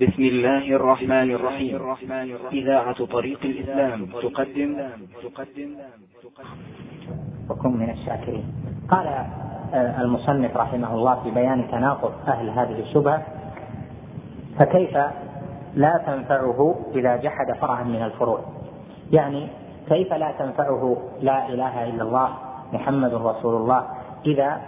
[0.00, 1.76] بسم الله الرحمن الرحيم.
[2.52, 4.70] إذاعة طريق الإسلام تقدم.
[5.22, 5.70] تقدم.
[7.50, 8.44] وكن من الشاكرين.
[8.88, 13.22] قال آه، المصنف رحمه الله في بيان تناقض أهل هذه الشبهة
[14.58, 14.96] فكيف
[15.74, 18.40] لا تنفعه إذا جحد فرعا من الفروع؟
[19.12, 19.48] يعني
[19.88, 22.28] كيف لا تنفعه لا إله إلا الله
[22.72, 23.84] محمد رسول الله
[24.26, 24.60] إذا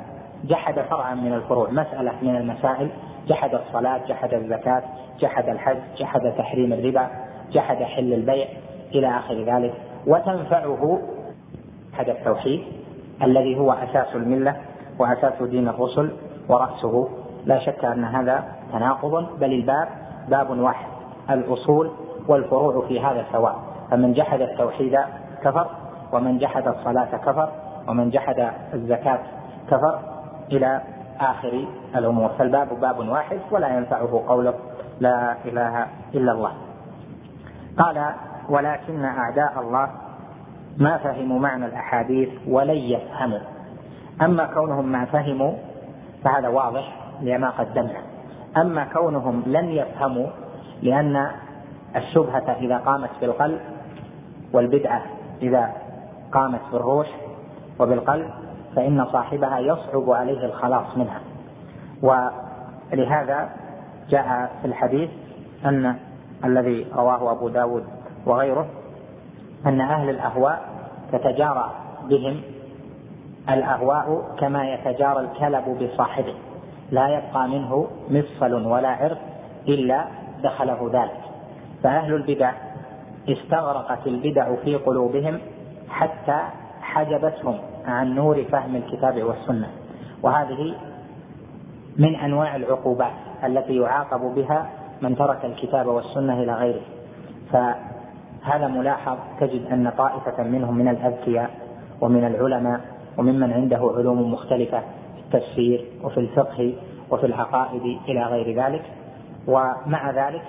[0.45, 2.91] جحد فرعا من الفروع؟ مسألة من المسائل.
[3.29, 4.83] جحد الصلاة جحد الزكاة
[5.21, 7.07] جحد الحج جحد تحريم الربا
[7.53, 8.47] جحد حل البيع
[8.95, 9.75] إلى آخر ذلك.
[10.07, 10.99] وتنفعه
[11.93, 12.63] جحد التوحيد
[13.23, 14.57] الذي هو أساس الملة
[14.99, 16.11] وأساس دين الرسل
[16.49, 17.09] ورأسه.
[17.47, 19.89] لا شك أن هذا تناقض بل الباب
[20.29, 20.87] باب واحد
[21.31, 21.91] الأصول
[22.29, 23.57] والفروع في هذا سواء
[23.91, 24.99] فمن جحد التوحيد
[25.45, 25.67] كفر
[26.13, 27.49] ومن جحد الصلاة كفر
[27.89, 29.19] ومن جحد الزكاة
[29.71, 29.99] كفر
[30.53, 30.81] إلى
[31.31, 31.65] آخر
[31.97, 32.29] الأمور.
[32.29, 34.55] فالباب باب واحد ولا ينفعه قوله
[35.01, 36.53] لا إله إلا الله.
[37.79, 38.15] قال
[38.49, 39.91] ولكن أعداء الله
[40.79, 43.41] ما فهموا معنى الأحاديث ولن يفهموا.
[44.23, 45.53] أما كونهم ما فهموا
[46.25, 48.01] فهذا واضح لما قدمنا.
[48.57, 50.27] أما كونهم لن يفهموا
[50.83, 51.31] لأن
[51.97, 53.61] الشبهة إذا قامت بالقلب
[54.53, 55.03] والبدعة
[55.43, 55.73] إذا
[56.33, 57.07] قامت بالروح
[57.81, 58.31] وبالقلب
[58.77, 61.21] فإن صاحبها يصعب عليه الخلاص منها.
[62.03, 63.49] ولهذا
[64.09, 65.11] جاء في الحديث
[65.65, 65.97] أن
[66.45, 67.85] الذي رواه أبو داود
[68.27, 68.67] وغيره
[69.67, 70.63] أن أهل الأهواء
[71.13, 71.71] تتجارى
[72.09, 72.41] بهم
[73.51, 76.35] الأهواء كما يتجارى الكلب بصاحبه.
[76.91, 79.19] لا يبقى منه مفصل ولا عرق
[79.69, 80.05] إلا
[80.43, 81.21] دخله ذلك.
[81.83, 82.53] فأهل البدع
[83.29, 85.41] استغرقت البدع في قلوبهم
[85.89, 86.39] حتى
[86.81, 89.69] حجبتهم عن نور فهم الكتاب والسنة.
[90.23, 90.75] وهذه
[91.99, 93.13] من أنواع العقوبات
[93.45, 94.71] التي يعاقب بها
[95.03, 96.81] من ترك الكتاب والسنة إلى غيره.
[97.53, 101.51] فهذا ملاحظ تجد أن طائفة منهم من الأذكياء
[102.01, 102.81] ومن العلماء
[103.19, 104.81] وممن عنده علوم مختلفة
[105.15, 106.75] في التفسير وفي الفقه
[107.11, 108.83] وفي العقائد إلى غير ذلك.
[109.47, 110.43] ومع ذلك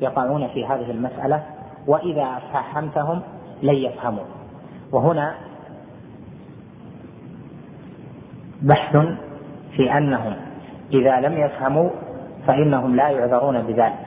[0.00, 1.42] يقعون في هذه المسألة
[1.86, 3.20] وإذا فهمتهم
[3.62, 4.24] لن يفهموا.
[4.92, 5.34] وهنا
[8.62, 8.96] بحث
[9.76, 10.36] في أنهم
[10.92, 11.90] إذا لم يفهموا
[12.46, 14.06] فإنهم لا يعذرون بذلك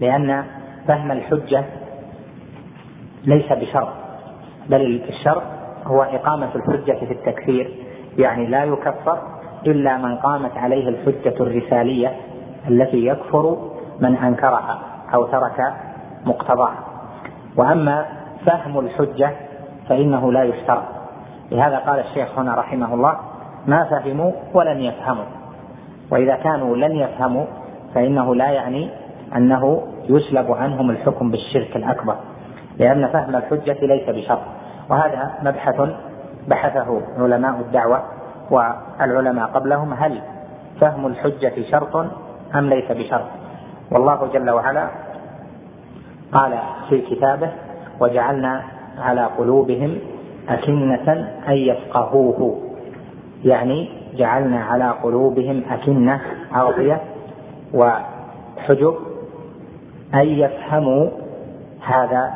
[0.00, 0.44] لأن
[0.88, 1.64] فهم الحجة
[3.24, 3.92] ليس بشرط
[4.68, 5.42] بل الشرط
[5.86, 7.70] هو إقامة الحجة في التكفير
[8.18, 9.18] يعني لا يكفر
[9.66, 12.16] إلا من قامت عليه الحجة الرسالية
[12.68, 14.78] التي يكفر من أنكرها
[15.14, 15.74] أو ترك
[16.26, 16.78] مقتضاها.
[17.56, 18.06] وأما
[18.46, 19.32] فهم الحجة
[19.88, 20.82] فإنه لا يشترط.
[21.50, 23.16] لهذا قال الشيخ هنا رحمه الله
[23.66, 25.24] ما فهموا ولن يفهموا.
[26.10, 27.44] وإذا كانوا لن يفهموا
[27.94, 28.90] فإنه لا يعني
[29.36, 32.16] أنه يسلب عنهم الحكم بالشرك الأكبر
[32.78, 34.40] لأن فهم الحجة ليس بشرط.
[34.90, 35.80] وهذا مبحث
[36.48, 38.02] بحثه علماء الدعوة
[38.50, 40.20] والعلماء قبلهم هل
[40.80, 41.96] فهم الحجة شرط
[42.54, 43.26] أم ليس بشرط؟
[43.90, 44.88] والله جل وعلا
[46.32, 47.50] قال في كتابه
[48.00, 48.62] وجعلنا
[48.98, 49.98] على قلوبهم
[50.48, 51.12] أكنة
[51.48, 52.69] أن يفقهوه.
[53.44, 56.20] يعني جعلنا على قلوبهم أكنة
[56.56, 57.00] أغطية
[57.74, 58.94] وحجب
[60.14, 61.10] أن يفهموا
[61.86, 62.30] هذا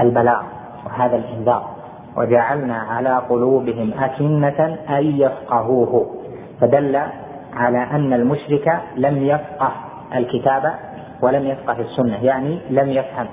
[0.00, 0.42] البلاغ
[0.86, 1.68] وهذا الإنذار.
[2.16, 6.14] وجعلنا على قلوبهم أكنة أن يفقهوه.
[6.60, 6.96] فدل
[7.56, 9.72] على أن المشرك لم يفقه
[10.14, 10.74] الكتاب
[11.22, 13.26] ولم يفقه السنة يعني لم يفهم.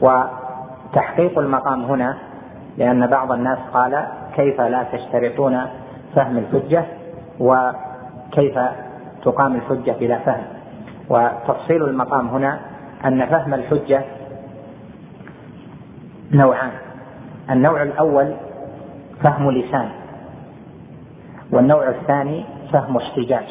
[0.00, 2.16] وتحقيق المقام هنا
[2.78, 5.60] لأن بعض الناس قال كيف لا تشترطون
[6.18, 6.84] فهم الحجة
[7.40, 8.58] وكيف
[9.24, 10.44] تقام الحجة بلا فهم.
[11.08, 12.60] وتفصيل المقام هنا
[13.04, 14.04] أن فهم الحجة
[16.32, 16.70] نوعان.
[17.50, 18.34] النوع الأول
[19.22, 19.88] فهم لسان
[21.52, 23.46] والنوع الثاني فهم احتجاج.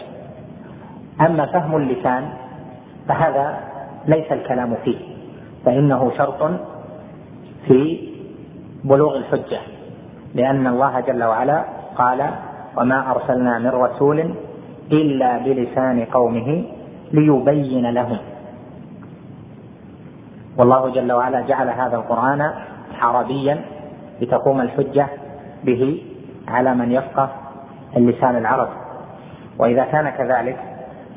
[1.21, 2.29] أما فهم اللسان
[3.07, 3.59] فهذا
[4.07, 4.99] ليس الكلام فيه
[5.65, 6.51] فإنه شرط
[7.67, 8.09] في
[8.83, 9.59] بلوغ الحجة
[10.35, 11.63] لأن الله جل وعلا
[11.95, 12.29] قال
[12.77, 14.33] وما أرسلنا من رسول
[14.91, 16.63] إلا بلسان قومه
[17.11, 18.17] ليبين لهم.
[20.57, 22.51] والله جل وعلا جعل هذا القرآن
[23.01, 23.61] عربيا
[24.21, 25.07] لتقوم الحجة
[25.63, 26.01] به
[26.47, 27.29] على من يفقه
[27.97, 28.77] اللسان العربي.
[29.59, 30.57] وإذا كان كذلك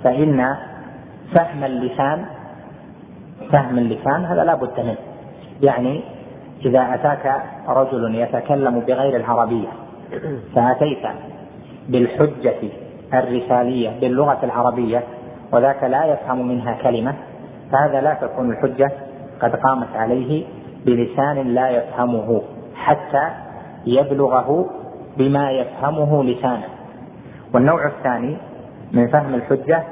[0.04, 0.56] فإن
[1.34, 2.24] فهم اللسان
[3.52, 4.96] فهم اللسان هذا لا بد منه.
[5.62, 6.02] يعني
[6.64, 9.68] إذا أتاك رجل يتكلم بغير العربية
[10.54, 11.04] فأتيت
[11.90, 12.56] بالحجة
[13.14, 15.02] الرسالية باللغة العربية
[15.52, 17.14] وذاك لا يفهم منها كلمة
[17.72, 18.90] فهذا لا تكون الحجة
[19.40, 20.44] قد قامت عليه
[20.86, 22.42] بلسان لا يفهمه
[22.74, 23.28] حتى
[23.86, 24.70] يبلغه
[25.16, 26.68] بما يفهمه لسانه.
[27.54, 28.36] والنوع الثاني
[28.92, 29.82] من فهم الحجة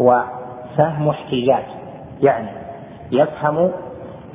[0.00, 0.24] هو
[0.76, 1.64] فهم احتجاج
[2.22, 2.48] يعني
[3.12, 3.70] يفهم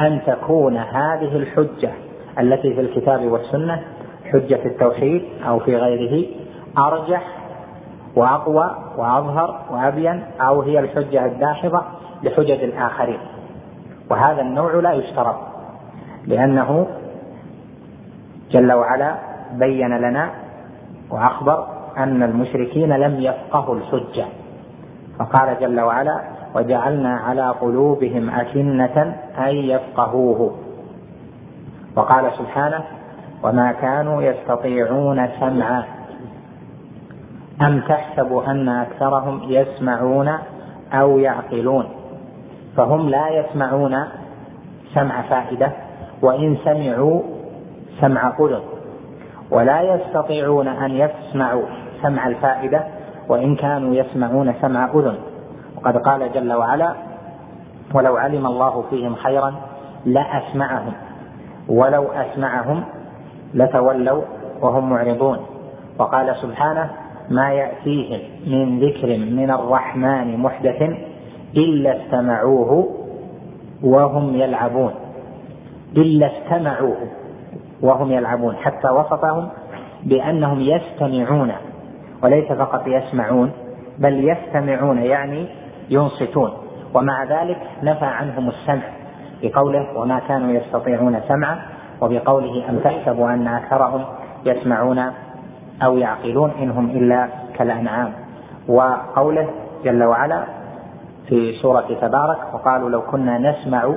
[0.02, 1.92] أن تكون هذه الحجة
[2.40, 3.82] التي في الكتاب والسنة
[4.32, 6.26] حجة في التوحيد أو في غيره
[6.78, 7.24] أرجح
[8.16, 11.82] وأقوى وأظهر وأبين أو هي الحجة الداحضة
[12.24, 13.20] لحجج الآخرين.
[14.10, 15.36] وهذا النوع لا يشترط
[16.28, 16.88] لأنه
[18.52, 19.16] جل وعلا
[19.54, 20.30] بين لنا
[21.10, 21.68] وأخبر
[21.98, 24.26] أن المشركين لم يفقهوا الحجة.
[25.20, 26.22] فقال جل وعلا
[26.56, 30.56] وجعلنا على قلوبهم أكنة أن يفقهوه
[31.96, 32.84] وقال سبحانه
[33.44, 35.84] وما كانوا يستطيعون سمعا
[37.62, 40.30] أم تحسب أن أكثرهم يسمعون
[40.94, 41.86] أو يعقلون؟
[42.78, 44.06] فهم لا يسمعون
[44.94, 45.72] سمع فائدة
[46.22, 47.22] وإن سمعوا
[48.02, 48.62] سمع أذن
[49.52, 51.64] ولا يستطيعون أن يسمعوا
[52.02, 52.84] سمع الفائدة
[53.30, 55.16] وإن كانوا يسمعون سمع أذن
[55.78, 56.94] وقد قال جل وعلا
[57.94, 59.54] ولو علم الله فيهم خيرا
[60.06, 60.94] لأسمعهم
[61.70, 62.84] ولو أسمعهم
[63.54, 64.22] لتولوا
[64.62, 65.38] وهم معرضون
[66.00, 66.90] وقال سبحانه
[67.30, 70.82] ما يأتيهم من ذكر من الرحمن محدث
[71.58, 72.90] إلا استمعوه
[73.84, 74.94] وهم يلعبون.
[75.98, 76.98] إلا استمعوه
[77.82, 78.56] وهم يلعبون.
[78.56, 79.50] حتى وصفهم
[80.04, 81.52] بأنهم يستمعون
[82.24, 83.52] وليس فقط يسمعون
[84.00, 85.46] بل يستمعون يعني
[85.90, 86.52] ينصتون.
[86.94, 88.84] ومع ذلك نفى عنهم السمع
[89.44, 91.60] بقوله وما كانوا يستطيعون سمعا
[92.02, 94.04] وبقوله أم تحسبوا أن أكثرهم
[94.46, 95.12] يسمعون
[95.84, 97.28] أو يعقلون إنهم إلا
[97.58, 98.14] كالأنعام.
[98.68, 99.50] وقوله
[99.84, 100.44] جل وعلا
[101.28, 103.96] في سورة تبارك وقالوا لو كنا نسمع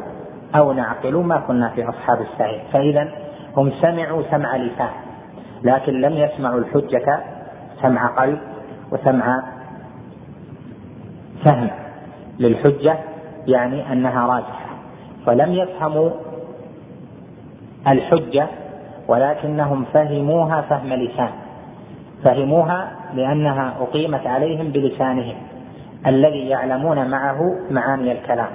[0.56, 2.60] أو نعقل ما كنا في أصحاب السعير.
[2.72, 3.08] فإذا
[3.56, 4.90] هم سمعوا سمع لسان
[5.62, 7.20] لكن لم يسمعوا الحجة
[7.82, 8.38] سمع قلب
[8.92, 9.42] وسمع
[11.44, 11.70] فهم.
[12.38, 12.96] للحجة
[13.46, 14.66] يعني أنها راجحة.
[15.26, 16.10] فلم يفهموا
[17.88, 18.46] الحجة
[19.08, 21.30] ولكنهم فهموها فهم لسان.
[22.26, 25.34] فهموها لأنها أقيمت عليهم بلسانهم
[26.06, 27.38] الذي يعلمون معه
[27.70, 28.48] معاني الكلام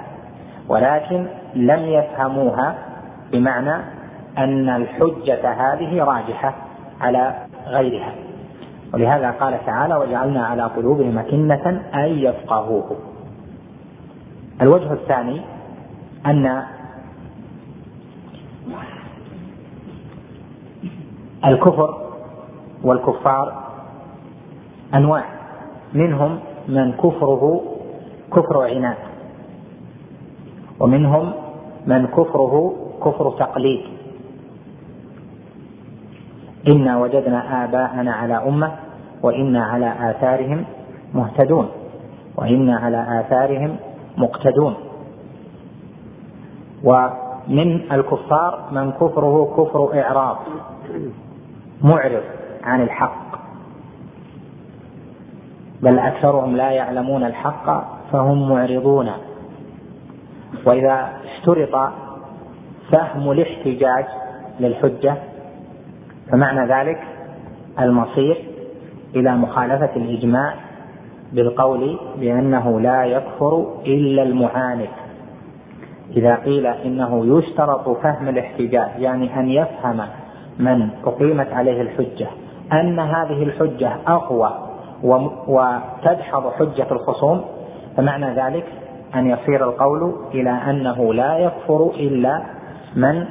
[0.68, 2.74] ولكن لم يفهموها
[3.32, 3.74] بمعنى
[4.38, 6.54] أن الحجة هذه راجحة
[7.00, 7.34] على
[7.66, 8.14] غيرها.
[8.94, 12.96] ولهذا قال تعالى وجعلنا على قلوبهم أكنة أن يفقهوه.
[14.62, 15.40] الوجه الثاني
[16.26, 16.62] أن
[21.44, 21.96] الكفر
[22.84, 23.61] والكفار
[24.94, 25.24] أنواع.
[25.94, 27.62] منهم من كفره
[28.32, 28.96] كفر عناد.
[30.80, 31.32] ومنهم
[31.86, 32.74] من كفره
[33.04, 33.80] كفر تقليد.
[36.68, 38.70] إنا وجدنا آباءنا على أمة
[39.22, 40.64] وإنا على آثارهم
[41.14, 41.68] مهتدون.
[42.36, 43.76] وإنا على آثارهم
[44.18, 44.74] مقتدون.
[46.84, 50.36] ومن الكفار من كفره كفر إعراض.
[51.82, 52.22] معرض
[52.64, 53.41] عن الحق.
[55.82, 59.10] بل أكثرهم لا يعلمون الحق فهم معرضون.
[60.66, 61.92] وإذا اشترط
[62.92, 64.04] فهم الاحتجاج
[64.60, 65.14] للحجة
[66.32, 67.00] فمعنى ذلك
[67.80, 68.44] المصير
[69.16, 70.54] إلى مخالفة الإجماع
[71.32, 74.88] بالقول بأنه لا يكفر إلا المعاند.
[76.16, 80.00] إذا قيل إنه يشترط فهم الاحتجاج يعني أن يفهم
[80.58, 82.28] من أقيمت عليه الحجة
[82.72, 84.71] أن هذه الحجة أقوى
[85.48, 87.44] وتدحض حجة الخصوم
[87.96, 88.64] فمعنى ذلك
[89.14, 92.42] أن يصير القول إلى أنه لا يكفر إلا
[92.96, 93.26] من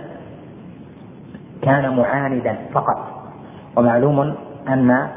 [1.62, 2.98] كان معاندا فقط.
[3.78, 4.36] ومعلوم
[4.68, 5.08] أن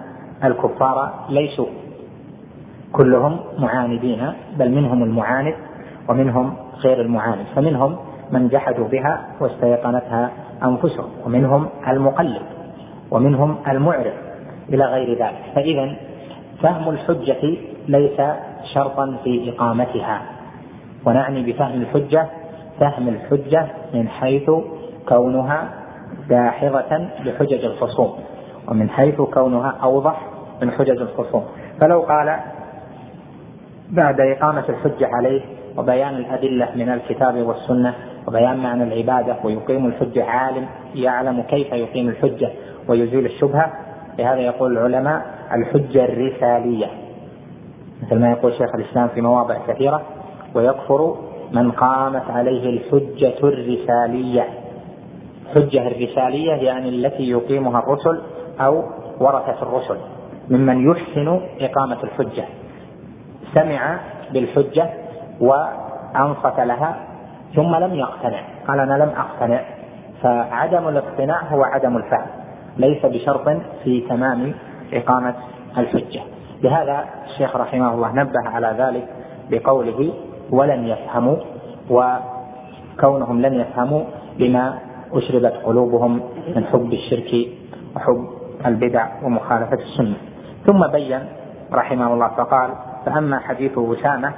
[0.44, 1.66] الكفار ليسوا
[2.92, 5.54] كلهم معاندين بل منهم المعاند
[6.08, 7.46] ومنهم غير المعاند.
[7.56, 7.96] فمنهم
[8.32, 10.30] من جحدوا بها واستيقنتها
[10.64, 12.42] أنفسهم ومنهم المقلد
[13.10, 14.12] ومنهم المعرض
[14.68, 15.42] إلى غير ذلك.
[15.54, 15.96] فإذا
[16.62, 17.56] فهم الحجة
[17.88, 18.20] ليس
[18.74, 20.22] شرطا في إقامتها.
[21.06, 22.26] ونعني بفهم الحجة
[22.80, 24.50] فهم الحجة من حيث
[25.08, 25.68] كونها
[26.28, 28.18] داحضة لحجج الخصوم
[28.68, 30.20] ومن حيث كونها أوضح
[30.62, 31.44] من حجج الخصوم.
[31.80, 32.36] فلو قال
[33.90, 35.40] بعد إقامة الحجة عليه
[35.76, 37.94] وبيان الأدلة من الكتاب والسنة
[38.28, 42.50] وبيان معنى العبادة ويقيم الحجة عالم يعلم كيف يقيم الحجة
[42.88, 43.72] ويزيل الشبهة
[44.18, 46.86] لهذا يقول العلماء الحجة الرسالية
[48.02, 50.02] مثل ما يقول شيخ الإسلام في مواضع كثيرة
[50.54, 51.14] ويكفر
[51.52, 54.48] من قامت عليه الحجة الرسالية.
[55.54, 58.22] حجة الرسالية يعني التي يقيمها الرسل
[58.60, 58.82] أو
[59.20, 59.96] ورثة الرسل
[60.50, 62.44] ممن يحسن إقامة الحجة.
[63.54, 63.98] سمع
[64.32, 64.90] بالحجة
[65.40, 66.96] وأنصت لها
[67.54, 69.60] ثم لم يقتنع قال أنا لم أقتنع.
[70.22, 72.43] فعدم الاقتناع هو عدم الفهم.
[72.78, 73.48] ليس بشرط
[73.84, 74.54] في تمام
[74.92, 75.34] إقامة
[75.78, 76.20] الحجة.
[76.62, 79.08] لهذا الشيخ رحمه الله نبه على ذلك
[79.50, 80.12] بقوله
[80.50, 81.36] ولم يفهموا
[81.90, 84.02] وكونهم لم يفهموا
[84.38, 84.78] بما
[85.12, 86.20] أشربت قلوبهم
[86.56, 87.48] من حب الشرك
[87.96, 88.28] وحب
[88.66, 90.16] البدع ومخالفة السنة.
[90.66, 91.20] ثم بين
[91.72, 92.70] رحمه الله فقال
[93.06, 94.32] فأما حديث أسامة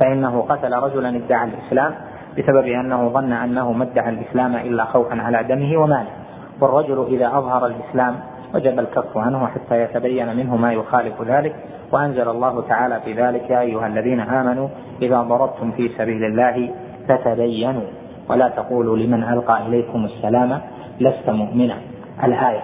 [0.00, 1.94] فإنه قتل رجلا ادعى الإسلام
[2.38, 6.23] بسبب أنه ظن أنه ما ادعى الإسلام إلا خوفا على دمه وماله.
[6.60, 8.16] والرجل إذا أظهر الإسلام
[8.54, 11.54] وجب الكف عنه حتى يتبين منه ما يخالف ذلك
[11.92, 14.68] وأنزل الله تعالى في ذلك يا أيها الذين آمنوا
[15.02, 16.70] إذا ضربتم في سبيل الله
[17.08, 17.86] فتبينوا
[18.28, 20.60] ولا تقولوا لمن ألقى إليكم السلام
[21.00, 21.76] لست مؤمنا.
[22.24, 22.62] الآية.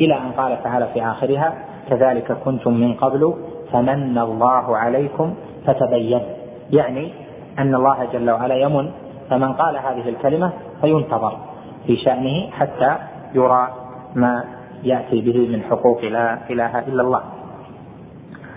[0.00, 1.54] إلى أن قال تعالى في آخرها
[1.90, 3.34] كذلك كنتم من قبل
[3.72, 5.34] فمن الله عليكم
[5.66, 6.20] فتبينوا
[6.70, 7.12] يعني
[7.58, 8.90] أن الله جل وعلا يمن
[9.30, 11.38] فمن قال هذه الكلمة فينتظر
[11.86, 12.96] في شأنه حتى
[13.34, 13.68] يرى
[14.14, 14.44] ما
[14.82, 17.22] يأتي به من حقوق لا إله إلا الله.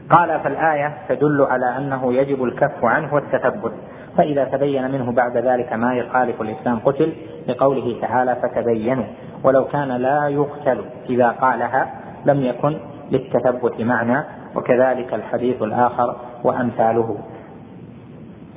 [0.09, 3.71] قال فالآية تدل على أنه يجب الكف عنه والتثبت.
[4.17, 7.13] فإذا تبين منه بعد ذلك ما يخالف الإسلام قتل
[7.47, 9.05] لقوله تعالى فتبينوا.
[9.43, 11.93] ولو كان لا يقتل إذا قالها
[12.25, 12.77] لم يكن
[13.11, 14.23] للتثبت معنى
[14.55, 17.17] وكذلك الحديث الآخر وأمثاله.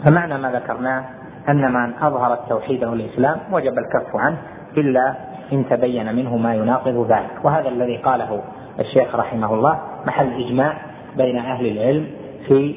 [0.04, 1.04] فمعنى ما ذكرناه
[1.48, 4.38] أن من أظهر التوحيد والإسلام وجب الكف عنه
[4.76, 5.14] إلا
[5.52, 7.44] إن تبين منه ما يناقض ذلك.
[7.44, 8.42] وهذا الذي قاله
[8.80, 10.76] الشيخ رحمه الله محل إجماع
[11.16, 12.06] بين أهل العلم
[12.46, 12.74] في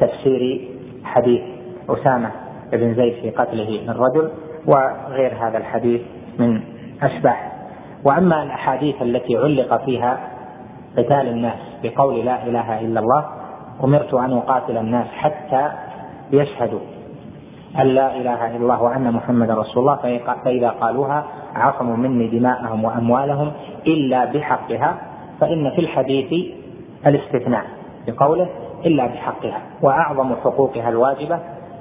[0.00, 0.68] تفسير
[1.04, 1.42] حديث
[1.88, 2.30] أسامة
[2.72, 4.30] بن زيد في قتله الرجل
[4.66, 6.00] وغير هذا الحديث
[6.38, 6.60] من
[7.02, 7.52] أشباح.
[8.04, 10.18] وأما الأحاديث التي علق فيها
[10.96, 13.24] قتال الناس بقول لا إله إلا الله
[13.84, 15.70] أمرت أن أقاتل الناس حتى
[16.32, 16.80] يشهدوا
[17.78, 19.96] أن لا إله إلا الله وأن محمد رسول الله
[20.44, 21.24] فإذا قالوها
[21.58, 23.52] عصموا مني دماءهم وأموالهم
[23.86, 24.94] إلا بحقها
[25.40, 26.54] فإن في الحديث
[27.06, 27.64] الاستثناء
[28.06, 28.48] بقوله
[28.86, 31.38] إلا بحقها وأعظم حقوقها الواجبة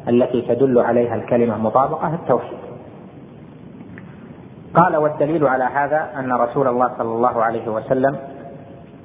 [0.10, 2.58] التي تدل عليها الكلمة مطابقة التوحيد.
[4.76, 8.16] قال والدليل على هذا أن رسول الله صلى الله عليه وسلم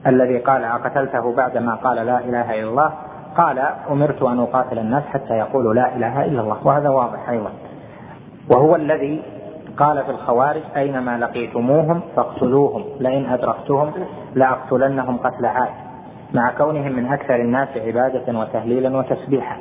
[0.07, 2.93] الذي قال أقتلته بعدما قال لا إله إلا الله
[3.37, 3.59] قال
[3.91, 7.51] أمرت أن أقاتل الناس حتى يقولوا لا إله إلا الله وهذا واضح أيضا.
[8.51, 9.23] وهو الذي
[9.77, 13.93] قال في الخوارج أينما لقيتموهم فاقتلوهم لئن أدركتهم
[14.35, 15.71] لأقتلنهم قتل عاد.
[16.35, 19.57] مع كونهم من أكثر الناس عبادة وتهليلا وتسبيحا.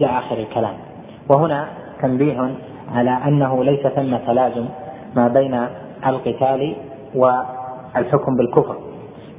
[0.00, 0.74] إلى آخر الكلام.
[1.28, 1.68] وهنا
[2.02, 2.54] تنبيه
[2.94, 4.66] على أنه ليس ثم تلازم
[5.16, 5.66] ما بين
[6.06, 6.76] القتال
[7.14, 8.76] والحكم بالكفر.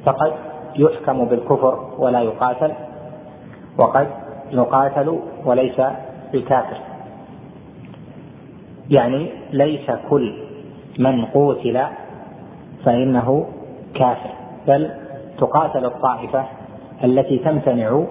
[0.06, 0.34] فقد
[0.76, 2.72] يحكم بالكفر ولا يقاتل
[3.78, 4.08] وقد
[4.52, 5.82] يقاتل وليس
[6.34, 6.78] بكافر
[8.90, 10.34] يعني ليس كل
[11.00, 11.82] من قوتل
[12.86, 13.48] فإنه
[13.96, 14.30] كافر
[14.68, 14.90] بل
[15.38, 16.46] تقاتل الطائفة
[17.04, 18.04] التي تمتنع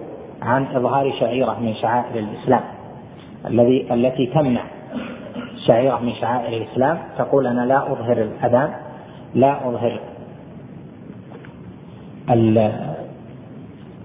[0.43, 2.63] عن إظهار شعيرة من شعائر الإسلام.
[3.47, 4.63] الذي التي تمنع
[5.67, 8.71] شعيرة من شعائر الإسلام تقول أنا لا أظهر الأذان
[9.35, 10.01] لا أظهر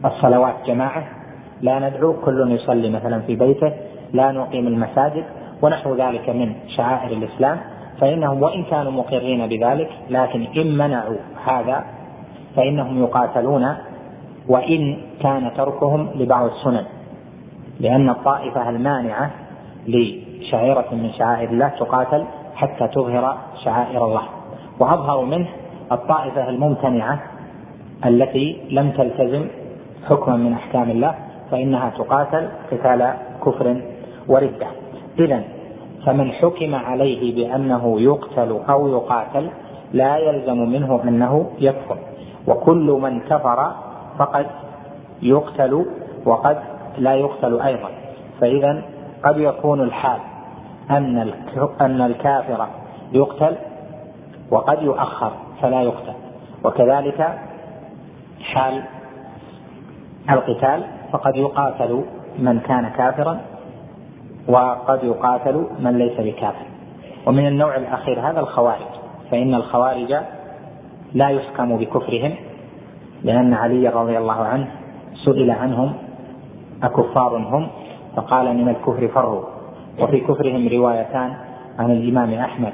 [0.06, 1.04] الصلوات جماعة
[1.62, 3.74] لا ندعو كل يصلي مثلا في بيته
[4.14, 5.24] لا نقيم المساجد
[5.62, 7.60] ونحو ذلك من شعائر الإسلام
[8.02, 11.84] فإنهم وإن كانوا مقرين بذلك لكن إن منعوا هذا
[12.56, 13.76] فإنهم يقاتلون
[14.48, 16.86] وإن كان تركهم لبعض السنن.
[17.80, 19.32] لأن الطائفة المانعة
[19.88, 24.24] لشعيرة من شعائر الله تقاتل حتى تظهر شعائر الله.
[24.80, 25.48] وأظهر منه
[25.92, 27.20] الطائفة الممتنعة
[28.06, 29.48] التي لم تلتزم
[30.10, 31.16] حكما من أحكام الله
[31.52, 33.14] فإنها تقاتل قتال
[33.46, 33.82] كفر
[34.28, 34.85] وردة.
[35.20, 35.44] إذا
[36.06, 39.50] فمن حكم عليه بأنه يقتل أو يقاتل
[39.94, 41.98] لا يلزم منه أنه يكفر.
[42.48, 43.72] وكل من كفر
[44.18, 44.46] فقد
[45.22, 45.86] يقتل
[46.26, 46.58] وقد
[46.98, 47.90] لا يقتل أيضا.
[48.42, 48.82] فإذا
[49.24, 50.20] قد يكون الحال
[50.92, 51.34] أن
[51.82, 52.68] أن الكافر
[53.12, 53.56] يقتل
[54.52, 55.32] وقد يؤخر
[55.62, 56.14] فلا يقتل.
[56.64, 57.40] وكذلك
[58.42, 58.84] حال
[60.30, 62.04] القتال فقد يقاتل
[62.40, 63.40] من كان كافرا
[64.48, 66.66] وقد يقاتل من ليس بكافر.
[67.28, 68.96] ومن النوع الأخير هذا الخوارج.
[69.32, 70.16] فإن الخوارج
[71.14, 72.36] لا يحكم بكفرهم
[73.24, 74.68] لأن علي رضي الله عنه
[75.26, 75.94] سئل عنهم
[76.84, 77.68] أكفار هم؟
[78.16, 79.44] فقال من الكفر فروا
[80.00, 81.34] وفي كفرهم روايتان
[81.80, 82.74] عن الإمام أحمد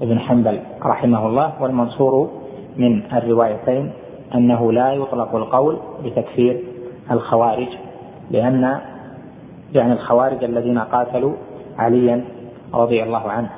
[0.00, 2.30] بن حنبل رحمه الله والمنصور
[2.76, 3.90] من الروايتين
[4.34, 6.60] أنه لا يطلق القول بتكفير
[7.10, 7.68] الخوارج
[8.30, 8.80] لأن
[9.74, 11.34] يعني الخوارج الذين قاتلوا
[11.78, 12.24] عليا
[12.74, 13.50] رضي الله عنه.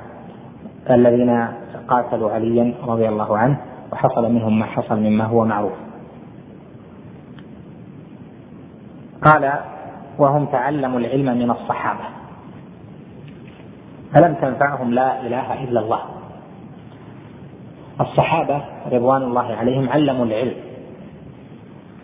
[0.91, 1.49] الذين
[1.89, 3.61] قاتلوا عليا رضي الله عنه
[3.93, 5.73] وحصل منهم ما حصل مما هو معروف.
[9.25, 9.53] قال
[10.19, 12.05] وهم تعلموا العلم من الصحابة.
[14.15, 16.01] فلم تنفعهم لا إله إلا الله؟
[18.01, 20.55] الصحابة رضوان الله عليهم علموا العلم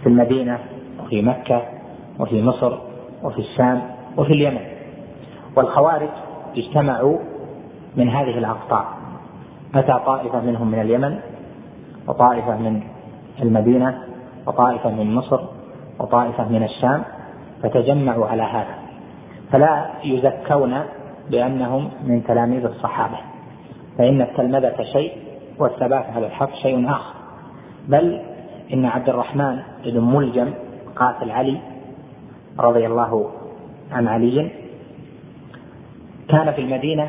[0.03, 0.59] في المدينة
[1.01, 1.63] وفي مكة
[2.19, 2.79] وفي مصر
[3.23, 3.83] وفي الشام
[4.17, 4.61] وفي اليمن.
[5.57, 6.09] والخوارج
[6.57, 7.19] اجتمعوا
[7.97, 8.87] من هذه الأقطار.
[9.75, 11.19] أتى طائفة منهم من اليمن
[12.09, 12.83] وطائفة من
[13.43, 14.03] المدينة
[14.47, 15.41] وطائفة من مصر
[15.99, 17.03] وطائفة من الشام
[17.63, 18.75] فتجمعوا على هذا.
[19.53, 20.81] فلا يزكون
[21.31, 23.17] بأنهم من تلاميذ الصحابة.
[23.99, 25.13] فإن التلمذة شيء
[25.59, 27.15] والثبات على الحق شيء آخر.
[27.89, 28.21] بل
[28.73, 30.51] إن عبد الرحمن بن ملجم
[30.97, 31.59] قاتل علي
[32.59, 33.31] رضي الله
[33.93, 34.51] عن علي.
[36.29, 37.09] كان في المدينة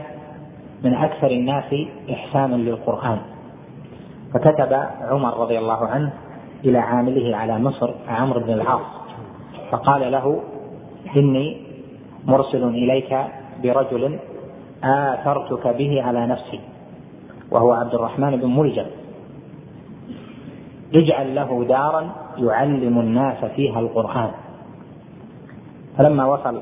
[0.83, 1.75] من أكثر الناس
[2.11, 3.19] إحسانا للقرآن.
[4.33, 6.13] فكتب عمر رضي الله عنه
[6.65, 8.81] إلى عامله على مصر عمرو بن العاص.
[9.71, 10.41] فقال له
[11.15, 11.61] إني
[12.25, 13.17] مرسل إليك
[13.63, 14.19] برجل
[14.83, 16.59] آثرتك به على نفسي
[17.51, 18.85] وهو عبد الرحمن بن ملجم
[20.95, 24.31] اجعل له دارا يعلم الناس فيها القرآن.
[25.97, 26.61] فلما وصل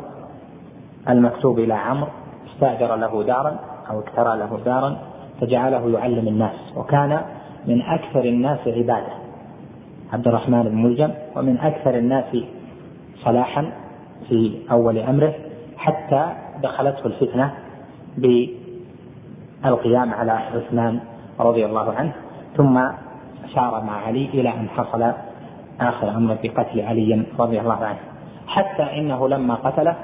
[1.09, 2.07] المكتوب إلى عمرو
[2.53, 3.59] استأجر له دارا
[3.89, 4.97] أو اكترى له دارا
[5.41, 7.21] فجعله يعلم الناس وكان
[7.67, 9.13] من أكثر الناس عبادة.
[10.13, 12.37] عبد الرحمن بن ملجم ومن أكثر الناس
[13.23, 13.71] صلاحا
[14.29, 15.33] في أول أمره
[15.77, 16.25] حتى
[16.63, 17.53] دخلته الفتنة
[19.63, 20.99] بالقيام على عثمان
[21.39, 22.13] رضي الله عنه
[22.57, 22.81] ثم
[23.55, 25.11] سار مع علي إلى أن حصل
[25.81, 28.10] آخر أمره بقتل علي رضي الله عنه.
[28.51, 29.95] حتى إنه لما قتله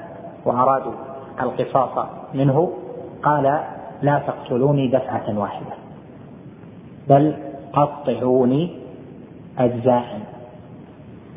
[0.44, 0.92] وأرادوا
[1.40, 2.72] القصاص منه
[3.22, 3.60] قال
[4.02, 5.72] لا تقتلوني دفعة واحدة
[7.08, 7.34] بل
[7.72, 8.76] قطعوني
[9.58, 10.20] أجزاء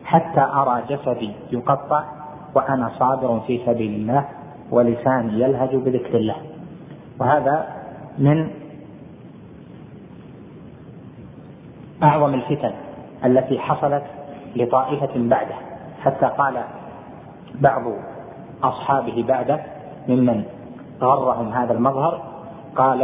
[0.05, 2.03] حتى أرى جسدي يقطع
[2.55, 4.25] وأنا صابر في سبيل الله
[4.71, 6.35] ولساني يلهج بذكر الله.
[7.19, 7.67] وهذا
[8.17, 8.49] من
[12.03, 12.73] أعظم الفتن
[13.25, 14.03] التي حصلت
[14.55, 15.55] لطائفة بعده.
[16.01, 16.63] حتى قال
[17.59, 17.83] بعض
[18.63, 19.59] أصحابه بعده
[20.07, 20.43] ممن
[21.01, 22.21] غرهم هذا المظهر.
[22.75, 23.01] قال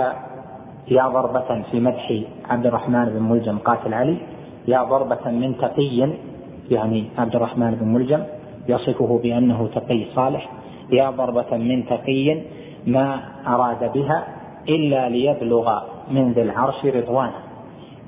[0.88, 4.18] يا ضربة في مدح عبد الرحمن بن ملجم قاتل علي.
[4.68, 6.10] يا ضربة من تقي
[6.72, 8.24] يعني عبد الرحمن بن ملجم
[8.70, 10.50] يصفه بأنه تقي صالح.
[10.92, 12.42] يا ضربة من تقي
[12.88, 14.28] ما أراد بها
[14.70, 15.80] إلا ليبلغ
[16.12, 17.40] من ذي العرش رضوانه.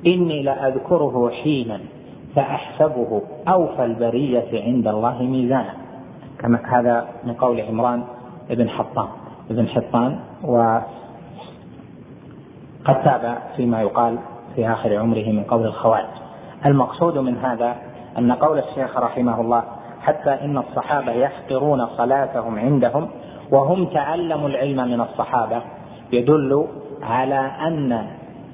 [0.05, 1.79] إني لأذكره حينا
[2.35, 5.73] فأحسبه أوفى البرية عند الله ميزانا
[6.39, 8.03] كما هذا من قول عمران
[8.49, 9.07] بن حطان
[9.49, 10.83] بن حطان وقد
[12.85, 14.17] تاب فيما يقال
[14.55, 16.05] في آخر عمره من قول الخوارج.
[16.65, 17.75] المقصود من هذا
[18.17, 19.63] أن قول الشيخ رحمه الله
[20.01, 23.09] حتى إن الصحابة يحقرون صلاتهم عندهم
[23.51, 25.61] وهم تعلموا العلم من الصحابة
[26.11, 26.67] يدل
[27.01, 28.07] على أن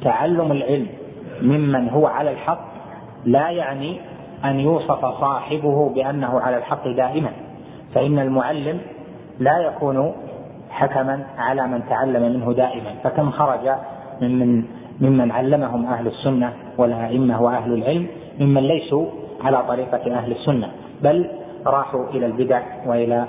[0.03, 0.87] تعلم العلم
[1.41, 2.65] ممن هو على الحق
[3.25, 3.99] لا يعني
[4.45, 7.31] أن يوصف صاحبه بأنه على الحق دائما.
[7.95, 8.81] فإن المعلم
[9.39, 10.13] لا يكون
[10.69, 13.71] حكما على من تعلم منه دائما فكم خرج
[14.21, 14.63] ممن
[15.01, 18.07] ممن علمهم أهل السنة والأئمة وأهل العلم
[18.39, 19.05] ممن ليسوا
[19.43, 20.69] على طريقة أهل السنة
[21.03, 21.29] بل
[21.65, 23.25] راحوا إلى البدع وإلى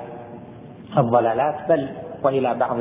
[0.99, 1.89] الضلالات بل
[2.23, 2.77] وإلى بعض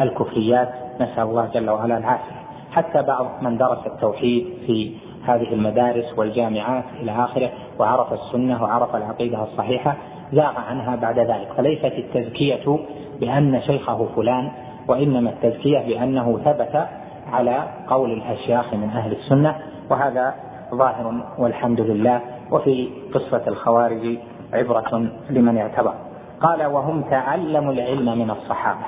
[0.00, 0.68] الكفريات.
[1.00, 2.42] نسأل الله جل وعلا العافية.
[2.72, 4.92] حتى بعض من درس التوحيد في
[5.24, 9.96] هذه المدارس والجامعات إلى آخره وعرف السنة وعرف العقيدة الصحيحة.
[10.32, 11.48] زاغ عنها بعد ذلك.
[11.56, 12.78] فليست التزكية
[13.20, 14.50] بأن شيخه فلان
[14.88, 16.86] وإنما التزكية بأنه ثبت
[17.32, 19.56] على قول الأشياخ من أهل السنة
[19.90, 20.34] وهذا
[20.74, 22.20] ظاهر والحمد لله.
[22.50, 24.18] وفي قصة الخوارج
[24.52, 25.94] عبرة لمن اعتبر.
[26.40, 28.84] قال وهم تعلموا العلم من الصحابة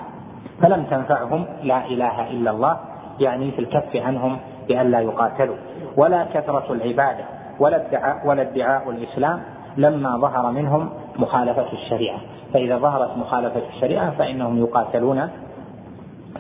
[0.62, 2.76] فلم تنفعهم لا إله إلا الله
[3.20, 5.57] يعني في الكف عنهم بألا يقاتلوا.
[5.96, 7.24] ولا كثرة العبادة
[7.61, 9.40] ولا ادعاء ولا ادعاء الإسلام
[9.76, 12.18] لما ظهر منهم مخالفة الشريعة.
[12.53, 15.29] فإذا ظهرت مخالفة الشريعة فإنهم يقاتلون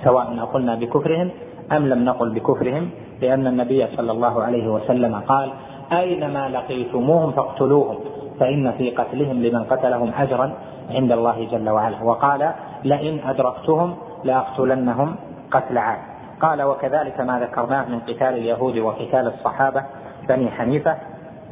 [0.04, 1.30] سواء قلنا بكفرهم
[1.72, 2.90] أم لم نقل بكفرهم
[3.22, 5.50] لأن النبي صلى الله عليه وسلم قال
[5.92, 7.96] أينما لقيتموهم فاقتلوهم
[8.40, 10.52] فإن في قتلهم لمن قتلهم أجرا
[10.90, 12.02] عند الله جل وعلا.
[12.02, 12.52] وقال
[12.84, 15.16] لئن أدركتهم لأقتلنهم
[15.50, 15.98] قتل عاد.
[16.40, 19.84] قال وكذلك ما ذكرناه من قتال اليهود وقتال الصحابة
[20.28, 20.96] بني حنيفة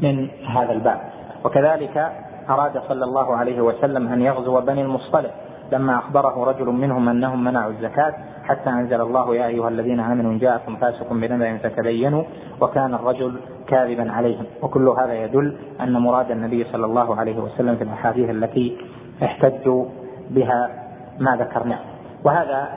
[0.00, 1.00] من هذا الباب.
[1.44, 2.12] وكذلك
[2.50, 5.30] أراد صلى الله عليه وسلم أن يغزو بني المصطلق
[5.72, 10.38] لما أخبره رجل منهم أنهم منعوا الزكاة حتى أنزل الله يا أيها الذين آمنوا إن
[10.38, 12.24] جاءكم فاسق بنبأ فتبينوا
[12.60, 14.44] وكان الرجل كاذبا عليهم.
[14.62, 18.76] وكل هذا يدل أن مراد النبي صلى الله عليه وسلم في الأحاديث التي
[19.22, 19.84] احتجوا
[20.30, 20.70] بها
[21.18, 21.78] ما ذكرناه
[22.24, 22.68] وهذا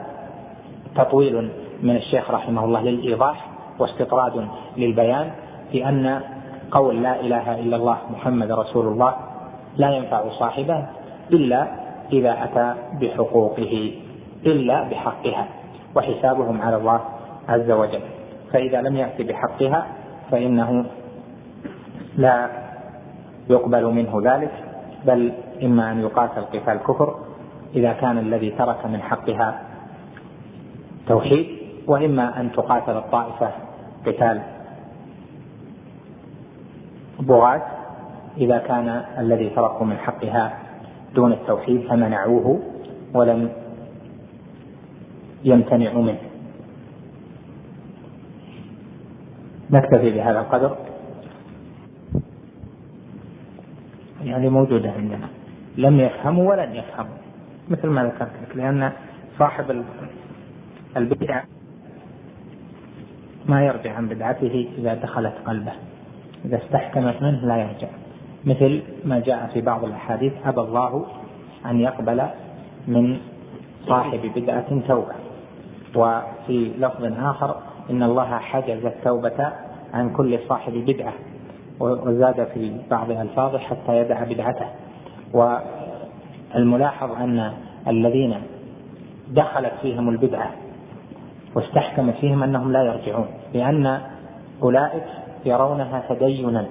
[0.96, 1.50] تطويل
[1.82, 3.48] من الشيخ رحمه الله للإيضاح
[3.78, 5.30] واستطراد للبيان
[5.72, 6.20] في أن
[6.70, 9.14] قول لا إله إلا الله محمد رسول الله
[9.76, 10.86] لا ينفع صاحبه
[11.32, 11.66] إلا
[12.12, 13.92] إذا أتى بحقوقه
[14.46, 15.46] إلا بحقها
[15.96, 17.00] وحسابهم على الله
[17.48, 18.00] عز وجل.
[18.52, 19.86] فإذا لم يأتي بحقها
[20.30, 20.84] فإنه
[22.16, 22.48] لا
[23.50, 24.52] يقبل منه ذلك
[25.06, 27.14] بل إما أن يقاتل قتال كفر
[27.74, 29.60] إذا كان الذي ترك من حقها
[31.08, 31.46] توحيد
[31.86, 33.50] وإما أن تقاتل الطائفة
[34.06, 34.42] قتال
[37.20, 37.62] بغاة
[38.36, 40.58] إذا كان الذي تركوا من حقها
[41.14, 42.60] دون التوحيد فمنعوه
[43.14, 43.50] ولم
[45.44, 46.20] يمتنعوا منه.
[49.70, 50.76] نكتفي بهذا القدر.
[54.24, 55.28] يعني موجودة عندنا.
[55.76, 57.16] لم يفهموا ولن يفهموا.
[57.68, 58.92] مثل ما ذكرت لك لأن
[59.38, 59.84] صاحب
[60.96, 61.44] البدعة
[63.46, 65.72] ما يرجع عن بدعته إذا دخلت قلبه.
[66.44, 67.88] إذا استحكمت منه لا يرجع.
[68.46, 71.06] مثل ما جاء في بعض الأحاديث أبى الله
[71.66, 72.22] أن يقبل
[72.88, 73.18] من
[73.86, 75.14] صاحب بدعة توبة.
[75.96, 77.56] وفي لفظ آخر
[77.90, 79.52] إن الله حجز التوبة
[79.94, 81.12] عن كل صاحب بدعة
[81.80, 84.66] وزاد في بعض ألفاظه حتى يدع بدعته.
[85.32, 87.52] والملاحظ أن
[87.88, 88.34] الذين
[89.28, 90.50] دخلت فيهم البدعة
[91.54, 94.00] واستحكمت فيهم أنهم لا يرجعون لأن
[94.62, 95.04] أولئك
[95.44, 96.66] يرونها تدينا.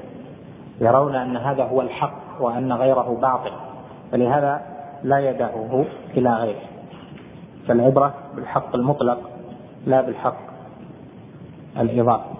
[0.81, 3.51] يرون أن هذا هو الحق وأن غيره باطل
[4.11, 4.61] فلهذا
[5.03, 5.85] لا يدعه
[6.17, 6.61] إلى غيره.
[7.67, 9.29] فالعبرة بالحق المطلق
[9.85, 10.37] لا بالحق
[11.79, 12.35] الإضافي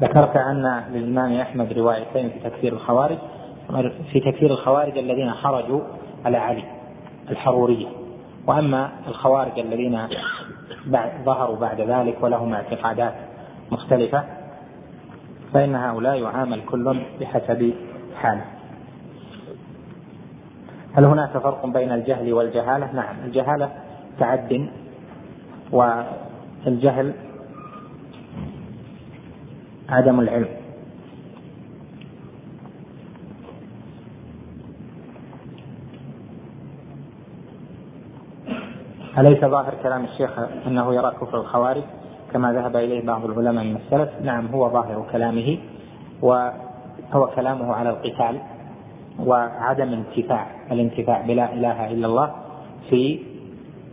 [0.00, 3.18] ذكرت أن للإمام أحمد روايتين في تكفير الخوارج
[4.12, 5.80] في تكفير الخوارج الذين خرجوا
[6.24, 6.64] على علي
[7.30, 8.03] الحرورية.
[8.46, 10.08] وأما الخوارج الذين
[11.24, 13.14] ظهروا بعد ذلك ولهم اعتقادات
[13.70, 14.24] مختلفة
[15.54, 17.74] فإن هؤلاء يعامل كل بحسب
[18.16, 18.44] حاله
[20.96, 23.70] هل هناك فرق بين الجهل والجهالة؟ نعم الجهالة
[24.18, 24.68] تعد
[25.72, 27.12] والجهل
[29.88, 30.63] عدم العلم
[39.18, 41.82] أليس ظاهر كلام الشيخ أنه يرى كفر الخوارج
[42.32, 45.58] كما ذهب إليه بعض العلماء من السلف؟ نعم هو ظاهر كلامه
[46.22, 48.40] وهو كلامه على القتال
[49.18, 52.34] وعدم انتفاع الانتفاع بلا إله إلا الله
[52.90, 53.20] في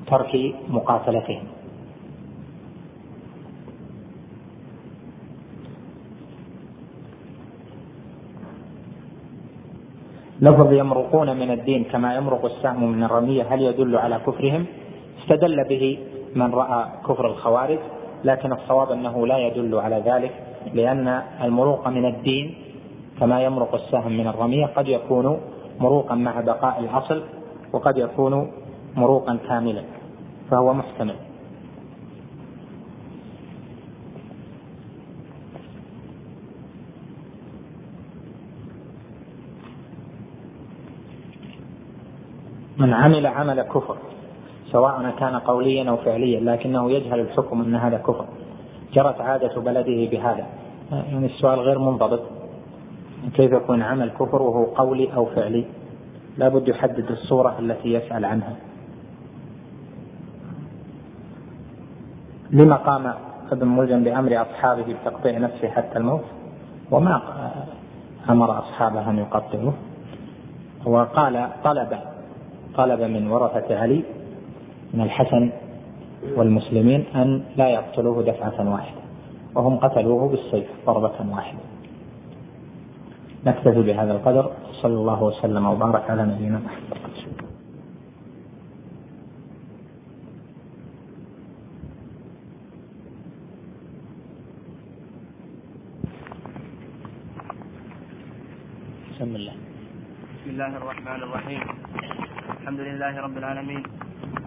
[0.08, 1.44] ترك مقاتلتهم
[10.42, 14.66] لفظ يمرقون من الدين كما يمرق السهم من الرمية هل يدل على كفرهم؟
[15.22, 16.00] استدل به
[16.36, 17.80] من رأى كفر الخوارج
[18.24, 20.32] لكن الصواب أنه لا يدل على ذلك
[20.74, 22.56] لأن المروق من الدين
[23.20, 25.42] كما يمرق السهم من الرمية قد يكون
[25.80, 27.24] مروقا مع بقاء الأصل
[27.74, 28.52] وقد يكون
[28.96, 29.84] مروقا كاملا
[30.52, 31.16] فهو محتمل.
[42.78, 43.98] من عمل عمل كفر
[44.72, 48.26] سواء كان قوليا أو فعليا لكنه يجهل الحكم أن هذا كفر.
[48.94, 50.46] جرت عادة بلده بهذا.
[50.92, 52.22] يعني السؤال غير منضبط.
[53.34, 55.66] كيف يكون عمل كفر وهو قولي أو فعلي؟
[56.38, 58.56] لابد يحدد الصورة التي يسأل عنها.
[62.52, 63.14] لما قام
[63.52, 66.24] ابن ملجم بأمر أصحابه بتقطيع نفسه حتى الموت؟
[66.92, 67.22] وما
[68.30, 69.74] أمر أصحابه أن يقطعوه؟
[70.86, 72.00] وقال طلب
[72.76, 74.04] طلب من ورثة علي
[74.94, 75.50] من الحسن
[76.36, 79.02] والمسلمين أن لا يقتلوه دفعة واحدة
[79.56, 81.60] وهم قتلوه بالسيف ضربة واحدة.
[83.46, 87.02] نكتفي بهذا القدر صلى الله وسلم وبارك على نبينا محمد.
[99.12, 99.54] بسم الله
[100.34, 101.62] بسم الله الرحمن الرحيم.
[102.62, 104.01] الحمد لله رب العالمين.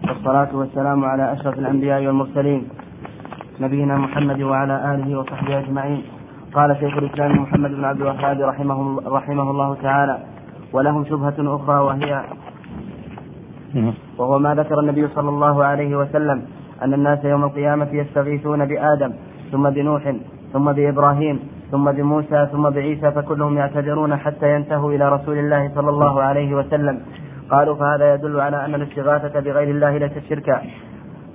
[0.09, 2.67] والصلاة والسلام على أشرف الأنبياء والمرسلين
[3.59, 6.03] نبينا محمد وعلى آله وصحبه أجمعين
[6.53, 10.17] قال شيخ الإسلام محمد بن عبد الوهاب رحمه, رحمه الله تعالى
[10.73, 12.23] ولهم شبهة أخرى وهي.
[14.17, 16.41] وهو ما ذكر النبي صلى الله عليه وسلم
[16.81, 19.13] أن الناس يوم القيامة يستغيثون بآدم
[19.51, 20.15] ثم بنوح
[20.53, 21.39] ثم بإبراهيم
[21.71, 27.01] ثم بموسى ثم بعيسى فكلهم يعتذرون حتى ينتهوا إلى رسول الله صلى الله عليه وسلم
[27.49, 30.61] قالوا فهذا يدل على أن الاستغاثة بغير الله ليست شركا.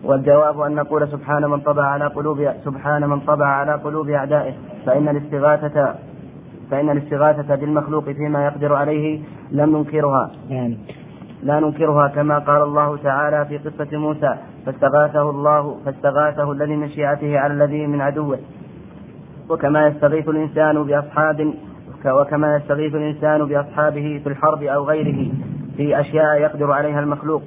[0.04, 4.54] والجواب أن نقول سبحان من طبع على قلوب سبحان من طبع على قلوب أعدائه.
[4.86, 5.94] فإن الاستغاثة
[6.70, 9.20] فإن الاستغاثة بالمخلوق فيما يقدر عليه
[9.50, 10.30] لم ننكرها.
[10.48, 10.78] يعني
[11.42, 14.34] لا ننكرها كما قال الله تعالى في قصة موسى
[14.66, 18.38] فاستغاثه الله فاستغاثه الذي من شيعته على الذي من عدوه.
[19.50, 21.54] وكما يستغيث الإنسان بأصحاب
[22.06, 25.32] وكما يستغيث الإنسان بأصحابه في الحرب أو غيره.
[25.80, 27.42] في أشياء يقدر عليها المخلوق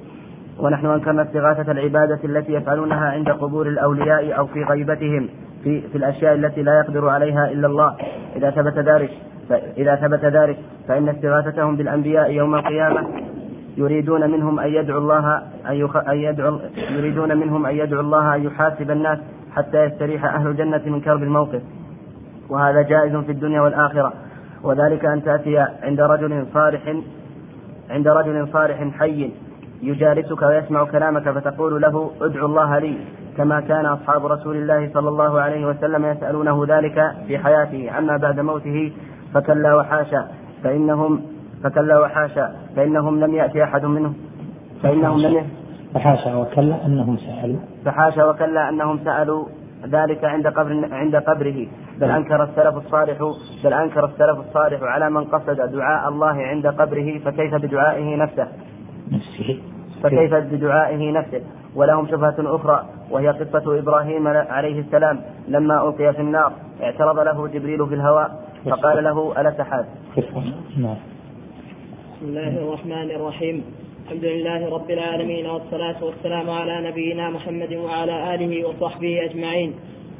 [0.58, 5.28] ونحن أنكرنا استغاثة العبادة التي يفعلونها عند قبور الأولياء أو في غيبتهم
[5.64, 7.96] في, في الأشياء التي لا يقدر عليها إلا الله.
[8.36, 9.10] إذا ثبت ذلك
[9.76, 13.06] إذا ثبت ذلك فإن استغاثتهم بالأنبياء يوم القيامة
[13.76, 15.96] يريدون منهم أن يدعو الله أن, يخ...
[15.96, 16.58] أن يدعو
[16.90, 19.18] يريدون منهم أن يدعو الله أن يحاسب الناس
[19.56, 21.62] حتى يستريح أهل الجنة من كرب الموقف.
[22.48, 24.12] وهذا جائز في الدنيا والآخرة.
[24.62, 26.94] وذلك أن تأتي عند رجل صالح
[27.90, 29.30] عند رجل صالح حي
[29.82, 32.98] يجالسك ويسمع كلامك فتقول له ادعو الله لي
[33.36, 38.40] كما كان أصحاب رسول الله صلى الله عليه وسلم يسألونه ذلك في حياته أما بعد
[38.40, 38.92] موته
[39.34, 40.28] فكلا وحاشا
[40.64, 41.22] فإنهم
[41.64, 44.14] فكلا وحاشا فإنهم لم يأتي أحد منهم.
[44.82, 45.46] فإنهم لم
[45.94, 47.58] فحاشا وكلا أنهم سألوا.
[47.84, 49.44] فحاشا وكلا أنهم سألوا
[49.86, 51.66] ذلك عند قبر عند قبره.
[52.00, 53.18] بل أنكر السلف الصالح
[53.64, 58.48] بل أنكر السلف الصالح على من قصد دعاء الله عند قبره فكيف بدعائه نفسه؟
[60.02, 61.40] فكيف بدعائه نفسه؟
[61.74, 66.52] ولهم شبهة أخرى وهي قصة إبراهيم عليه السلام لما ألقي في النار
[66.82, 70.54] اعترض له جبريل في الهواء فقال له ألا تحاد؟ بسم
[72.22, 73.64] الله الرحمن الرحيم.
[74.04, 79.74] الحمد لله رب العالمين والصلاة والسلام على نبينا محمد وعلى آله وصحبه أجمعين.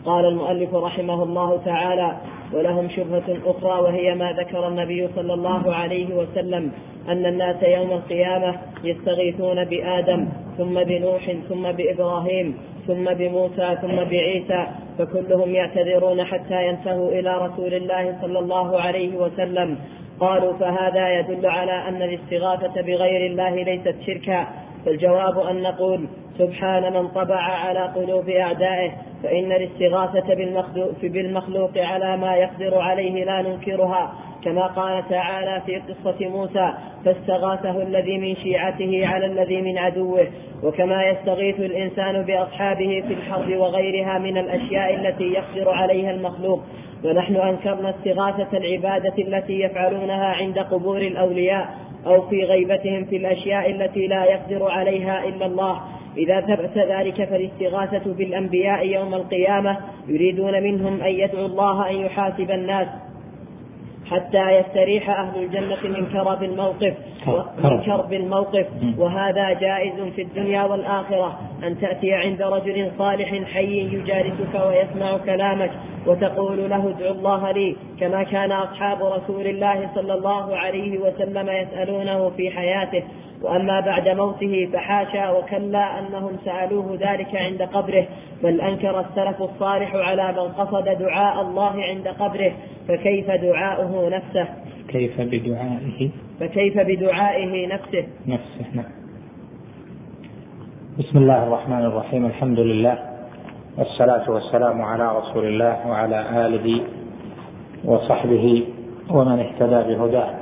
[0.05, 2.17] قال المؤلف رحمه الله تعالى
[2.53, 6.73] ولهم شبهة أخرى وهي ما ذكر النبي صلى الله عليه وسلم
[7.09, 14.67] أن الناس يوم القيامة يستغيثون بآدم ثم بنوح ثم بإبراهيم ثم بموسى ثم بعيسى
[14.99, 19.79] فكلهم يعتذرون حتى ينتهوا إلى رسول الله صلى الله عليه وسلم.
[20.25, 24.47] قالوا فهذا يدل على أن الاستغاثة بغير الله ليست شركا.
[24.85, 26.07] فالجواب أن نقول
[26.39, 28.91] سبحان من طبع على قلوب أعدائه
[29.23, 34.15] فإن الاستغاثة بالمخلوق, بالمخلوق على ما يقدر عليه لا ننكرها.
[34.45, 36.73] كما قال تعالى في قصة موسى
[37.05, 40.27] فاستغاثه الذي من شيعته على الذي من عدوه
[40.63, 46.63] وكما يستغيث الإنسان بأصحابه في الحرب وغيرها من الأشياء التي يقدر عليها المخلوق.
[47.05, 51.75] ونحن أنكرنا استغاثة العبادة التي يفعلونها عند قبور الأولياء
[52.07, 55.81] أو في غيبتهم في الأشياء التي لا يقدر عليها إلا الله.
[56.17, 62.89] إذا ثبت ذلك فالاستغاثة بالأنبياء يوم القيامة يريدون منهم أن يدعوا الله أن يحاسب الناس.
[64.11, 66.95] حتى يستريح أهل الجنة من كرب الموقف
[67.65, 68.13] من كرب.
[68.13, 68.67] الموقف.
[68.99, 71.39] وهذا جائز في الدنيا والآخرة.
[71.65, 75.71] أن تأتي عند رجل صالح حي يجالسك ويسمع كلامك
[76.07, 77.77] وتقول له ادعو الله لي.
[78.01, 83.03] كما كان أصحاب رسول الله صلى الله عليه وسلم يسألونه في حياته.
[83.45, 88.07] وأما بعد موته فحاشا وكلا أنهم سألوه ذلك عند قبره
[88.43, 92.53] بل أنكر السلف الصالح على من قصد دعاء الله عند قبره
[92.89, 94.49] فكيف دعاؤه نفسه؟
[94.89, 98.93] كيف بدعائه؟ فكيف بدعائه نفسه؟ نفسه نعم.
[100.99, 102.99] بسم الله الرحمن الرحيم الحمد لله
[103.79, 106.81] والصلاة والسلام على رسول الله وعلى آله
[107.85, 108.65] وصحبه
[109.11, 110.35] ومن اهتدى بهداه.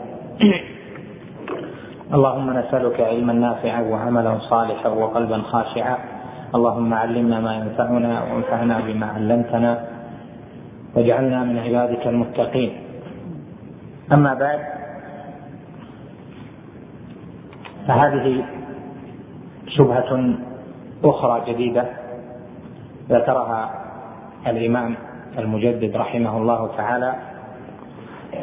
[2.12, 5.96] اللهم نسألك علما نافعا وعملا صالحا وقلبا خاشعا.
[6.54, 9.72] اللهم علمنا ما ينفعنا وانفعنا بما علمتنا
[10.94, 12.72] واجعلنا من عبادك المتقين.
[14.12, 14.60] أما بعد
[17.88, 18.44] فهذه
[19.68, 20.34] شبهة
[21.04, 21.84] أخرى جديدة
[23.08, 23.70] ذكرها
[24.46, 24.94] الإمام
[25.38, 27.14] المجدد رحمه الله تعالى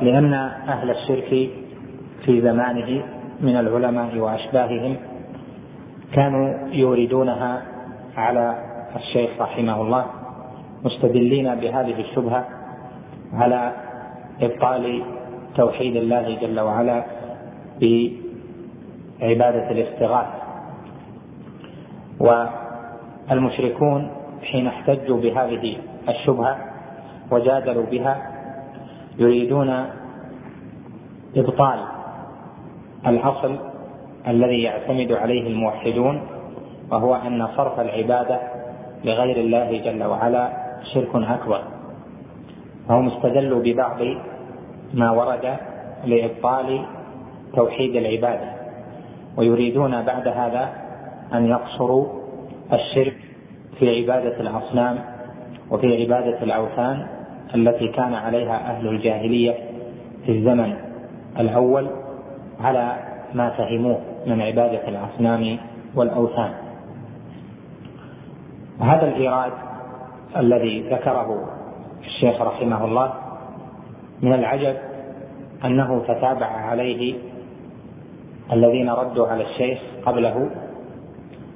[0.01, 0.33] لأن
[0.67, 1.49] أهل الشرك
[2.25, 4.95] في زمانه من العلماء وأشباههم
[6.13, 7.61] كانوا يوردونها
[8.17, 8.55] على
[8.95, 10.05] الشيخ رحمه الله
[10.83, 12.45] مستدلين بهذه الشبهة
[13.33, 13.71] على
[14.41, 15.03] إبطال
[15.55, 17.03] توحيد الله جل وعلا
[17.81, 20.39] بعبادة الاستغاثة.
[22.19, 24.11] والمشركون
[24.43, 25.77] حين احتجوا بهذه
[26.09, 26.57] الشبهة
[27.31, 28.31] وجادلوا بها
[29.17, 29.85] يريدون
[31.35, 31.98] إبطال
[33.07, 33.55] الأصل
[34.27, 36.21] الذي يعتمد عليه الموحدون
[36.91, 38.39] وهو أن صرف العبادة
[39.03, 40.49] لغير الله جل وعلا
[40.93, 41.61] شرك أكبر.
[42.87, 43.99] فهم استدلوا ببعض
[44.93, 45.55] ما ورد
[46.05, 46.85] لإبطال
[47.55, 48.49] توحيد العبادة
[49.37, 50.69] ويريدون بعد هذا
[51.33, 52.07] أن يقصروا
[52.73, 53.17] الشرك
[53.79, 54.99] في عبادة الأصنام
[55.71, 57.07] وفي عبادة الأوثان
[57.55, 59.55] التي كان عليها أهل الجاهلية
[60.25, 60.73] في الزمن
[61.39, 61.87] الأول.
[62.61, 62.95] على
[63.33, 65.57] ما فهموه من عبادة الأصنام
[65.95, 66.51] والأوثان.
[68.79, 69.51] هذا الإيراد
[70.37, 71.49] الذي ذكره
[72.05, 73.13] الشيخ رحمه الله
[74.21, 74.75] من العجب
[75.65, 77.15] أنه تتابع عليه
[78.51, 80.49] الذين ردوا على الشيخ قبله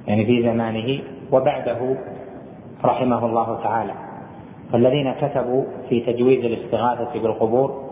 [0.06, 1.00] يعني في زمانه
[1.32, 1.96] وبعده
[2.84, 3.92] رحمه الله تعالى.
[4.72, 7.84] فالذين كتبوا في تجويز الاستغاثة بالقبور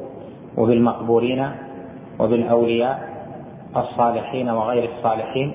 [0.57, 1.51] وبالمقبورين
[2.23, 3.13] وبالأولياء
[3.77, 5.55] الصالحين وغير الصالحين.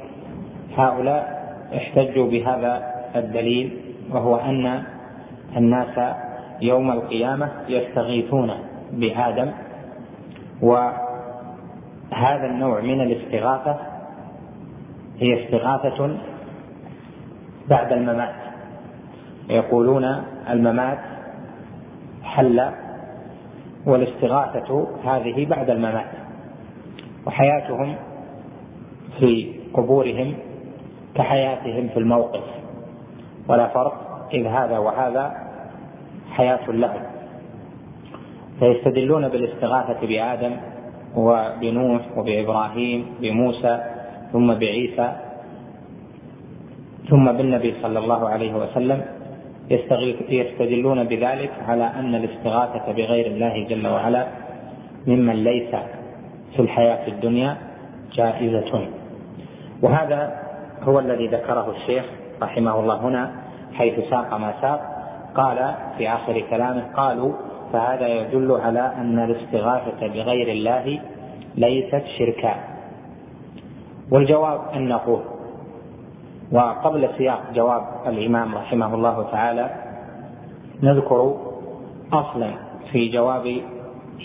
[0.78, 1.38] هؤلاء
[1.76, 3.78] احتجوا بهذا الدليل
[4.12, 4.84] وهو أن
[5.58, 6.16] الناس
[6.62, 8.52] يوم القيامة يستغيثون
[8.92, 9.52] بآدم
[10.62, 13.78] وهذا النوع من الاستغاثة
[15.20, 16.18] هي استغاثة
[17.70, 18.36] بعد الممات.
[19.50, 21.00] يقولون الممات
[22.24, 22.72] حل
[23.86, 26.17] والاستغاثة هذه بعد الممات.
[27.28, 27.96] وحياتهم
[29.20, 30.34] في قبورهم
[31.16, 32.44] كحياتهم في الموقف.
[33.50, 35.26] ولا فرق إذ هذا وهذا
[36.32, 37.04] حياة لهم.
[38.60, 40.54] فيستدلون بالاستغاثة بآدم
[41.16, 43.80] وبنوح وبإبراهيم بموسى
[44.32, 45.08] ثم بعيسى
[47.10, 49.02] ثم بالنبي صلى الله عليه وسلم.
[50.30, 54.28] يستدلون بذلك على أن الاستغاثة بغير الله جل وعلا
[55.08, 55.76] ممن ليس
[56.58, 57.58] في الحياة الدنيا
[58.14, 58.88] جائزة
[59.82, 60.42] وهذا
[60.84, 62.06] هو الذي ذكره الشيخ
[62.42, 63.32] رحمه الله هنا
[63.74, 64.98] حيث ساق ما ساق.
[65.36, 67.34] قال في آخر كلامه قالوا
[67.74, 71.00] فهذا يدل على أن الاستغاثة بغير الله
[71.56, 72.56] ليست شركا
[74.12, 75.22] والجواب أن نقول
[76.52, 79.70] وقبل سياق جواب الإمام رحمه الله تعالى
[80.84, 81.36] نذكر
[82.14, 82.52] أصلا
[82.92, 83.62] في جواب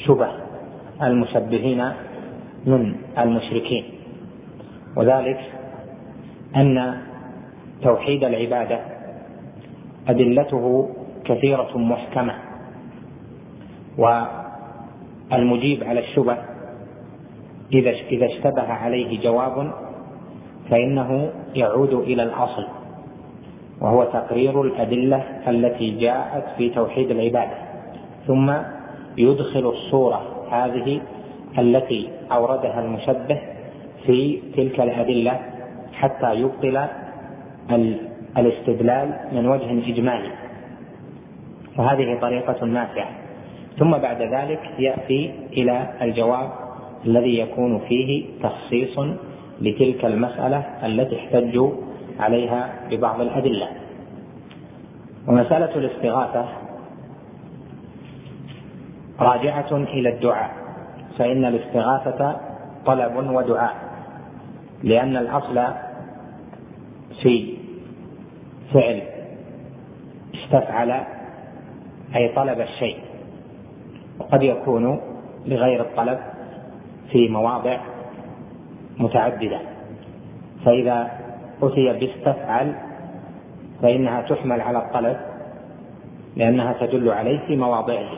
[0.06, 0.28] شبه
[1.02, 1.92] المشبهين
[2.66, 3.84] من المشركين.
[4.96, 5.40] وذلك
[6.56, 6.98] أن
[7.82, 8.80] توحيد العبادة
[10.08, 10.88] أدلته
[11.24, 12.34] كثيرة محكمة
[13.98, 16.36] والمجيب على الشبه
[17.72, 19.72] إذا إذا اشتبه عليه جواب
[20.70, 22.66] فإنه يعود إلى الأصل
[23.80, 27.56] وهو تقرير الأدلة التي جاءت في توحيد العبادة
[28.26, 28.52] ثم
[29.18, 31.00] يدخل الصورة هذه
[31.58, 33.38] التي أوردها المشبه
[34.06, 35.40] في تلك الأدلة
[35.92, 36.86] حتى يبطل
[38.38, 40.30] الاستدلال من وجه إجمالي.
[41.78, 43.08] وهذه طريقة نافعة.
[43.78, 46.50] ثم بعد ذلك يأتي إلى الجواب
[47.06, 48.98] الذي يكون فيه تخصيص
[49.60, 51.70] لتلك المسألة التي احتجوا
[52.20, 53.68] عليها ببعض الأدلة.
[55.28, 56.48] ومسألة الاستغاثة
[59.20, 60.61] راجعة إلى الدعاء.
[61.18, 62.36] فإن الاستغاثة
[62.86, 63.74] طلب ودعاء
[64.82, 65.64] لأن الأصل
[67.22, 67.56] في
[68.74, 69.02] فعل
[70.34, 70.90] استفعل
[72.16, 72.98] أي طلب الشيء
[74.18, 75.00] وقد يكون
[75.46, 76.18] لغير الطلب
[77.10, 77.78] في مواضع
[78.98, 79.58] متعددة.
[80.64, 81.10] فإذا
[81.62, 82.74] أتي باستفعل
[83.82, 85.16] فإنها تحمل على الطلب
[86.36, 88.08] لأنها تدل عليه في مواضعه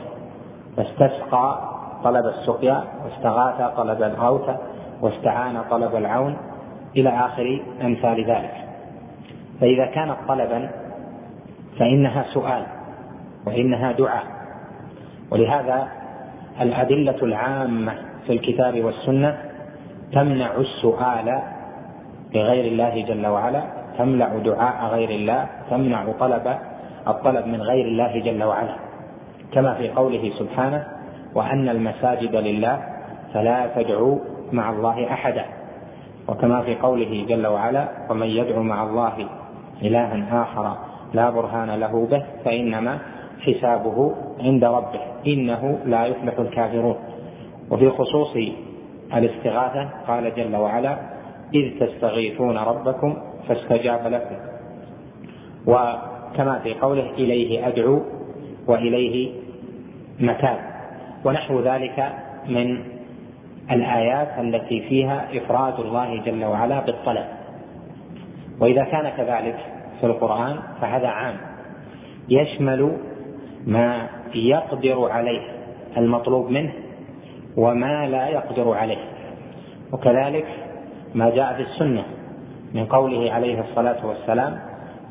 [0.77, 4.49] فاستسقى طلب السقيا واستغاث طلب الغوث
[5.01, 6.37] واستعان طلب العون
[6.97, 8.53] إلى آخر أمثال ذلك.
[9.61, 10.69] فإذا كانت طلبا
[11.79, 12.63] فإنها سؤال
[13.45, 14.23] وإنها دعاء.
[15.31, 15.87] ولهذا
[16.61, 17.93] الأدلة العامة
[18.27, 19.37] في الكتاب والسنة
[20.13, 21.41] تمنع السؤال
[22.33, 23.61] لغير الله جل وعلا
[23.97, 26.55] تمنع دعاء غير الله تمنع طلب
[27.07, 28.75] الطلب من غير الله جل وعلا.
[29.51, 30.94] كما في قوله سبحانه
[31.35, 32.83] وأن المساجد لله
[33.33, 34.19] فلا تدعوا
[34.51, 35.45] مع الله أحدا.
[36.27, 39.27] وكما في قوله جل وعلا ومن يدعو مع الله
[39.81, 40.77] إلها آخر
[41.13, 42.99] لا برهان له به فإنما
[43.41, 46.95] حسابه عند ربه إنه لا يفلح الكافرون.
[47.71, 48.37] وفي خصوص
[49.13, 50.97] الاستغاثة قال جل وعلا
[51.53, 53.17] إذ تستغيثون ربكم
[53.47, 54.35] فاستجاب لكم.
[55.67, 58.01] وكما في قوله إليه أدعو
[58.67, 59.31] وإليه
[60.19, 60.74] متاب
[61.25, 62.13] ونحو ذلك
[62.49, 62.83] من
[63.71, 67.25] الآيات التي فيها إفراد الله جل وعلا بالطلب.
[68.59, 69.57] وإذا كان كذلك
[69.99, 71.35] في القرآن فهذا عام.
[72.29, 72.97] يشمل
[73.67, 75.41] ما يقدر عليه
[75.97, 76.73] المطلوب منه
[77.57, 79.03] وما لا يقدر عليه.
[79.93, 80.45] وكذلك
[81.15, 82.03] ما جاء في السنة
[82.73, 84.59] من قوله عليه الصلاة والسلام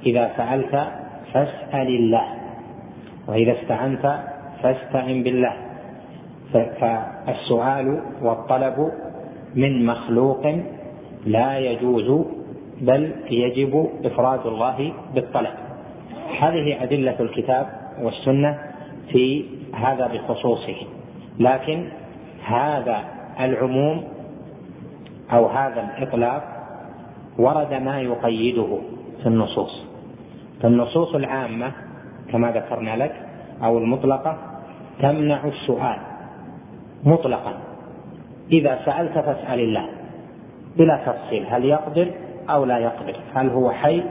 [0.06, 0.88] إذا سالت
[1.32, 2.24] فاسأل الله
[3.28, 4.18] وإذا استعنت
[4.62, 5.63] فاستعن بالله.
[6.52, 8.92] فالسؤال والطلب
[9.54, 10.46] من مخلوق
[11.26, 12.26] لا يجوز
[12.80, 15.54] بل يجب إفراد الله بالطلب.
[16.40, 17.66] هذه أدلة الكتاب
[18.02, 18.58] والسنة
[19.12, 20.76] في هذا بخصوصه.
[21.38, 21.88] لكن
[22.44, 23.04] هذا
[23.40, 24.04] العموم
[25.32, 26.42] أو هذا الإطلاق
[27.38, 28.78] ورد ما يقيده
[29.22, 29.84] في النصوص.
[30.62, 31.72] فالنصوص العامة
[32.32, 33.14] كما ذكرنا لك
[33.62, 34.36] أو المطلقة
[35.00, 36.13] تمنع السؤال.
[37.04, 37.52] مطلقا.
[38.52, 39.86] إذا سألت فاسأل الله.
[40.76, 41.46] بلا تفصيل.
[41.50, 42.10] هل يقدر
[42.50, 44.02] أو لا يقدر؟ هل هو حي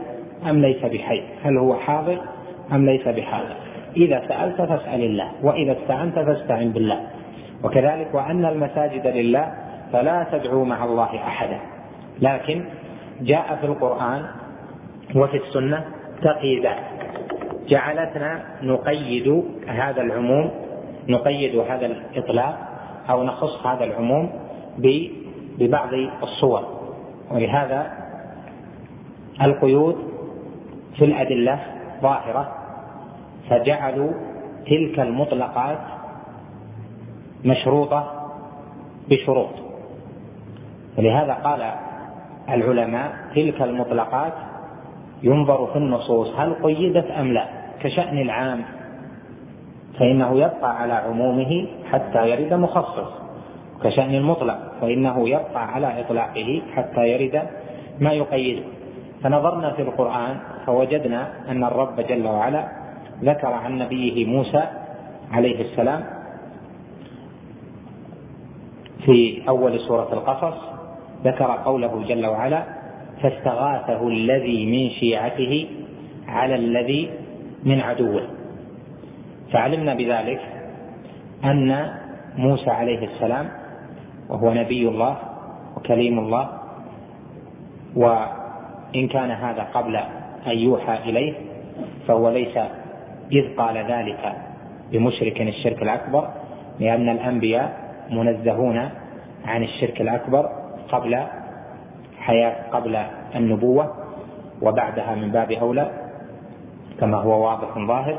[0.49, 2.17] أم ليس بحي؟ هل هو حاضر
[2.71, 3.55] أم ليس بحاضر؟
[3.97, 5.31] إذا سألت فاسأل الله.
[5.43, 6.99] وإذا استعنت فاستعن بالله.
[7.63, 9.53] وكذلك وأن المساجد لله
[9.93, 11.59] فلا تدعوا مع الله أحدا.
[12.21, 12.65] لكن
[13.21, 14.25] جاء في القرآن
[15.15, 15.85] وفي السنة
[16.21, 16.77] تقييدات
[17.67, 20.51] جعلتنا نقيد هذا العموم
[21.07, 22.72] نقيد هذا الإطلاق
[23.09, 24.29] أو نخص هذا العموم
[25.59, 25.89] ببعض
[26.23, 26.63] الصور.
[27.31, 27.91] ولهذا
[29.41, 29.95] القيود
[30.97, 31.59] في الأدلة
[32.01, 32.55] ظاهرة.
[33.49, 34.11] فجعلوا
[34.67, 35.79] تلك المطلقات
[37.45, 38.29] مشروطة
[39.09, 39.49] بشروط.
[40.97, 41.71] ولهذا قال
[42.49, 44.33] العلماء تلك المطلقات
[45.23, 47.47] ينظر في النصوص هل قيدت أم لا؟
[47.81, 48.63] كشأن العام.
[49.99, 53.11] فإنه يبقى على عمومه حتى يرد مخصص
[53.83, 57.41] كشأن المطلق فإنه يبقى على إطلاقه حتى يرد
[57.99, 58.63] ما يقيده
[59.23, 62.67] فنظرنا في القرآن فوجدنا أن الرب جل وعلا
[63.23, 64.63] ذكر عن نبيه موسى
[65.31, 66.03] عليه السلام
[69.05, 70.57] في أول سورة القصص
[71.25, 72.63] ذكر قوله جل وعلا
[73.21, 75.67] فاستغاثه الذي من شيعته
[76.27, 77.09] على الذي
[77.63, 78.23] من عدوه
[79.51, 80.52] فعلمنا بذلك
[81.43, 81.93] أن
[82.37, 83.49] موسى عليه السلام
[84.29, 85.17] وهو نبي الله
[85.77, 86.49] وكليم الله
[87.95, 89.95] وإن كان هذا قبل
[90.47, 91.33] أن يوحى إليه
[92.07, 92.57] فهو ليس
[93.31, 94.35] إذ قال ذلك
[94.91, 96.29] بمشرك الشرك الأكبر
[96.79, 98.89] لأن الأنبياء منزهون
[99.45, 100.49] عن الشرك الأكبر
[100.91, 101.23] قبل
[102.19, 102.97] حياة قبل
[103.35, 103.93] النبوة
[104.61, 105.91] وبعدها من باب أولى
[106.99, 108.17] كما هو واضح ظاهر.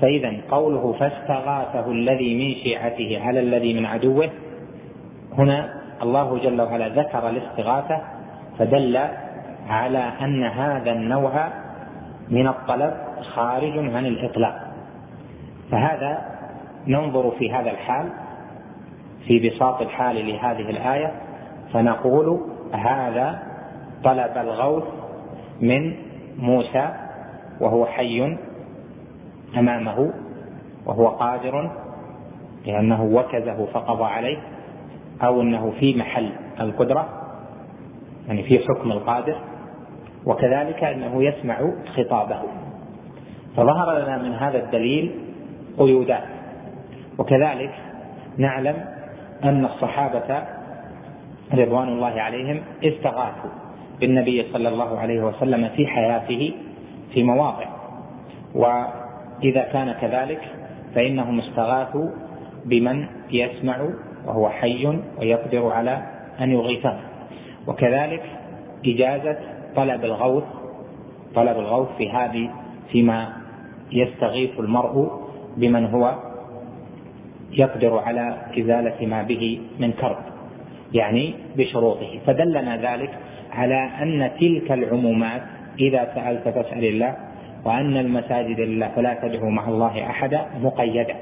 [0.00, 4.30] فإذا قوله فاستغاثه الذي من شيعته على الذي من عدوه
[5.38, 8.00] هنا الله جل وعلا ذكر الاستغاثة
[8.58, 9.00] فدل
[9.68, 11.48] على أن هذا النوع
[12.30, 12.94] من الطلب
[13.34, 14.54] خارج عن الإطلاق.
[15.70, 16.18] فهذا
[16.86, 18.08] ننظر في هذا الحال
[19.26, 21.12] في بساط الحال لهذه الآية
[21.72, 22.40] فنقول
[22.72, 23.42] هذا
[24.04, 24.84] طلب الغوث
[25.60, 25.94] من
[26.38, 26.88] موسى
[27.60, 28.36] وهو حي
[29.58, 30.12] أمامه
[30.86, 31.70] وهو قادر
[32.66, 34.38] لأنه وكزه فقضى عليه
[35.22, 36.30] أو أنه في محل
[36.60, 37.08] القدرة
[38.28, 39.36] يعني في حكم القادر
[40.26, 42.42] وكذلك أنه يسمع خطابه.
[43.56, 45.10] فظهر لنا من هذا الدليل
[45.78, 46.24] قيودات
[47.18, 47.74] وكذلك
[48.38, 48.84] نعلم
[49.44, 50.42] أن الصحابة
[51.54, 53.50] رضوان الله عليهم استغاثوا
[54.00, 56.54] بالنبي صلى الله عليه وسلم في حياته
[57.14, 57.66] في مواضع.
[59.42, 60.40] وإذا كان كذلك
[60.94, 62.08] فإنهم استغاثوا
[62.64, 63.88] بمن يسمع
[64.26, 66.02] وهو حي ويقدر على
[66.40, 66.98] أن يغيثه.
[67.66, 68.22] وكذلك
[68.86, 69.38] إجازة
[69.76, 70.44] طلب الغوث
[71.34, 72.50] طلب الغوث في هذه
[72.92, 73.32] فيما
[73.92, 75.10] يستغيث المرء
[75.56, 76.14] بمن هو
[77.52, 80.18] يقدر على إزالة ما به من كرب
[80.92, 82.18] يعني بشروطه.
[82.26, 83.10] فدلنا ذلك
[83.52, 85.42] على أن تلك العمومات
[85.80, 87.31] إذا سألت فاسأل الله
[87.64, 91.14] وأن المساجد لله فلا تدعوا مع الله أحدا مقيدة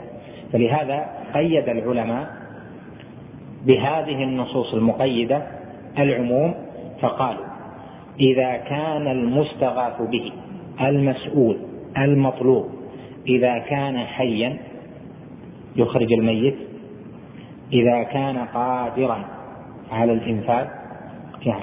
[0.53, 2.27] فلهذا قيد العلماء
[3.67, 5.43] بهذه النصوص المقيدة
[5.99, 6.55] العموم
[7.01, 7.45] فقالوا
[8.21, 10.33] إذا كان المستغاث به
[10.81, 11.57] المسؤول
[11.99, 12.69] المطلوب
[13.27, 14.59] إذا كان حيا
[15.77, 16.57] يخرج الميت
[17.73, 19.25] إذا كان قادرا
[19.93, 20.67] على الإنفاذ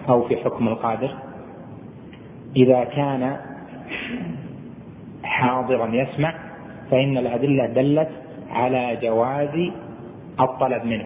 [0.09, 1.15] أو في حكم القادر
[2.55, 3.37] إذا كان
[5.37, 6.33] حاضرا يسمع
[6.91, 8.09] فإن الأدلة دلت
[8.51, 9.71] على جواز
[10.39, 11.05] الطلب منه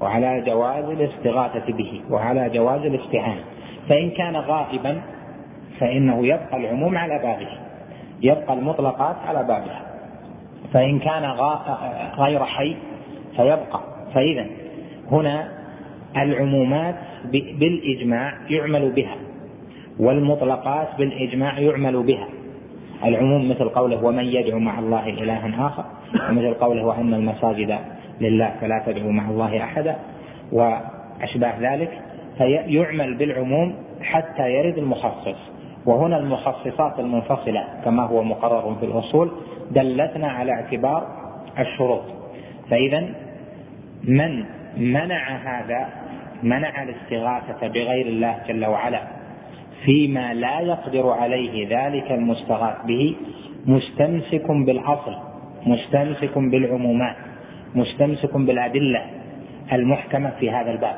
[0.00, 3.40] وعلى جواز الاستغاثة به وعلى جواز الاستعانة.
[3.88, 5.00] فإن كان غائبا
[5.80, 7.48] فإنه يبقى العموم على بابه
[8.22, 9.82] يبقى المطلقات على بابها
[10.72, 11.24] فإن كان
[12.18, 12.76] غير حي
[13.36, 13.80] فيبقى.
[14.14, 14.46] فإذا
[15.10, 15.48] هنا
[16.16, 16.94] العمومات
[17.32, 19.16] بالإجماع يعمل بها
[19.98, 22.28] والمطلقات بالإجماع يعمل بها.
[23.04, 25.84] العموم مثل قوله ومن يدعو مع الله إلها آخر
[26.30, 27.78] ومثل قوله وأن المساجد
[28.20, 29.96] لله فلا تدعوا مع الله أحدا
[30.52, 31.90] وأشباه ذلك
[32.38, 35.36] فيعمل بالعموم حتى يرد المخصص.
[35.86, 39.30] وهنا المخصصات المنفصلة كما هو مقرر في الأصول
[39.70, 41.06] دلتنا على اعتبار
[41.58, 42.02] الشروط.
[42.70, 43.04] فإذا
[44.04, 44.44] من
[44.76, 45.88] منع هذا
[46.42, 49.00] منع الاستغاثة بغير الله جل وعلا
[49.84, 53.14] فيما لا يقدر عليه ذلك المستغاث به
[53.66, 55.14] مستمسك بالاصل
[55.66, 57.16] مستمسك بالعمومات
[57.74, 59.02] مستمسك بالأدلة
[59.72, 60.96] المحكمة في هذا الباب.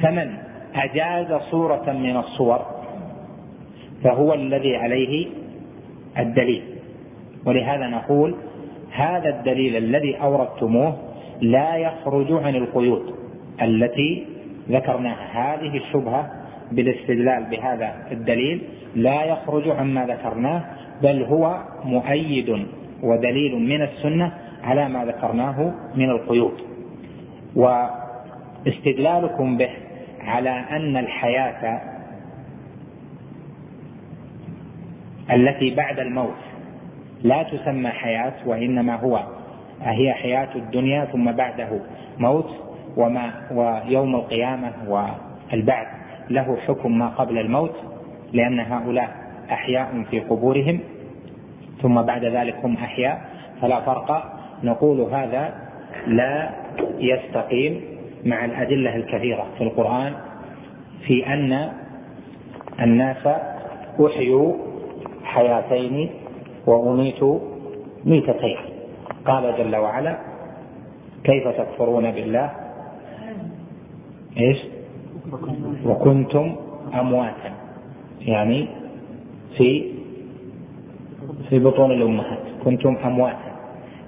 [0.00, 0.34] فمن
[0.74, 2.66] أجاز صورة من الصور
[4.04, 5.26] فهو الذي عليه
[6.18, 6.62] الدليل.
[7.46, 8.34] ولهذا نقول
[8.90, 10.96] هذا الدليل الذي أوردتموه
[11.40, 13.14] لا يخرج عن القيود
[13.62, 14.26] التي
[14.70, 15.54] ذكرناها.
[15.54, 16.41] هذه الشبهة
[16.74, 18.62] بالاستدلال بهذا الدليل
[18.94, 20.64] لا يخرج عما ذكرناه
[21.02, 22.66] بل هو مؤيد
[23.02, 26.54] ودليل من السنة على ما ذكرناه من القيود.
[27.56, 29.70] واستدلالكم به
[30.20, 31.80] على أن الحياة
[35.32, 36.34] التي بعد الموت
[37.22, 39.22] لا تسمى حياة وإنما هو
[39.82, 41.80] هي حياة الدنيا ثم بعده
[42.18, 42.50] موت
[42.96, 46.01] وما ويوم القيامة والبعث.
[46.34, 47.74] له حكم ما قبل الموت
[48.32, 49.16] لأن هؤلاء
[49.50, 50.80] أحياء في قبورهم
[51.82, 53.22] ثم بعد ذلك هم أحياء
[53.60, 54.32] فلا فرق.
[54.64, 55.54] نقول هذا
[56.06, 56.50] لا
[56.98, 57.80] يستقيم
[58.24, 60.14] مع الأدلة الكثيرة في القرآن
[61.06, 61.72] في أن
[62.80, 63.26] الناس
[64.06, 64.54] أحيوا
[65.24, 66.10] حياتين
[66.66, 67.38] وأميتوا
[68.04, 68.56] ميتتين.
[69.24, 70.18] قال جل وعلا
[71.24, 72.50] كيف تكفرون بالله؟
[74.36, 74.71] إيش؟
[75.86, 76.56] وكنتم
[77.00, 77.52] أمواتا.
[78.20, 78.68] يعني
[79.56, 79.92] في
[81.48, 82.38] في بطون الأمهات.
[82.64, 83.52] كنتم أمواتا.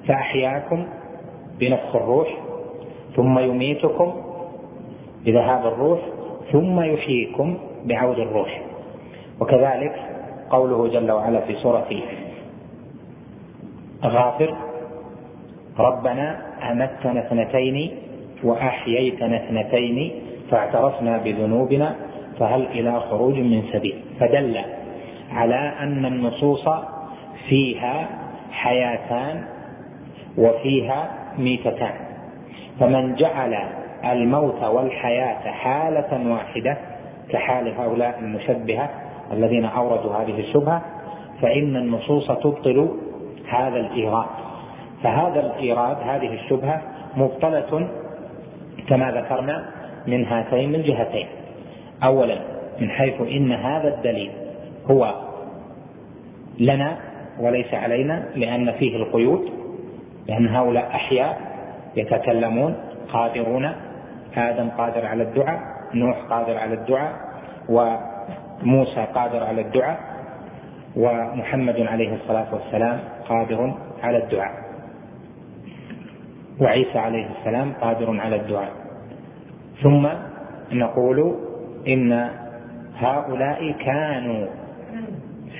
[0.09, 0.85] فأحياكم
[1.61, 2.29] بنفخ الروح
[3.17, 4.13] ثم يميتكم
[5.25, 6.01] بذهاب الروح
[6.53, 8.63] ثم يحييكم بعود الروح.
[9.41, 9.95] وكذلك
[10.51, 11.89] قوله جل وعلا في سورة
[14.05, 14.55] غافر
[15.79, 16.27] ربنا
[16.71, 17.91] أمتنا اثنتين
[18.45, 20.13] وأحييتنا اثنتين
[20.55, 21.95] فاعترفنا بذنوبنا
[22.39, 24.61] فهل إلى خروج من سبيل؟ فدل
[25.33, 26.69] على أن النصوص
[27.49, 28.07] فيها
[28.53, 29.45] حياتان
[30.39, 31.95] وفيها ميتتان.
[32.81, 33.55] فمن جعل
[34.05, 36.77] الموت والحياة حالة واحدة
[37.29, 38.91] كحال هؤلاء المشبهة
[39.33, 40.83] الذين أوردوا هذه الشبهة
[41.43, 42.89] فإن النصوص تبطل
[43.49, 44.27] هذا الإيراد.
[45.03, 46.83] فهذا الإيراد هذه الشبهة
[47.17, 47.89] مبطلة
[48.89, 51.27] كما ذكرنا من هاتين الجهتين
[52.05, 52.39] اولا
[52.81, 54.31] من حيث إن هذا الدليل
[54.91, 55.15] هو
[56.59, 56.97] لنا
[57.41, 59.51] وليس علينا لأن فيه القيود
[60.29, 61.41] لأن هؤلاء أحياء
[61.97, 62.77] يتكلمون
[63.13, 63.73] قادرون
[64.37, 65.61] آدم قادر على الدعاء
[65.95, 67.13] نوح قادر على الدعاء
[67.69, 69.99] وموسى قادر على الدعاء
[70.97, 72.99] ومحمد عليه الصلاة والسلام
[73.29, 74.53] قادر على الدعاء.
[76.61, 78.73] وعيسى عليه السلام قادر على الدعاء.
[79.85, 80.09] ثم
[80.73, 81.35] نقول
[81.89, 82.31] إن
[82.97, 84.47] هؤلاء كانوا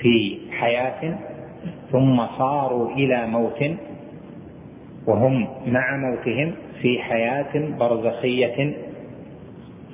[0.01, 1.15] في حياة
[1.91, 3.63] ثم صاروا إلى موت
[5.07, 6.51] وهم مع موتهم
[6.81, 8.73] في حياة برزخية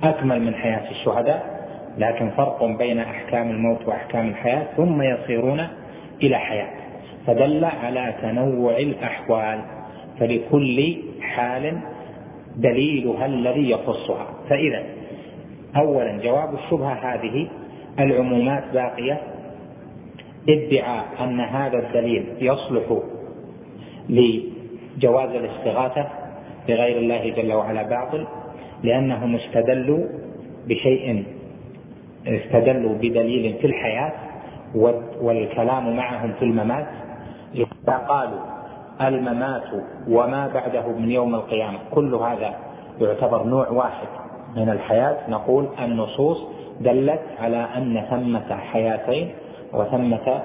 [0.04, 1.62] أكمل من حياة الشهداء
[1.98, 5.68] لكن فرق بين أحكام الموت وأحكام الحياة ثم يصيرون
[6.24, 6.70] إلى حياة.
[7.28, 9.62] فدل على تنوع الأحوال.
[10.20, 11.78] فلكل حال
[12.56, 14.28] دليلها الذي يخصها.
[14.50, 14.84] فإذا
[15.76, 17.48] أولا جواب الشبهة هذه
[18.00, 19.22] العمومات باقية.
[20.50, 22.98] ادعاء أن هذا الدليل يصلح
[24.10, 26.08] لجواز الاستغاثة
[26.68, 28.28] بغير الله جل وعلا باطل
[28.84, 30.06] لأنهم استدلوا
[30.68, 31.24] بشيء
[32.28, 34.12] استدلوا بدليل في الحياة
[35.22, 36.88] والكلام معهم في الممات
[37.56, 38.51] إذا قالوا
[39.08, 39.64] الممات
[40.10, 41.80] وما بعده من يوم القيامة.
[41.92, 42.56] كل هذا
[43.02, 44.08] يعتبر نوع واحد
[44.56, 45.18] من الحياة.
[45.30, 46.38] نقول النصوص
[46.80, 49.32] دلت على أن ثمة حياتين
[49.74, 50.42] وثمة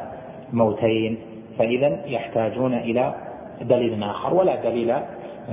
[0.52, 1.18] موتين.
[1.58, 3.14] فإذا يحتاجون إلى
[3.60, 4.94] دليل آخر ولا دليل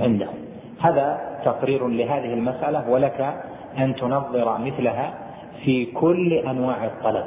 [0.00, 0.34] عندهم.
[0.80, 3.34] هذا تقرير لهذه المسألة ولك
[3.78, 5.14] أن تنظر مثلها
[5.64, 7.24] في كل أنواع الطلب.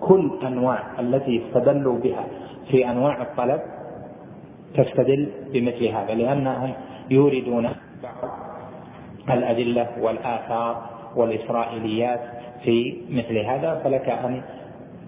[0.00, 2.24] كل أنواع التي استدلوا بها
[2.70, 3.60] في أنواع الطلب
[4.74, 6.72] تستدل بمثل هذا لأنهم
[7.10, 7.68] يوردون
[8.02, 8.30] بعض
[9.30, 10.82] الأدلة والآثار
[11.16, 12.20] والإسرائيليات
[12.64, 14.42] في مثل هذا فلك أن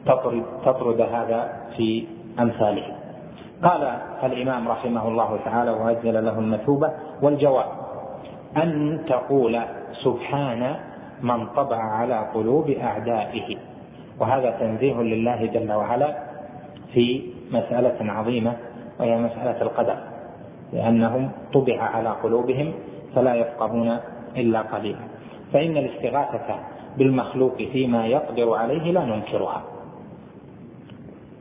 [0.06, 2.04] تطرد, تطرد هذا في
[2.40, 2.86] أمثاله.
[3.62, 6.90] قال الإمام رحمه الله تعالى وأجل له المثوبة
[7.22, 7.66] والجواب.
[8.56, 9.60] أن تقول
[10.04, 10.76] سبحان
[11.22, 13.56] من طبع على قلوب أعدائه.
[14.20, 16.16] وهذا تنزيه لله جل وعلا
[16.94, 18.56] في مسألة عظيمة
[19.00, 19.96] وهي مسألة القدر
[20.72, 22.72] لأنهم طبع على قلوبهم
[23.14, 23.98] فلا يفقهون
[24.36, 24.98] إلا قليلا.
[25.52, 26.58] فإن الاستغاثة
[26.98, 29.62] بالمخلوق فيما يقدر عليه لا ننكرها.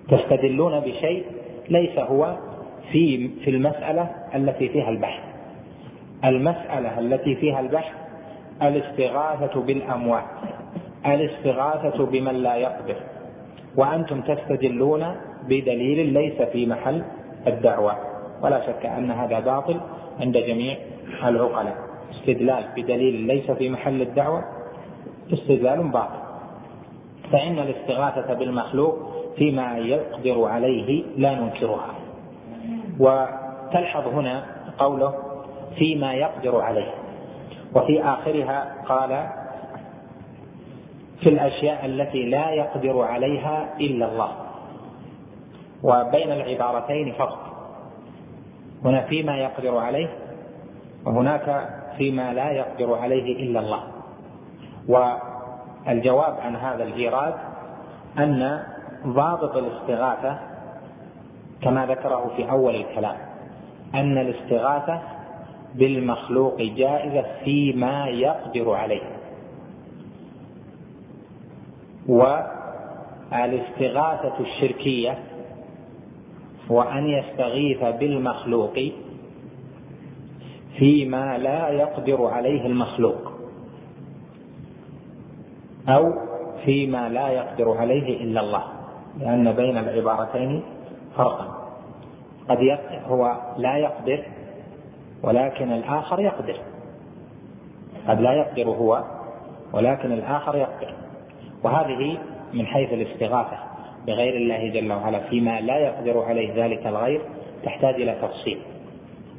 [0.10, 1.26] تستدلون بشيء
[1.70, 2.38] ليس هو
[2.92, 5.24] في في المسألة التي فيها البحث.
[6.26, 7.94] المسألة التي فيها البحث
[8.62, 10.24] الاستغاثة بالأموات
[11.06, 12.96] الاستغاثة بمن لا يقدر.
[13.78, 17.04] وأنتم تستدلون بدليل ليس في محل
[17.48, 17.96] الدعوة.
[18.42, 19.80] ولا شك أن هذا باطل
[20.20, 20.78] عند جميع
[21.24, 21.78] العقلاء.
[22.12, 24.44] استدلال بدليل ليس في محل الدعوة
[25.34, 26.24] استدلال باطل.
[27.32, 28.98] فإن الاستغاثة بالمخلوق
[29.36, 31.94] فيما يقدر عليه لا ننكرها.
[33.00, 34.46] وتلحظ هنا
[34.78, 35.14] قوله
[35.76, 36.92] فيما يقدر عليه.
[37.76, 39.28] وفي آخرها قال
[41.22, 44.43] في الأشياء التي لا يقدر عليها إلا الله.
[45.84, 47.54] وبين العبارتين فرق
[48.86, 50.10] هنا فيما يقدر عليه
[51.06, 53.84] وهناك فيما لا يقدر عليه إلا الله.
[54.88, 57.34] والجواب عن هذا الإيراد
[58.18, 58.64] أن
[59.08, 60.40] ضابط الاستغاثة
[61.62, 63.18] كما ذكره في أول الكلام
[63.96, 65.02] أن الاستغاثة
[65.76, 69.04] بالمخلوق جائزة فيما يقدر عليه.
[73.32, 75.18] والإستغاثة الشركية
[76.70, 78.80] وأن يستغيث بالمخلوق
[80.78, 83.32] فيما لا يقدر عليه المخلوق.
[85.90, 86.14] أو
[86.66, 88.64] فيما لا يقدر عليه إلا الله.
[89.20, 90.64] لأن بين العبارتين
[91.16, 91.64] فرقا.
[92.50, 92.58] قد
[93.08, 94.24] هو لا يقدر
[95.24, 96.58] ولكن الآخر يقدر.
[98.08, 99.04] قد لا يقدر هو
[99.74, 100.94] ولكن الآخر يقدر.
[101.64, 102.18] وهذه
[102.54, 103.73] من حيث الاستغاثة.
[104.08, 107.22] بغير الله جل وعلا فيما لا يقدر عليه ذلك الغير
[107.64, 108.58] تحتاج إلى تفصيل.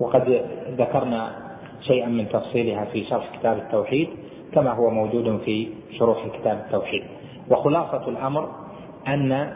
[0.01, 0.45] وقد
[0.79, 1.33] ذكرنا
[1.81, 4.09] شيئا من تفصيلها في شرح كتاب التوحيد
[4.55, 7.03] كما هو موجود في شروح كتاب التوحيد.
[7.51, 8.49] وخلاصة الأمر
[9.09, 9.53] أن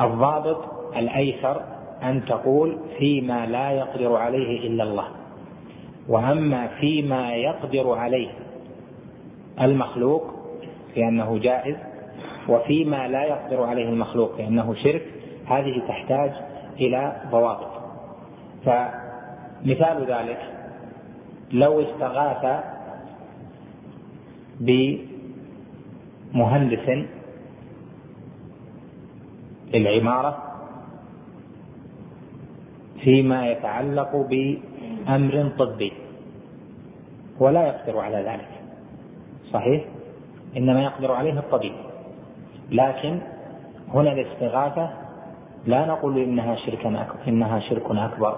[0.00, 0.64] الضابط
[0.96, 1.60] الأيسر
[2.02, 5.08] أن تقول فيما لا يقدر عليه إلا الله.
[6.08, 8.28] وأما فيما يقدر عليه
[9.60, 10.24] المخلوق
[10.96, 11.76] لأنه جائز
[12.48, 15.02] وفيما لا يقدر عليه المخلوق لأنه شرك
[15.46, 16.32] هذه تحتاج
[16.80, 17.70] إلى ضوابط.
[18.64, 20.38] فمثال ذلك
[21.52, 22.64] لو استغاث
[26.32, 27.06] بمهندس
[29.74, 30.42] للعمارة
[33.00, 35.92] فيما يتعلق بأمر طبي
[37.38, 38.48] ولا يقدر على ذلك.
[39.52, 39.84] صحيح؟
[40.56, 41.91] إنما يقدر عليه الطبيب.
[42.72, 43.18] لكن
[43.94, 44.90] هنا الاستغاثة
[45.66, 48.36] لا نقول إنها شرك أكبر إنها شرك أكبر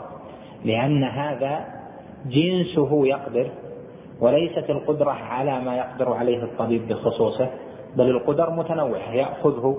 [0.65, 1.65] لأن هذا
[2.27, 3.49] جنسه يقدر
[4.21, 7.49] وليست القدرة على ما يقدر عليه الطبيب بخصوصه
[7.97, 9.79] بل القدر متنوعة يأخذه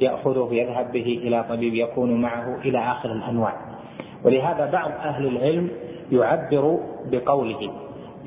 [0.00, 3.54] يأخذه يذهب به إلى طبيب يكون معه إلى آخر الأنواع.
[4.24, 5.70] ولهذا بعض أهل العلم
[6.12, 6.78] يعبر
[7.10, 7.70] بقوله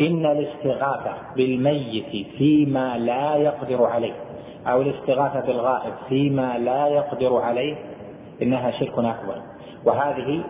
[0.01, 4.26] إن الاستغاثة بالميت فيما لا يقدر عليه
[4.67, 7.75] أو الاستغاثة بالغائب فيما لا يقدر عليه
[8.41, 9.41] إنها شرك أكبر.
[9.85, 10.43] وهذه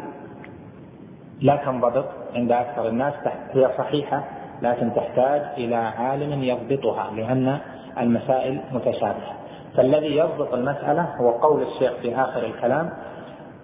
[1.42, 2.06] لا تنضبط
[2.36, 3.14] عند أكثر الناس
[3.54, 4.24] هي صحيحة
[4.62, 7.60] لكن تحتاج إلى عالم يضبطها لأن
[8.00, 9.34] المسائل متشابهة.
[9.78, 12.90] فالذي يضبط المسألة هو قول الشيخ في آخر الكلام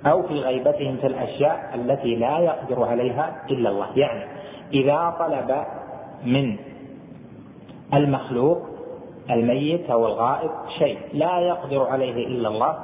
[0.05, 3.87] أو في غيبتهم في الأشياء التي لا يقدر عليها إلا الله.
[3.95, 4.25] يعني
[4.73, 5.65] إذا طلب
[6.25, 6.57] من
[7.93, 8.72] المخلوق
[9.29, 12.75] الميت أو الغائب شيء لا يقدر عليه إلا الله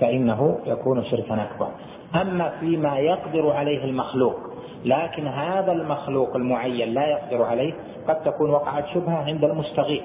[0.00, 1.68] فإنه يكون شركا أكبر.
[2.14, 4.36] أما فيما يقدر عليه المخلوق
[4.84, 7.74] لكن هذا المخلوق المعين لا يقدر عليه
[8.08, 10.02] قد تكون وقعت شبهة عند المستغيث.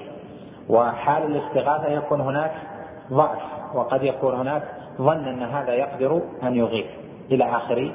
[0.68, 2.52] وحال الاستغاثة يكون هناك
[3.12, 3.38] ضعف
[3.74, 4.62] وقد يكون هناك
[4.98, 6.86] ظن أن هذا يقدر أن يغيث.
[7.30, 7.92] إلى آخر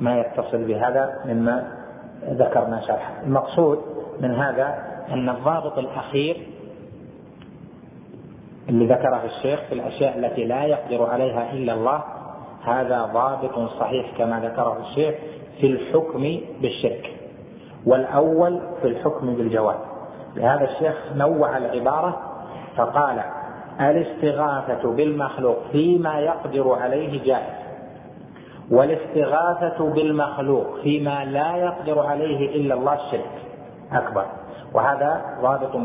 [0.00, 1.72] ما يتصل بهذا مما
[2.24, 3.22] ذكرنا شرحا.
[3.26, 3.78] المقصود
[4.20, 4.78] من هذا
[5.10, 6.49] أن الضابط الأخير
[8.70, 12.02] اللي ذكره الشيخ في الأشياء التي لا يقدر عليها إلا الله
[12.64, 15.14] هذا ضابط صحيح كما ذكره الشيخ
[15.60, 17.10] في الحكم بالشرك
[17.86, 19.76] والأول في الحكم بالجواز
[20.36, 22.20] لهذا الشيخ نوع العبارة
[22.76, 23.20] فقال
[23.80, 27.60] الاستغاثة بالمخلوق فيما يقدر عليه جائز
[28.70, 33.30] والاستغاثة بالمخلوق فيما لا يقدر عليه إلا الله الشرك
[33.92, 34.26] أكبر.
[34.74, 35.80] وهذا ضابط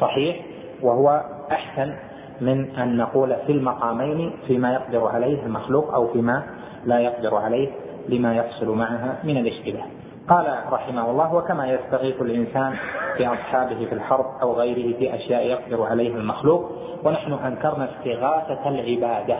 [0.00, 0.36] صحيح
[0.82, 1.22] وهو
[1.52, 1.94] أحسن
[2.40, 6.42] من أن نقول في المقامين فيما يقدر عليه المخلوق أو فيما
[6.84, 7.68] لا يقدر عليه
[8.08, 9.84] لما يحصل معها من الاشتباه.
[10.28, 12.76] قال رحمه الله وكما يستغيث الإنسان
[13.18, 16.72] بأصحابه في الحرب أو غيره في أشياء يقدر عليها المخلوق
[17.04, 19.38] ونحن أنكرنا استغاثة العبادة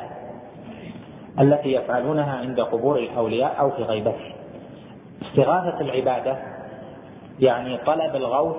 [1.40, 4.32] التي يفعلونها عند قبور الأولياء أو في غيبته.
[5.22, 6.38] استغاثة العبادة
[7.40, 8.56] يعني طلب الغوث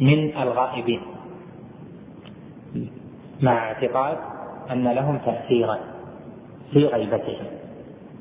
[0.00, 1.00] من الغائبين.
[3.42, 4.16] مع اعتقاد
[4.70, 5.78] أن لهم تأثيرا
[6.72, 7.46] في غيبتهم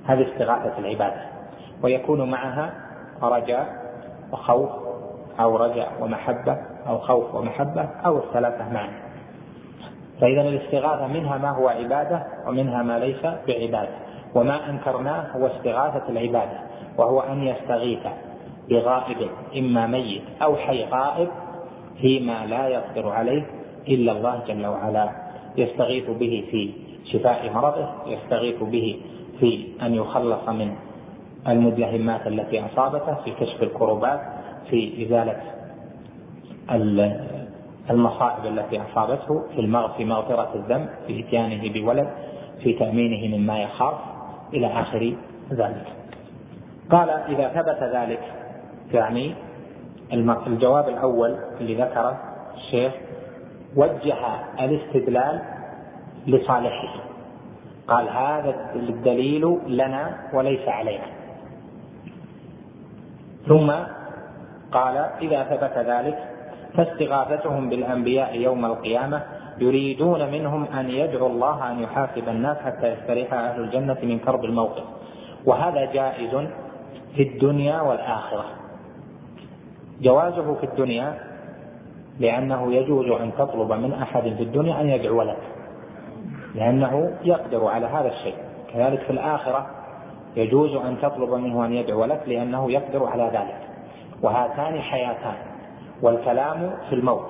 [0.05, 1.21] هذه استغاثة العبادة.
[1.83, 2.73] ويكون معها
[3.21, 3.67] رجاء
[4.31, 4.69] وخوف
[5.39, 6.57] أو رجاء ومحبة
[6.87, 8.89] أو خوف ومحبة أو الثلاثة معا.
[10.21, 13.95] فإذا الاستغاثة منها ما هو عبادة ومنها ما ليس بعبادة.
[14.35, 16.59] وما أنكرناه هو استغاثة العبادة.
[16.97, 18.07] وهو أن يستغيث
[18.69, 21.29] بغائب إما ميت أو حي غائب
[22.01, 23.45] فيما لا يقدر عليه
[23.87, 25.09] إلا الله جل وعلا.
[25.57, 26.71] يستغيث به في
[27.05, 28.99] شفاء مرضه يستغيث به
[29.39, 30.75] في أن يخلص من
[31.47, 34.19] المدلهمات التي أصابته في كشف الكروبات
[34.69, 35.41] في إزالة
[37.89, 42.07] المصائب التي أصابته في في مغفرة الذنب في إتيانه بولد
[42.63, 43.95] في تأمينه مما يخاف
[44.53, 45.13] إلى آخر
[45.51, 45.85] ذلك.
[46.91, 48.19] قال إذا ثبت ذلك
[48.93, 49.33] يعني
[50.47, 52.19] الجواب الأول اللي ذكره
[52.55, 52.93] الشيخ
[53.75, 54.15] وجه
[54.59, 55.41] الاستدلال
[56.27, 56.93] لصالحه.
[57.87, 61.05] قال هذا الدليل لنا وليس علينا.
[63.47, 63.71] ثم
[64.71, 66.17] قال إذا ثبت ذلك
[66.73, 69.21] فاستغاثتهم بالأنبياء يوم القيامة
[69.57, 74.83] يريدون منهم أن يدعوا الله أن يحاسب الناس حتى يستريح أهل الجنة من كرب الموقف.
[75.45, 76.47] وهذا جائز
[77.15, 78.45] في الدنيا والآخرة.
[80.01, 81.13] جوازه في الدنيا
[82.19, 85.37] لأنه يجوز أن تطلب من أحد في الدنيا أن يدعو لك
[86.55, 88.35] لأنه يقدر على هذا الشيء.
[88.73, 89.67] كذلك في الآخرة
[90.35, 93.57] يجوز أن تطلب منه أن يدعو لك لأنه يقدر على ذلك.
[94.21, 95.35] وهاتان حياتان
[96.01, 97.27] والكلام في الموت.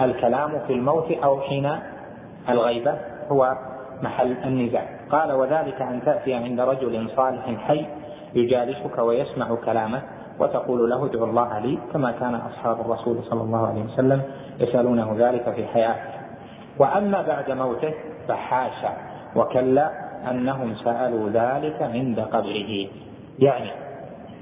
[0.00, 1.70] الكلام في الموت أو حين
[2.48, 2.94] الغيبة
[3.28, 3.56] هو
[4.02, 4.86] محل النزاع.
[5.10, 7.86] قال وذلك أن تأتي عند رجل صالح حي
[8.34, 10.02] يجالسك ويسمع كلامك
[10.40, 14.22] وتقول له ادعو الله لي كما كان أصحاب الرسول صلى الله عليه وسلم
[14.60, 16.20] يسألونه ذلك في حياته.
[16.78, 17.94] وأما بعد موته
[18.28, 18.92] فحاشا
[19.36, 19.90] وكلا
[20.30, 22.86] أنهم سألوا ذلك عند قبره.
[23.38, 23.70] يعني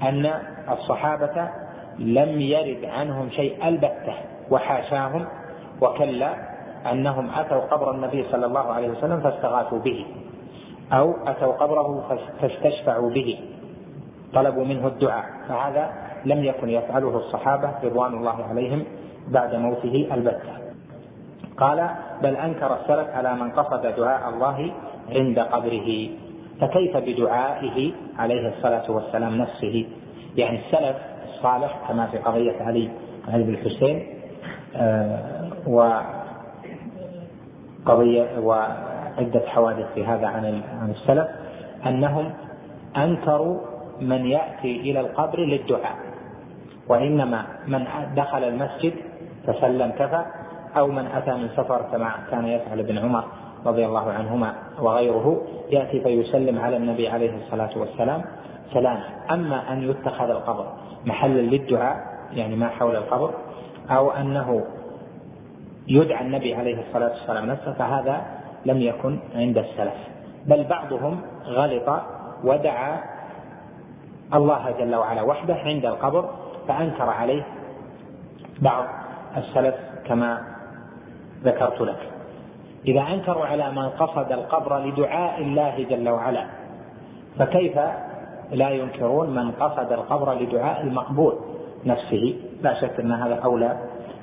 [0.03, 0.33] أن
[0.71, 1.49] الصحابة
[1.99, 4.13] لم يرد عنهم شيء البتة
[4.51, 5.25] وحاشاهم
[5.81, 6.33] وكلا
[6.91, 10.05] أنهم أتوا قبر النبي صلى الله عليه وسلم فاستغاثوا به
[10.93, 13.58] أو أتوا قبره فاستشفعوا به.
[14.33, 15.89] طلبوا منه الدعاء فهذا
[16.25, 18.83] لم يكن يفعله الصحابة رضوان الله عليهم
[19.27, 20.53] بعد موته البتة.
[21.57, 21.89] قال
[22.23, 24.71] بل أنكر السلف على من قصد دعاء الله
[25.09, 26.09] عند قبره
[26.61, 29.85] فكيف بدعائه عليه الصلاة والسلام نفسه؟
[30.37, 30.95] يعني السلف
[31.29, 32.89] الصالح كما في قضية علي
[33.27, 34.07] علي بن الحسين
[34.75, 35.49] آه
[37.85, 41.27] وقضية وعدة حوادث في هذا عن عن السلف
[41.85, 42.33] أنهم
[42.97, 43.59] أنكروا
[44.01, 45.95] من يأتي إلى القبر للدعاء.
[46.89, 48.93] وإنما من دخل المسجد
[49.47, 50.25] فسلم كفى
[50.77, 53.23] أو من أتى من سفر كما كان يفعل ابن عمر
[53.65, 58.21] رضي الله عنهما وغيره يأتي فيسلم على النبي عليه الصلاة والسلام.
[58.73, 58.99] سلام.
[59.31, 60.65] أما أن يتخذ القبر
[61.05, 61.97] محلا للدعاء
[62.33, 63.33] يعني ما حول القبر
[63.89, 64.65] أو أنه
[65.87, 68.21] يدعى النبي عليه الصلاة والسلام نفسه فهذا
[68.65, 69.97] لم يكن عند السلف.
[70.45, 72.01] بل بعضهم غلط
[72.43, 72.97] ودعا
[74.33, 76.29] الله جل وعلا وحده عند القبر
[76.67, 77.43] فأنكر عليه
[78.61, 78.85] بعض
[79.37, 79.75] السلف
[80.05, 80.41] كما
[81.43, 82.09] ذكرت لك.
[82.87, 86.45] إذا أنكروا على من قصد القبر لدعاء الله جل وعلا
[87.39, 87.79] فكيف
[88.51, 91.33] لا ينكرون من قصد القبر لدعاء المقبول
[91.85, 93.77] نفسه؟ لا شك أن هذا أولى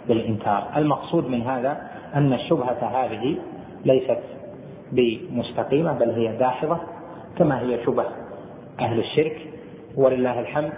[0.08, 0.66] بالإنكار.
[0.76, 1.76] المقصود من هذا
[2.14, 3.36] أن الشبهة هذه
[3.84, 4.22] ليست
[4.92, 6.78] بمستقيمة بل هي داحضة
[7.38, 8.04] كما هي شبه
[8.80, 9.55] أهل الشرك.
[9.96, 10.72] ولله الحمد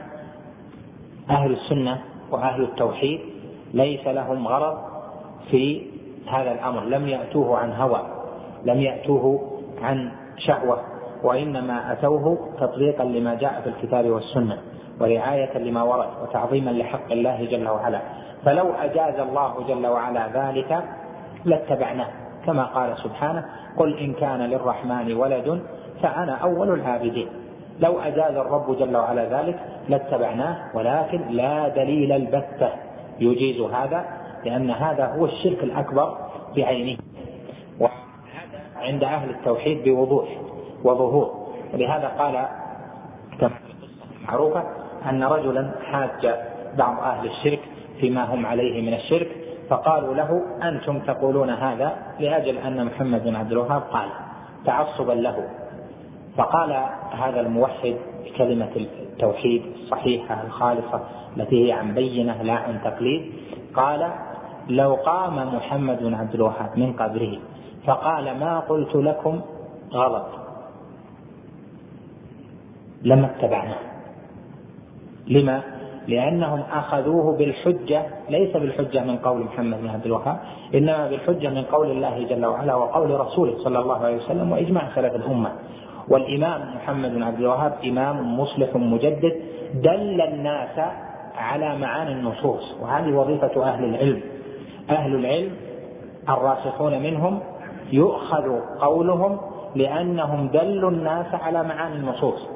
[1.30, 1.98] أهل السنة
[2.30, 3.20] وأهل التوحيد
[3.74, 4.78] ليس لهم غرض
[5.50, 5.86] في
[6.26, 6.84] هذا الأمر.
[6.84, 8.02] لم يأتوه عن هوى
[8.64, 9.50] لم يأتوه
[9.82, 10.80] عن شهوة
[11.22, 14.58] وإنما أتوه تطبيقا لما جاء في الكتاب والسنة
[15.00, 18.00] ورعاية لما ورد وتعظيما لحق الله جل وعلا.
[18.44, 20.84] فلو أجاز الله جل وعلا ذلك
[21.44, 22.06] لاتبعناه.
[22.46, 23.44] كما قال سبحانه
[23.76, 25.62] قل إن كان للرحمن ولد
[26.02, 27.28] فأنا أول العابدين.
[27.80, 29.58] لو أجاز الرب جل وعلا ذلك
[29.88, 32.70] لاتبعناه ولكن لا دليل البتة.
[33.20, 34.04] يجيز هذا
[34.44, 36.16] لأن هذا هو الشرك الأكبر
[36.56, 36.98] بعينه.
[37.80, 40.28] وهذا عند أهل التوحيد بوضوح
[40.84, 41.48] وظهور.
[41.74, 42.48] ولهذا قال
[43.40, 44.64] كما في القصة المعروفة
[45.10, 46.34] أن رجلا حاج
[46.78, 47.60] بعض أهل الشرك
[48.00, 49.28] فيما هم عليه من الشرك
[49.70, 54.08] فقالوا له أنتم تقولون هذا لأجل أن محمد بن عبد الوهاب قال
[54.66, 55.48] تعصبا له.
[56.38, 56.72] فقال
[57.12, 61.00] هذا الموحد بكلمة التوحيد الصحيحة الخالصة
[61.36, 63.32] التي هي عن بينة لا عن تقليد
[63.74, 64.12] قال
[64.68, 67.38] لو قام محمد بن عبد الوهاب من قبره
[67.86, 69.40] فقال ما قلت لكم؟
[69.92, 70.26] غلط.
[73.02, 73.78] لما اتبعناه.
[75.26, 75.62] لما؟
[76.08, 80.38] لأنهم أخذوه بالحجة ليس بالحجة من قول محمد بن عبد الوهاب
[80.74, 85.14] إنما بالحجة من قول الله جل وعلا وقول رسوله صلى الله عليه وسلم وإجماع سلف
[85.14, 85.52] الأمة.
[86.10, 89.42] والإمام محمد بن عبد الوهاب إمام مصلح مجدد
[89.74, 90.78] دل الناس
[91.36, 94.20] على معاني النصوص وهذه وظيفة أهل العلم.
[94.90, 95.50] أهل العلم
[96.28, 97.40] الراسخون منهم
[97.92, 99.38] يؤخذ قولهم
[99.74, 102.48] لأنهم دلوا الناس على معاني النصوص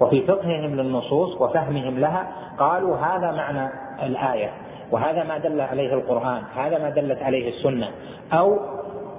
[0.00, 2.28] وفي فقههم للنصوص وفهمهم لها
[2.58, 3.70] قالوا هذا معنى
[4.02, 4.50] الآية
[4.90, 7.88] وهذا ما دل عليه القرآن هذا ما دلت عليه السنة
[8.32, 8.58] أو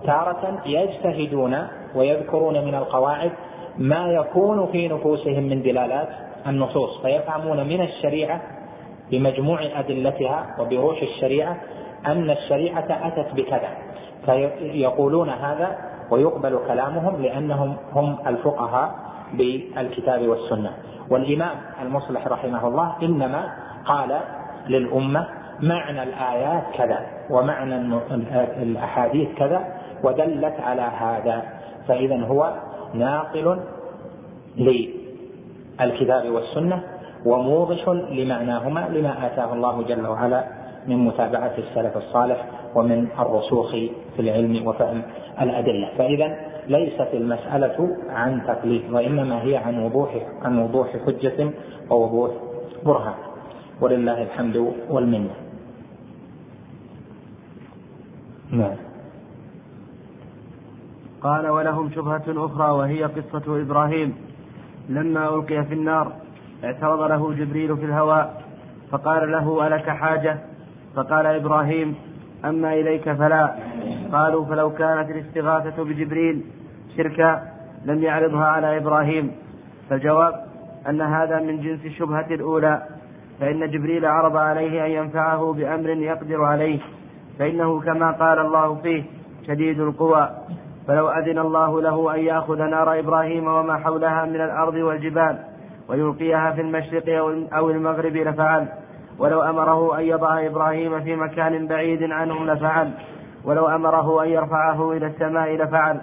[0.05, 3.31] تارة يجتهدون ويذكرون من القواعد
[3.77, 6.09] ما يكون في نفوسهم من دلالات
[6.47, 8.41] النصوص فيفهمون من الشريعة
[9.11, 11.57] بمجموع أدلتها وبروح الشريعة
[12.05, 13.69] أن الشريعة أتت بكذا.
[14.25, 15.77] فيقولون هذا
[16.11, 18.95] ويقبل كلامهم لأنهم هم الفقهاء
[19.33, 20.71] بالكتاب والسنة.
[21.09, 23.51] والإمام المصلح رحمه الله إنما
[23.85, 24.19] قال
[24.67, 25.27] للأمة
[25.59, 26.99] معنى الآيات كذا
[27.29, 27.75] ومعنى
[28.61, 29.65] الأحاديث كذا
[30.03, 31.43] ودلت على هذا.
[31.87, 32.53] فإذا هو
[32.93, 33.59] ناقل
[34.57, 36.83] للكتاب والسنة
[37.25, 40.43] وموضح لمعناهما لما آتاه الله جل وعلا
[40.87, 43.71] من متابعة السلف الصالح ومن الرسوخ
[44.15, 45.01] في العلم وفهم
[45.41, 45.89] الأدلة.
[45.97, 50.09] فإذا ليست المسألة عن تقليد وإنما هي عن وضوح
[50.41, 51.49] عن وضوح حجة
[51.89, 52.31] ووضوح
[52.85, 53.15] برهان.
[53.81, 55.35] ولله الحمد والمنة.
[58.51, 58.94] نعم.
[61.25, 64.15] قال ولهم شبهة أخرى وهي قصة إبراهيم.
[64.89, 66.11] لما ألقي في النار
[66.63, 68.43] اعترض له جبريل في الهواء
[68.91, 70.37] فقال له ألك حاجة؟
[70.95, 71.95] فقال إبراهيم
[72.45, 73.55] أما إليك فلا.
[74.13, 76.41] قالوا فلو كانت الاستغاثة بجبريل
[76.97, 77.41] شركا
[77.85, 79.31] لم يعرضها على إبراهيم.
[79.89, 80.33] فالجواب
[80.89, 82.83] أن هذا من جنس الشبهة الأولى
[83.39, 86.79] فإن جبريل عرض عليه أن ينفعه بأمر يقدر عليه
[87.39, 89.03] فإنه كما قال الله فيه
[89.47, 90.29] شديد القوى.
[90.87, 95.37] فلو أذن الله له أن يأخذ نار إبراهيم وما حولها من الأرض والجبال
[95.89, 97.03] ويلقيها في المشرق
[97.53, 98.67] أو المغرب لفعل.
[99.19, 102.91] ولو أمره أن يضع إبراهيم في مكان بعيد عنهم لفعل.
[103.45, 106.01] ولو أمره أن يرفعه إلى السماء لفعل.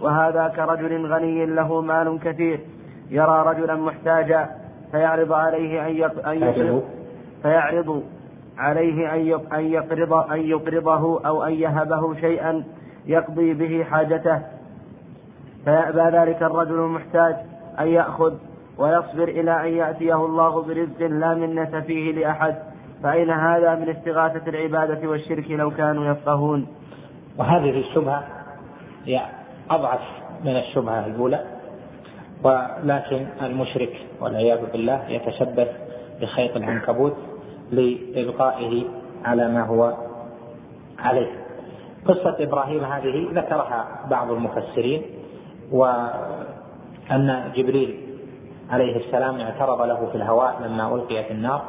[0.00, 2.60] وهذا كرجل غني له مال كثير.
[3.10, 4.48] يرى رجلا محتاجا
[4.92, 6.82] فيعرض عليه أن يقرض
[7.42, 8.02] فيعرض
[8.58, 9.14] عليه
[9.52, 12.64] أن يقرض أن يقرضه أو أن يهبه شيئا
[13.06, 14.42] يقضي به حاجته.
[15.64, 17.36] فيأبى ذلك الرجل المحتاج
[17.80, 18.34] أن يأخذ
[18.78, 22.54] ويصبر إلى أن يأتيه الله برزق لا منة فيه لأحد.
[23.02, 26.66] فأين هذا من استغاثة العبادة والشرك لو كانوا يفقهون؟
[27.38, 28.24] وهذه الشبهة
[29.04, 29.20] هي
[29.70, 30.00] أضعف
[30.44, 31.44] من الشبهة الأولى.
[32.44, 35.68] ولكن المشرك والعياذ بالله يتشبث
[36.20, 37.16] بخيط العنكبوت
[37.70, 38.84] لإبقائه
[39.24, 39.94] على ما هو
[40.98, 41.41] عليه.
[42.08, 45.02] قصة إبراهيم هذه ذكرها بعض المفسرين
[45.72, 48.00] وأن جبريل
[48.70, 51.62] عليه السلام اعترض له في الهواء لما ألقي في النار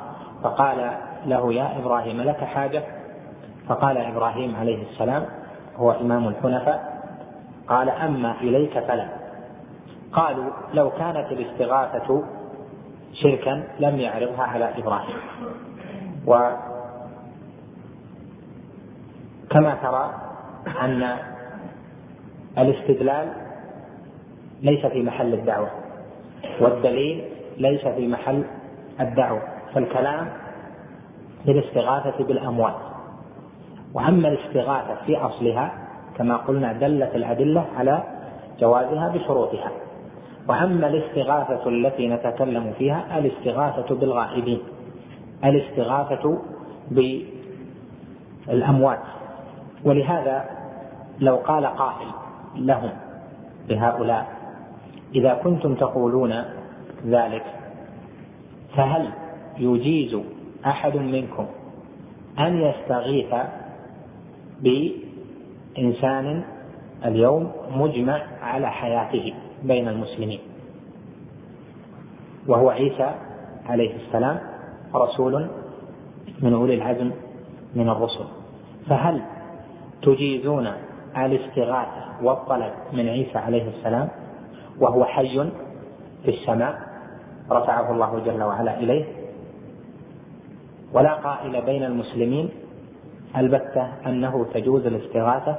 [0.43, 0.91] فقال
[1.25, 2.83] له يا إبراهيم لك حاجة؟
[3.67, 5.25] فقال إبراهيم عليه السلام
[5.75, 7.03] هو إمام الحنفاء.
[7.67, 9.07] قال أما إليك فلا.
[10.13, 12.23] قالوا لو كانت الاستغاثة
[13.13, 15.17] شركا لم يعرضها على إبراهيم.
[19.53, 20.13] وكما ترى
[20.81, 21.17] أن
[22.57, 23.27] الاستدلال
[24.61, 25.69] ليس في محل الدعوة
[26.61, 27.23] والدليل
[27.57, 28.43] ليس في محل
[28.99, 29.41] الدعوة
[29.73, 30.27] فالكلام
[31.45, 32.73] في الاستغاثة بالأموال
[33.93, 35.73] وأما الاستغاثة في أصلها
[36.17, 38.03] كما قلنا دلت الأدلة على
[38.59, 39.71] جوازها بشروطها.
[40.49, 44.61] وأما الاستغاثة التي نتكلم فيها الاستغاثة بالغائبين
[45.43, 46.41] الاستغاثة
[48.47, 49.22] بالأموات.
[49.85, 50.45] ولهذا
[51.19, 52.07] لو قال قائل
[52.55, 52.91] لهم
[53.69, 54.27] لهؤلاء
[55.15, 56.43] إذا كنتم تقولون
[57.05, 57.43] ذلك
[58.75, 59.09] فهل
[59.57, 60.17] يجيز
[60.65, 61.45] أحد منكم
[62.39, 63.35] أن يستغيث
[64.59, 66.43] بإنسان
[67.05, 70.39] اليوم مجمع على حياته بين المسلمين؟
[72.47, 73.11] وهو عيسى
[73.65, 74.39] عليه السلام
[74.95, 75.47] رسول
[76.41, 77.11] من أولي العزم
[77.75, 78.25] من الرسل.
[78.89, 79.21] فهل
[80.03, 80.71] تجيزون
[81.17, 84.09] الاستغاثة والطلب من عيسى عليه السلام
[84.79, 85.49] وهو حي
[86.23, 86.79] في السماء
[87.51, 89.05] رفعه الله جل وعلا إليه.
[90.93, 92.49] ولا قائل بين المسلمين
[93.37, 95.55] البتة أنه تجوز الاستغاثة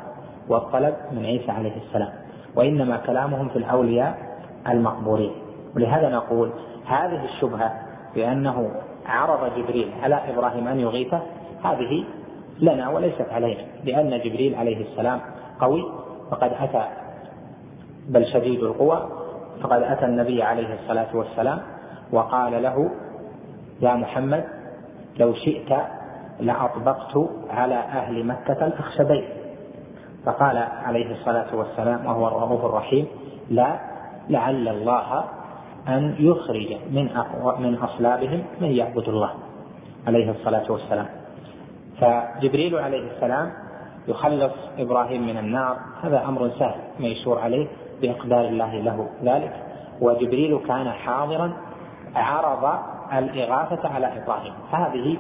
[0.49, 2.13] والطلب من عيسى عليه السلام
[2.57, 4.39] وإنما كلامهم في الأولياء
[4.69, 5.33] المقبورين.
[5.77, 6.51] ولهذا نقول
[6.87, 7.73] هذه الشبهة
[8.15, 8.71] بأنه
[9.07, 11.23] عرض جبريل على إبراهيم أن يغيثه
[11.65, 12.05] هذه
[12.61, 15.21] لنا وليست علينا لأن جبريل عليه السلام
[15.61, 15.85] قوي
[16.31, 16.85] فقد أتى
[18.09, 19.09] بل شديد القوى
[19.63, 21.59] فقد أتى النبي عليه الصلاة والسلام
[22.13, 22.91] وقال له
[23.83, 24.45] يا محمد
[25.19, 25.77] لو شئت
[26.41, 29.25] لأطبقت على أهل مكة الأخشبين.
[30.27, 33.07] فقال عليه الصلاة والسلام وهو الرؤوف الرحيم
[33.51, 33.81] لا
[34.29, 35.25] لعل الله
[35.89, 37.09] أن يخرج من
[37.59, 39.31] من أصلابهم من يعبد الله.
[40.07, 41.07] عليه الصلاة والسلام.
[42.05, 43.53] فجبريل عليه السلام
[44.09, 45.77] يخلص إبراهيم من النار.
[46.03, 47.67] هذا أمر سهل ميسور عليه
[48.03, 49.53] بإقدار الله له ذلك.
[50.01, 51.53] وجبريل كان حاضرا
[52.17, 52.79] عرض
[53.13, 54.53] الإغاثة على إبراهيم.
[54.71, 55.17] هذه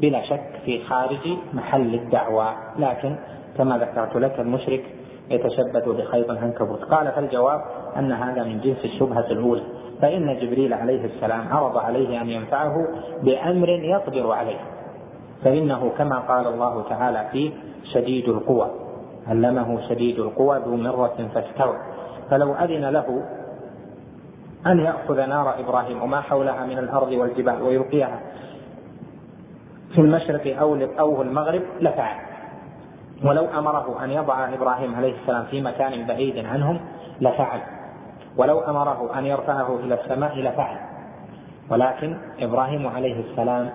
[0.00, 2.54] بلا شك في خارج محل الدعوة.
[2.78, 3.16] لكن
[3.56, 4.84] كما ذكرت لك المشرك
[5.30, 7.60] يتشبث بخيط العنكبوت قال فالجواب
[7.96, 9.62] أن هذا من جنس الشبهة الأولى.
[10.02, 12.74] فإن جبريل عليه السلام عرض عليه أن ينفعه
[13.22, 14.77] بأمر يقدر عليه.
[15.44, 17.50] فإنه كما قال الله تعالى فيه
[17.92, 18.70] شديد القوى
[19.28, 21.76] علمه شديد القوى ذو مرة فاستوى.
[22.30, 23.22] فلو أذن له
[24.66, 28.20] أن يأخذ نار إبراهيم وما حولها من الأرض والجبال ويلقيها
[29.94, 32.16] في المشرق أو أو المغرب لفعل.
[33.24, 36.80] ولو أمره أن يضع إبراهيم عليه السلام في مكان بعيد عنهم
[37.20, 37.60] لفعل.
[38.36, 40.76] ولو أمره أن يرفعه إلى السماء لفعل.
[41.70, 43.70] ولكن إبراهيم عليه السلام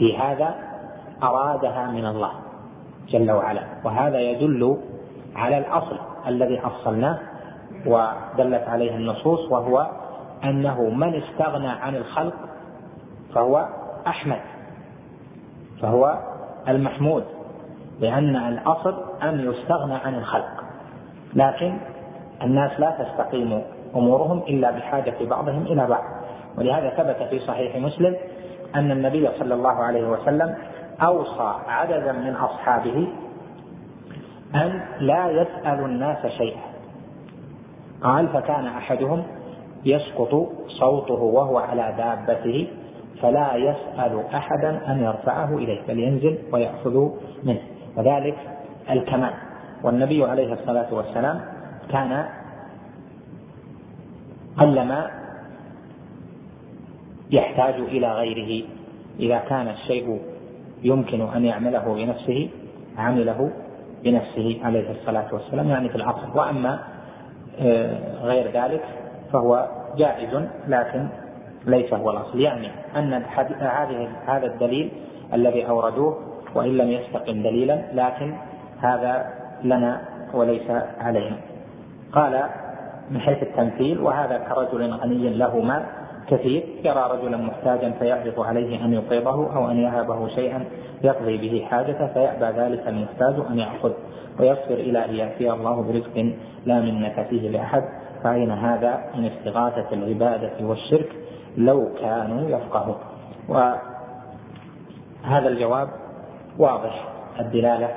[0.00, 0.54] في هذا
[1.22, 2.30] أرادها من الله
[3.08, 3.62] جل وعلا.
[3.84, 4.78] وهذا يدل
[5.36, 7.18] على الأصل الذي أصلناه
[7.86, 9.90] ودلت عليه النصوص وهو
[10.44, 12.34] أنه من استغنى عن الخلق
[13.34, 13.68] فهو
[14.06, 14.40] أحمد
[15.82, 16.18] فهو
[16.68, 17.24] المحمود
[18.00, 20.64] لأن الأصل أن يستغنى عن الخلق.
[21.34, 21.78] لكن
[22.42, 23.62] الناس لا تستقيم
[23.96, 26.04] أمورهم إلا بحاجة بعضهم إلى بعض
[26.58, 28.16] ولهذا ثبت في صحيح مسلم
[28.74, 30.54] أن النبي صلى الله عليه وسلم
[31.02, 33.08] أوصى عددا من أصحابه
[34.54, 36.60] أن لا يسأل الناس شيئا.
[38.02, 39.22] قال فكان أحدهم
[39.84, 42.68] يسقط صوته وهو على دابته
[43.22, 47.08] فلا يسأل أحدا أن يرفعه إليه بل ينزل ويأخذ
[47.44, 47.60] منه.
[47.96, 48.36] وذلك
[48.90, 49.32] الكمال.
[49.82, 51.40] والنبي عليه الصلاة والسلام
[51.90, 52.24] كان
[54.58, 55.10] قلما
[57.30, 58.64] يحتاج إلى غيره.
[59.20, 60.20] إذا كان الشيء
[60.82, 62.48] يمكن أن يعمله بنفسه
[62.98, 63.50] عمله
[64.04, 66.38] بنفسه عليه الصلاة والسلام يعني في العصر.
[66.38, 66.78] وأما
[67.60, 68.82] آه، غير ذلك
[69.32, 71.08] فهو جائز لكن
[71.66, 72.40] ليس هو الأصل.
[72.40, 73.22] يعني أن
[74.26, 74.90] هذا الدليل
[75.34, 76.18] الذي أوردوه
[76.54, 78.34] وإن لم يستقم دليلا لكن
[78.80, 79.26] هذا
[79.64, 80.00] لنا
[80.34, 80.70] وليس
[81.00, 81.36] علينا.
[82.12, 82.44] قال
[83.10, 85.99] من حيث التمثيل وهذا كرجل غني له مال.
[86.30, 90.64] كثير يرى رجلا محتاجا فيعرض عليه أن يقرضه أو أن يهبه شيئا
[91.04, 93.92] يقضي به حاجته فيأبى ذلك المحتاج أن يأخذ
[94.40, 96.32] ويصبر إلى أن يأتي الله برزق
[96.66, 97.84] لا منة فيه لأحد.
[98.22, 101.12] فأين هذا؟ من استغاثة العبادة والشرك
[101.56, 102.96] لو كانوا يفقهون
[103.48, 105.88] وهذا الجواب
[106.58, 107.08] واضح
[107.40, 107.88] الدلالة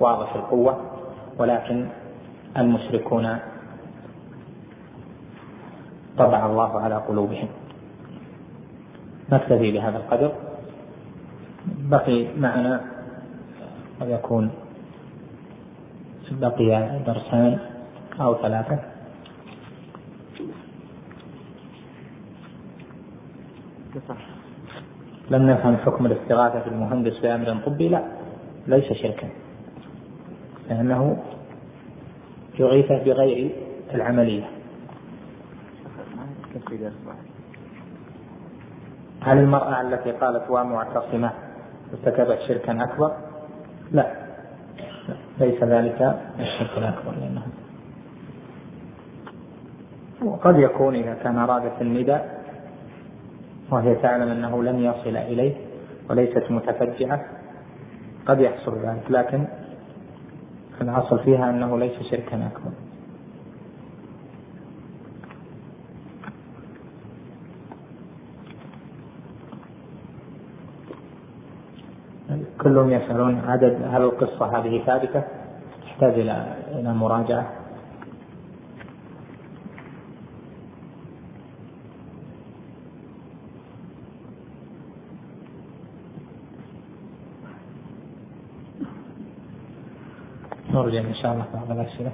[0.00, 0.80] واضح القوة
[1.38, 1.88] ولكن
[2.56, 3.38] المشركون
[6.18, 7.48] طبع الله على قلوبهم.
[9.32, 10.32] نكتفي بهذا القدر.
[11.66, 12.80] بقي معنا
[14.00, 14.50] قد يكون
[16.30, 17.58] بقي درسان
[18.20, 18.78] أو ثلاثة.
[25.30, 28.02] لم نفهم حكم الاستغاثة في المهندس بأمر طبي لا
[28.66, 29.28] ليس شركا
[30.68, 31.22] لأنه
[32.58, 33.50] يغيث بغير
[33.94, 34.44] العملية.
[39.26, 41.30] هل المرأة التي قالت ومعتصمة
[41.92, 43.12] ارتكبت شركا أكبر؟
[43.92, 44.12] لا.
[45.40, 47.42] ليس ذلك الشرك الأكبر لأنه.
[50.24, 52.44] وقد يكون إذا كان أرادت النداء
[53.70, 55.54] وهي تعلم أنه لن يصل إليه
[56.10, 57.20] وليست متفجعة
[58.26, 59.44] قد يحصل ذلك لكن
[60.80, 62.85] الأصل فيها أنه ليس شركا أكبر.
[72.66, 75.24] كلهم يسألون عدد هل القصة هذه ثابتة
[75.82, 77.52] تحتاج إلى إلى مراجعة.
[90.70, 92.12] نرجع إن شاء الله بعض الأسئلة.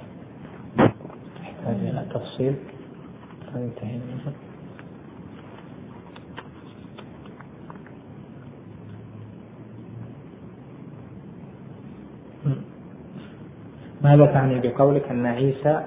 [1.35, 2.55] تحتاج إلى تفصيل.
[3.53, 4.52] فينتهي منها
[14.03, 15.83] ماذا تعني بقولك أن عيسى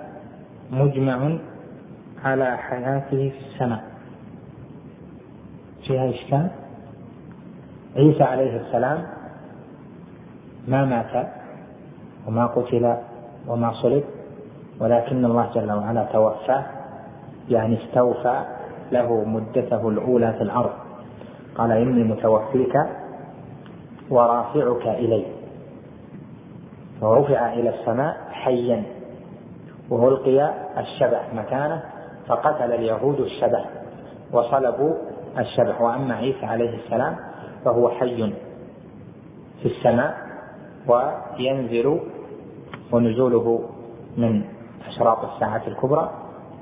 [0.71, 1.39] مجمع
[2.25, 3.85] على حياته في السماء؟
[5.87, 6.49] فيها إشكال؟
[7.97, 9.03] عيسى عليه السلام
[10.69, 11.29] ما مات
[12.27, 12.97] وما قتل
[13.49, 14.05] وما صلب
[14.81, 16.64] ولكن الله جل وعلا توفاه
[17.51, 18.45] يعني استوفى
[18.93, 20.73] له مدته الأولى في الأرض.
[21.55, 22.77] قال إني متوفيك
[24.11, 25.36] ورافعك إلي
[27.01, 28.83] فرفع إلى السماء حيا
[29.91, 31.83] وألقي الشبح مكانه
[32.27, 33.65] فقتل اليهود الشبح
[34.33, 34.95] وصلبوا
[35.39, 37.17] الشبح وأما عيسى عليه السلام
[37.65, 38.33] فهو حي
[39.63, 40.17] في السماء
[40.89, 42.01] وينزل
[42.93, 43.69] ونزوله
[44.17, 44.43] من
[44.89, 46.11] أشراط الساعة الكبرى.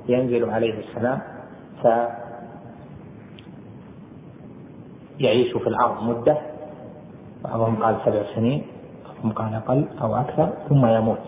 [0.07, 1.19] ينزل عليه السلام
[5.17, 6.37] فيعيش في الأرض مدة
[7.43, 8.67] بعضهم قال سبع سنين.
[9.23, 11.19] بعضهم قال أقل أو أكثر ثم يموت.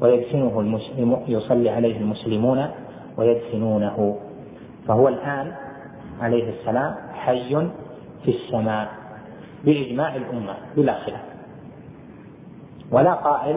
[0.00, 2.66] ويدفنه المسلم يصلي عليه المسلمون
[3.16, 4.16] ويدفنونه.
[4.88, 5.52] فهو الآن
[6.20, 7.68] عليه السلام حي
[8.24, 8.88] في السماء
[9.64, 11.20] بإجماع الأمة بلا خلاف.
[12.90, 13.56] ولا قائل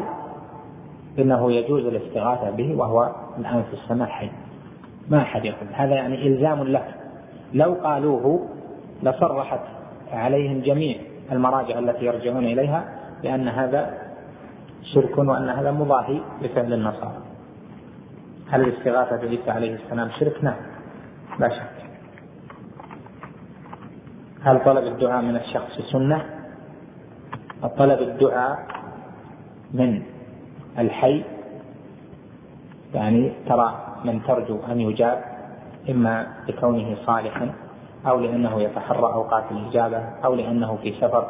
[1.20, 4.30] إنه يجوز الاستغاثة به وهو الآن في السماء حي.
[5.10, 5.68] ما أحد يقول.
[5.74, 6.88] هذا يعني إلزام له.
[7.54, 8.48] لو قالوه
[9.04, 9.60] لصرحت
[10.14, 10.98] عليهم جميع
[11.32, 12.97] المراجع التي يرجعون إليها
[13.28, 13.98] بان هذا
[14.94, 17.22] شرك وأن هذا مضاهي لفعل النصارى
[18.50, 20.56] هل الاستغاثة بعيسى عليه السلام شرك؟ نعم
[21.40, 21.78] لا شك
[24.42, 26.26] هل طلب الدعاء من الشخص سنة؟
[27.78, 28.68] طلب الدعاء
[29.74, 30.04] من
[30.80, 31.24] الحي
[32.94, 35.24] يعني ترى من ترجو أن يجاب
[35.90, 37.54] إما لكونه صالحا
[38.08, 41.28] أو لأنه يتحرى أوقات الإجابة أو لأنه في سفر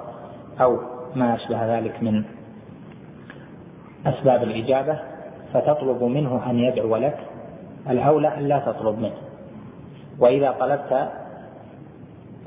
[0.61, 2.23] أو ما أشبه ذلك من
[4.05, 4.99] أسباب الإجابة
[5.53, 7.17] فتطلب منه أن يدعو لك.
[7.89, 9.17] الأولى أن لا تطلب منه.
[10.19, 11.09] وإذا طلبت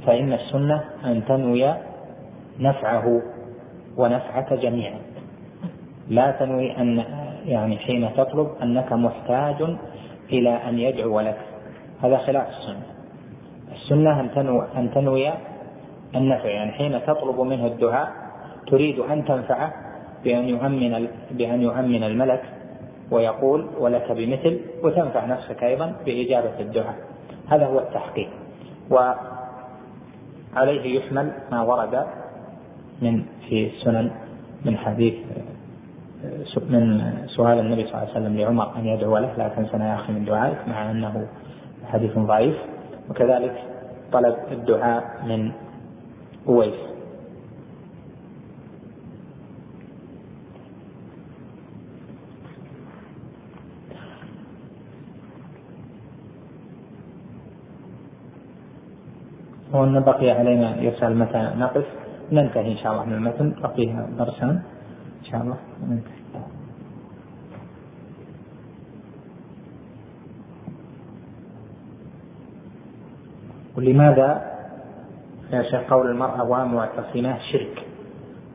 [0.07, 1.75] فإن السنة أن تنوي
[2.59, 3.23] نفعه
[3.97, 4.99] ونفعك جميعا.
[6.09, 7.05] لا تنوي أن
[7.47, 9.77] يعني حين تطلب أنك محتاج
[10.33, 11.39] إلى أن يدعو لك.
[12.03, 12.83] هذا خلاف السنة.
[13.73, 15.31] السنة أن تنوي أن تنوي
[16.15, 18.30] النفع يعني حين تطلب منه الدعاء
[18.71, 19.73] تريد أن تنفعه
[20.25, 22.43] بأن يؤمن بأن يؤمن الملك
[23.11, 26.97] ويقول ولك بمثل وتنفع نفسك أيضا بإجابة الدعاء.
[27.49, 28.29] هذا هو التحقيق.
[28.91, 32.07] وعليه يحمل ما ورد
[33.03, 34.11] من في السنن
[34.65, 35.15] من حديث
[36.69, 40.13] من سؤال النبي صلى الله عليه وسلم لعمر أن يدعو له لا تنسنا يا أخي
[40.13, 41.27] من دعائك مع أنه
[41.87, 42.57] حديث ضعيف.
[43.11, 43.63] وكذلك
[44.13, 45.53] طلب الدعاء من
[46.49, 46.90] أويس.
[59.73, 61.85] وأن بقي علينا يسأل متى نقف.
[62.33, 63.55] ننتهي إن شاء الله من المتن.
[63.63, 63.87] بقي
[64.19, 64.63] درسان
[65.21, 65.57] إن شاء الله
[65.89, 66.21] ننتهي.
[73.77, 74.51] ولماذا
[75.53, 77.87] يا شيخ قول المرأة ومعتصمة شرك؟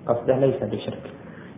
[0.08, 1.12] قصده ليس بشرك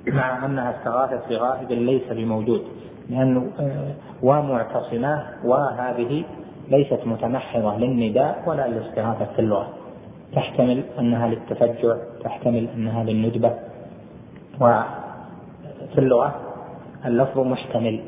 [0.08, 2.64] مع أنها استغاثت بغائب ليس بموجود
[3.10, 3.94] لأنه آه،
[4.24, 6.24] ومعتصمة وهذه
[6.72, 9.68] ليست متمحضة للنداء ولا للاستغاثة في اللغة.
[10.34, 13.52] تحتمل أنها للتفجع تحتمل أنها للندبة.
[14.62, 16.36] وفي اللغة
[17.06, 18.00] اللفظ محتمل.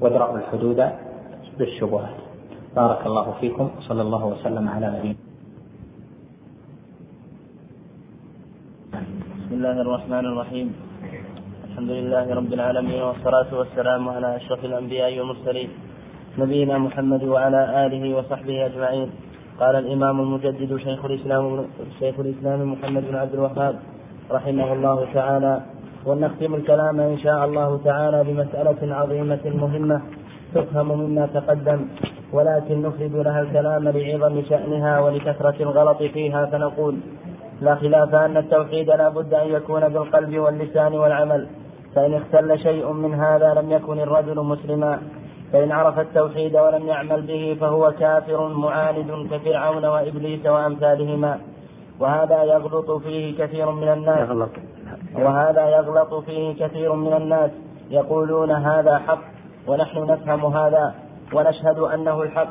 [0.00, 0.90] وادرأوا الحدود
[1.58, 2.16] بالشبهات.
[2.76, 5.14] بارك الله فيكم وصلى الله وسلم على نبينا
[9.38, 10.68] بسم الله الرحمن الرحيم.
[11.64, 15.70] الحمد لله رب العالمين والصلاة والسلام على أشرف الأنبياء والمرسلين.
[16.38, 19.10] نبينا محمد وعلى آله وصحبه أجمعين.
[19.60, 21.64] قال الإمام المجدد شيخ الإسلام
[21.98, 23.74] شيخ الإسلام محمد بن عبد الوهاب
[24.30, 25.60] رحمه الله تعالى.
[26.06, 30.00] ونختم الكلام إن شاء الله تعالى بمسألة عظيمة مهمة
[30.54, 31.80] تفهم مما تقدم.
[32.32, 36.94] ولكن نفرد لها الكلام لعظم شأنها ولكثرة الغلط فيها فنقول
[37.60, 41.46] لا خلاف أن التوحيد لا بد أن يكون بالقلب واللسان والعمل.
[41.94, 44.98] فإن اختل شيء من هذا لم يكن الرجل مسلما.
[45.52, 51.38] فإن عرف التوحيد ولم يعمل به فهو كافر معاند كفرعون وإبليس وأمثالهما.
[52.00, 54.28] وهذا يغلط فيه كثير من الناس.
[55.14, 57.50] وهذا يغلط فيه كثير من الناس.
[57.90, 59.20] يقولون هذا حق
[59.66, 60.94] ونحن نفهم هذا
[61.32, 62.48] ونشهد أنه الحق.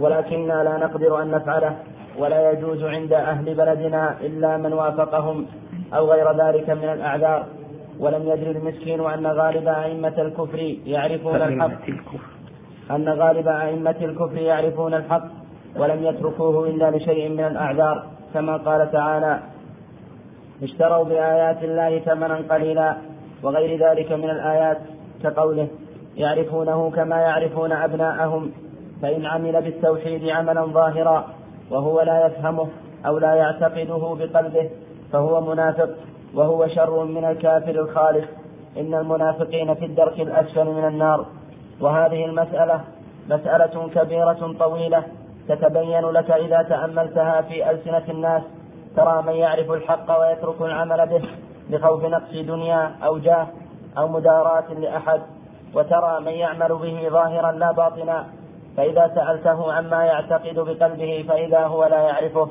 [0.00, 1.76] ولكننا لا نقدر أن نفعله.
[2.18, 5.46] ولا يجوز عند أهل بلدنا إلا من وافقهم
[5.94, 7.46] أو غير ذلك من الأعذار.
[8.00, 11.70] ولم يدري المسكين أن غالب أئمة الكفر يعرفون الحق.
[12.90, 15.28] أن غالب أئمة الكفر يعرفون الحق
[15.76, 19.40] ولم يتركوه إلا لشيء من الأعذار كما قال تعالى
[20.62, 22.96] اشتروا بآيات الله ثمنا قليلا
[23.42, 24.78] وغير ذلك من الآيات.
[25.22, 25.68] كقوله
[26.16, 28.52] يعرفونه كما يعرفون أبناءهم
[29.02, 31.18] فإن عمل بالتوحيد عملا ظاهرا
[31.70, 32.68] وهو لا يفهمه
[33.06, 34.70] أو لا يعتقده بقلبه
[35.12, 35.90] فهو منافق.
[36.36, 38.24] وهو شر من الكافر الخالص
[38.76, 41.26] إن المنافقين في الدرك الأسفل من النار.
[41.80, 42.80] وهذه المسألة
[43.28, 45.02] مسألة كبيرة طويلة
[45.48, 48.42] تتبين لك إذا تأملتها في ألسنة الناس.
[48.96, 51.22] ترى من يعرف الحق ويترك العمل به
[51.70, 53.46] لخوف نقص دنيا أو جاه
[53.98, 55.20] أو مداراة لأحد.
[55.74, 58.26] وترى من يعمل به ظاهرا لا باطنا.
[58.76, 62.48] فإذا سألته عما يعتقد بقلبه فإذا هو لا يعرفه.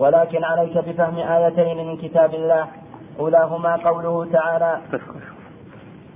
[0.00, 2.66] ولكن عليك بفهم آيتين من كتاب الله.
[3.18, 4.80] أولاهما قوله تعالى.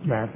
[0.05, 0.29] نعم.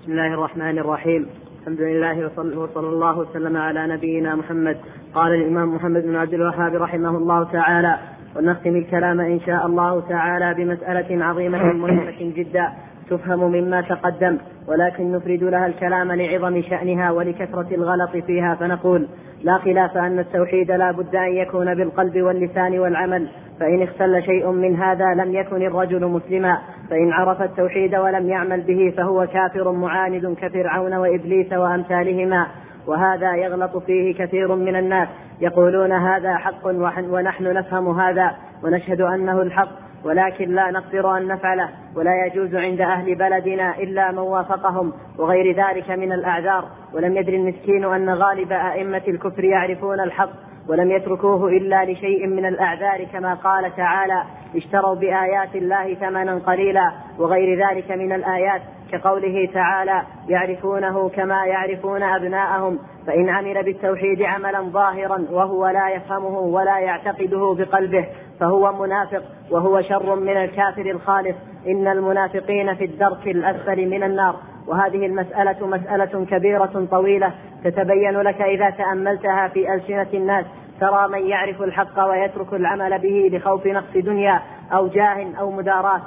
[0.00, 1.26] بسم الله الرحمن الرحيم.
[1.60, 2.26] الحمد لله
[2.56, 4.76] وصلى الله وسلم على نبينا محمد.
[5.14, 7.98] قال الإمام محمد بن عبد الوهاب رحمه الله تعالى
[8.36, 12.72] ونختم الكلام إن شاء الله تعالى بمسألة عظيمة مهمة جدا.
[13.10, 14.38] تفهم مما تقدم
[14.68, 19.08] ولكن نفرد لها الكلام لعظم شأنها ولكثرة الغلط فيها فنقول
[19.42, 23.28] لا خلاف أن التوحيد لا بد أن يكون بالقلب واللسان والعمل
[23.60, 26.58] فإن اختل شيء من هذا لم يكن الرجل مسلما
[26.90, 32.46] فإن عرف التوحيد ولم يعمل به فهو كافر معاند كفرعون وإبليس وأمثالهما
[32.86, 35.08] وهذا يغلط فيه كثير من الناس
[35.40, 36.66] يقولون هذا حق
[37.10, 38.30] ونحن نفهم هذا
[38.64, 39.68] ونشهد أنه الحق
[40.04, 45.90] ولكن لا نقدر أن نفعله ولا يجوز عند أهل بلدنا إلا من وافقهم وغير ذلك
[45.90, 46.64] من الأعذار.
[46.94, 50.30] ولم يدري المسكين أن غالب أئمة الكفر يعرفون الحق
[50.68, 54.22] ولم يتركوه إلا لشيء من الأعذار كما قال تعالى
[54.56, 58.62] اشتروا بآيات الله ثمنا قليلا وغير ذلك من الآيات
[58.92, 66.78] كقوله تعالى يعرفونه كما يعرفون أبناءهم فإن عمل بالتوحيد عملا ظاهرا وهو لا يفهمه ولا
[66.78, 68.06] يعتقده بقلبه
[68.40, 71.36] فهو منافق وهو شر من الكافر الخالص.
[71.66, 74.36] إن المنافقين في الدرك الأسفل من النار.
[74.66, 77.32] وهذه المسألة مسألة كبيرة طويلة
[77.64, 80.44] تتبين لك إذا تأملتها في ألسنة الناس
[80.80, 86.00] ترى من يعرف الحق ويترك العمل به لخوف نقص دنيا أو جاه أو مداراة.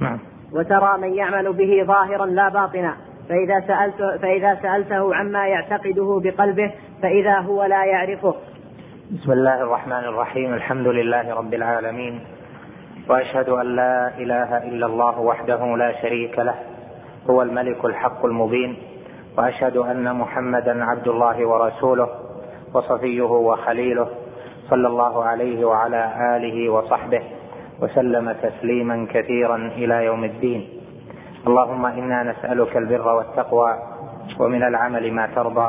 [0.00, 0.18] نعم.
[0.52, 2.94] وترى من يعمل به ظاهرا لا باطنا.
[3.28, 8.34] فإذا سألت فإذا سألته عما يعتقده بقلبه فإذا هو لا يعرفه.
[9.12, 12.20] بسم الله الرحمن الرحيم، الحمد لله رب العالمين،
[13.08, 16.54] وأشهد أن لا إله إلا الله وحده لا شريك له،
[17.30, 18.76] هو الملك الحق المبين،
[19.38, 22.08] وأشهد أن محمدا عبد الله ورسوله
[22.74, 24.08] وصفيه وخليله
[24.70, 27.22] صلى الله عليه وعلى آله وصحبه.
[27.84, 30.68] وسلم تسليما كثيرا إلى يوم الدين.
[31.46, 33.72] اللهم إنا نسألك البر والتقوى
[34.40, 35.68] ومن العمل ما ترضى.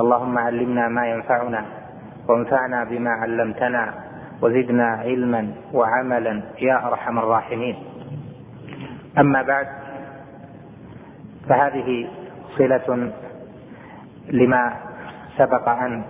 [0.00, 1.64] اللهم علمنا ما ينفعنا
[2.28, 3.94] وانفعنا بما علمتنا
[4.42, 5.42] وزدنا علما
[5.74, 7.76] وعملا يا أرحم الراحمين.
[9.18, 9.68] أما بعد
[11.48, 12.08] فهذه
[12.58, 13.10] صلة
[14.30, 14.62] لما
[15.38, 16.02] سبق أن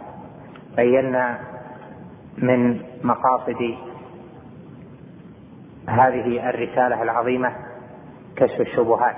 [0.77, 1.39] بينا
[2.39, 2.61] من
[3.05, 3.90] مقاصد
[5.89, 7.53] هذه الرسالة العظيمة
[8.37, 9.17] كشف الشبهات.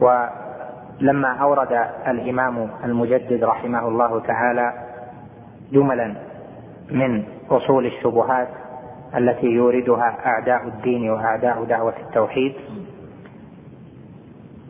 [0.00, 4.72] ولما أورد الإمام المجدد رحمه الله تعالى
[5.72, 6.14] جملا
[6.90, 8.48] من أصول الشبهات
[9.16, 12.54] التي يوردها أعداء الدين وأعداء دعوة التوحيد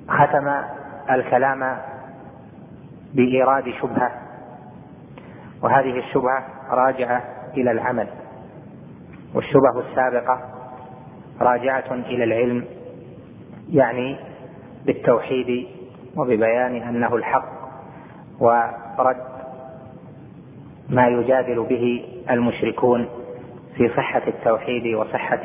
[0.09, 0.63] ختم
[1.11, 1.77] الكلام
[3.15, 4.11] بإيراد شبهة.
[5.63, 7.23] وهذه الشبهة راجعة
[7.57, 8.09] إلى العمل.
[9.35, 10.41] والشبه السابقة
[11.41, 12.65] راجعة إلى العلم
[13.71, 14.17] يعني
[14.87, 15.67] بالتوحيد
[16.17, 17.49] وببيان أنه الحق
[18.41, 19.17] ورد
[20.89, 23.09] ما يجادل به المشركون
[23.77, 25.45] في صحة التوحيد وصحة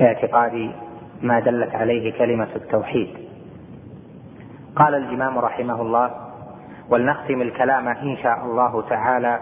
[0.00, 0.70] اعتقاد
[1.22, 3.08] ما دلت عليه كلمة التوحيد.
[4.76, 6.10] قال الإمام رحمه الله
[6.90, 9.40] ولنختم الكلام إن شاء الله تعالى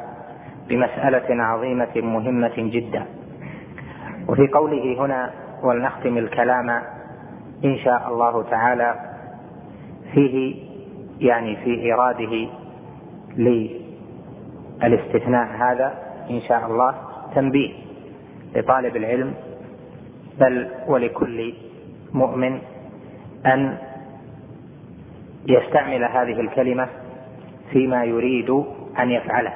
[0.68, 3.06] بمسألة عظيمة مهمة جدا.
[4.28, 5.30] وفي قوله هنا
[5.62, 6.70] ولنختم الكلام
[7.64, 8.94] إن شاء الله تعالى
[10.14, 10.56] فيه
[11.20, 12.48] يعني في ايراده
[14.82, 15.94] للاستثناء هذا
[16.30, 16.94] إن شاء الله
[17.34, 17.72] تنبيه
[18.54, 19.34] لطالب العلم
[20.40, 21.54] بل ولكل
[22.12, 22.58] مؤمن
[23.46, 23.78] أن
[25.46, 26.88] يستعمل هذه الكلمة
[27.72, 28.50] فيما يريد
[28.98, 29.52] أن يفعله.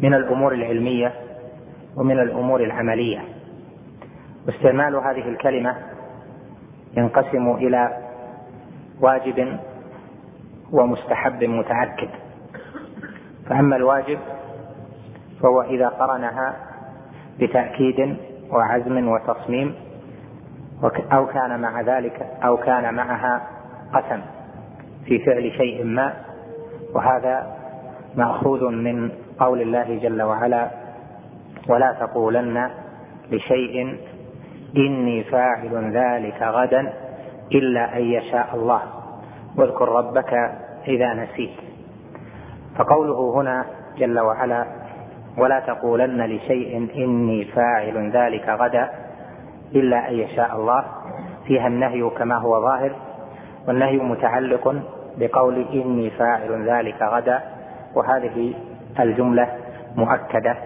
[0.00, 1.12] من الأمور العلمية
[1.96, 3.20] ومن الأمور العملية.
[4.46, 5.76] واستعمال هذه الكلمة
[6.96, 7.98] ينقسم إلى
[9.00, 9.58] واجب
[10.72, 12.08] ومستحب متعكد
[13.48, 14.18] فأما الواجب
[15.42, 16.56] فهو إذا قرنها
[17.40, 18.16] بتأكيد
[18.50, 19.74] وعزم وتصميم
[21.12, 23.42] أو كان مع ذلك أو كان معها
[23.94, 24.20] قسم
[25.04, 26.12] في فعل شيء ما
[26.94, 27.56] وهذا
[28.16, 29.10] مأخوذ من
[29.42, 30.70] قول الله جل وعلا
[31.68, 32.70] ولا تقولن
[33.30, 33.96] لشيء
[34.76, 36.92] إني فاعل ذلك غدا
[37.52, 38.82] إلا أن يشاء الله
[39.56, 40.32] واذكر ربك
[40.88, 41.56] إذا نسيت.
[42.78, 43.64] فقوله هنا
[43.98, 44.66] جل وعلا
[45.38, 48.90] ولا تقولن لشيء إني فاعل ذلك غدا
[49.74, 50.84] إلا أن يشاء الله.
[51.46, 52.92] فيها النهي كما هو ظاهر
[53.68, 54.74] والنهي متعلق
[55.18, 57.40] بقول إني فاعل ذلك غدا
[57.94, 58.54] وهذه
[59.00, 59.48] الجملة
[59.96, 60.56] مؤكدة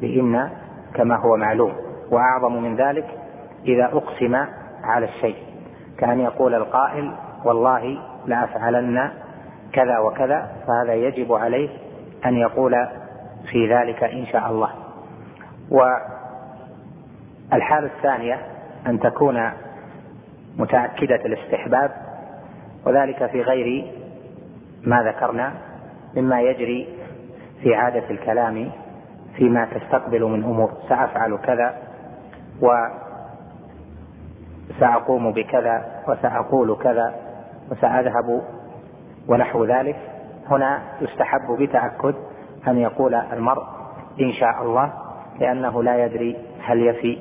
[0.00, 0.50] بإن
[0.94, 1.72] كما هو معلوم
[2.10, 3.06] وأعظم من ذلك
[3.66, 4.34] إذا أقسم
[4.82, 5.36] على الشيء
[5.98, 7.12] كأن يقول القائل
[7.44, 9.10] والله لأفعلن
[9.72, 11.68] كذا وكذا فهذا يجب عليه
[12.26, 12.86] أن يقول
[13.50, 14.68] في ذلك إن شاء الله.
[15.70, 18.38] والحالة الثانية
[18.86, 19.50] أن تكون
[20.58, 21.90] متأكدة الاستحباب
[22.86, 23.92] وذلك في غير
[24.82, 25.52] ما ذكرنا
[26.16, 26.88] مما يجري
[27.62, 28.70] في عادة الكلام
[29.36, 30.70] فيما تستقبل من أمور.
[30.88, 31.74] سأفعل كذا
[34.70, 37.14] وسأقوم بكذا وسأقول كذا
[37.70, 38.42] وسأذهب
[39.28, 39.96] ونحو ذلك.
[40.50, 42.14] هنا يستحب بتأكد
[42.68, 43.62] أن يقول المرء
[44.20, 44.92] إن شاء الله
[45.40, 47.18] لأنه لا يدري هل يفي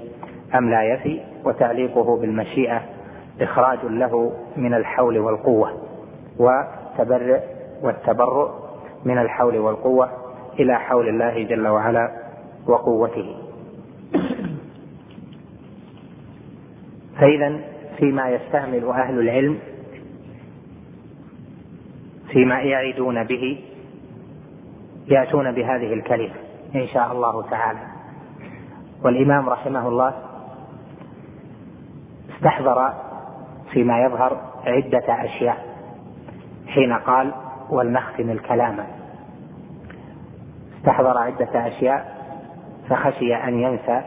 [0.56, 2.82] أم لا يفي وتعليقه بالمشيئة
[3.42, 5.72] إخراج له من الحول والقوة
[6.40, 7.40] وتبرئ
[7.84, 8.50] والتبرؤ
[9.06, 10.10] من الحول والقوة.
[10.60, 12.12] إلى حول الله جل وعلا
[12.68, 13.36] وقوته.
[17.20, 17.60] فإذا
[17.98, 19.60] فيما يستعمل أهل العلم
[22.32, 23.64] فيما يعدون به
[25.08, 26.36] يأتون بهذه الكلمة
[26.76, 27.80] إن شاء الله تعالى.
[29.04, 30.14] والإمام رحمه الله
[32.36, 32.94] استحضر
[33.72, 35.66] فيما يظهر عدة أشياء
[36.68, 37.34] حين قال
[37.70, 38.86] ولنختم الكلام
[40.82, 42.22] استحضر عدة أشياء
[42.90, 44.02] فخشي أن ينسى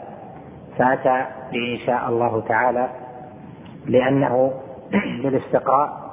[0.78, 2.88] فأتى بإن شاء الله تعالى
[3.86, 4.52] لأنه
[5.22, 6.04] بالاستقراء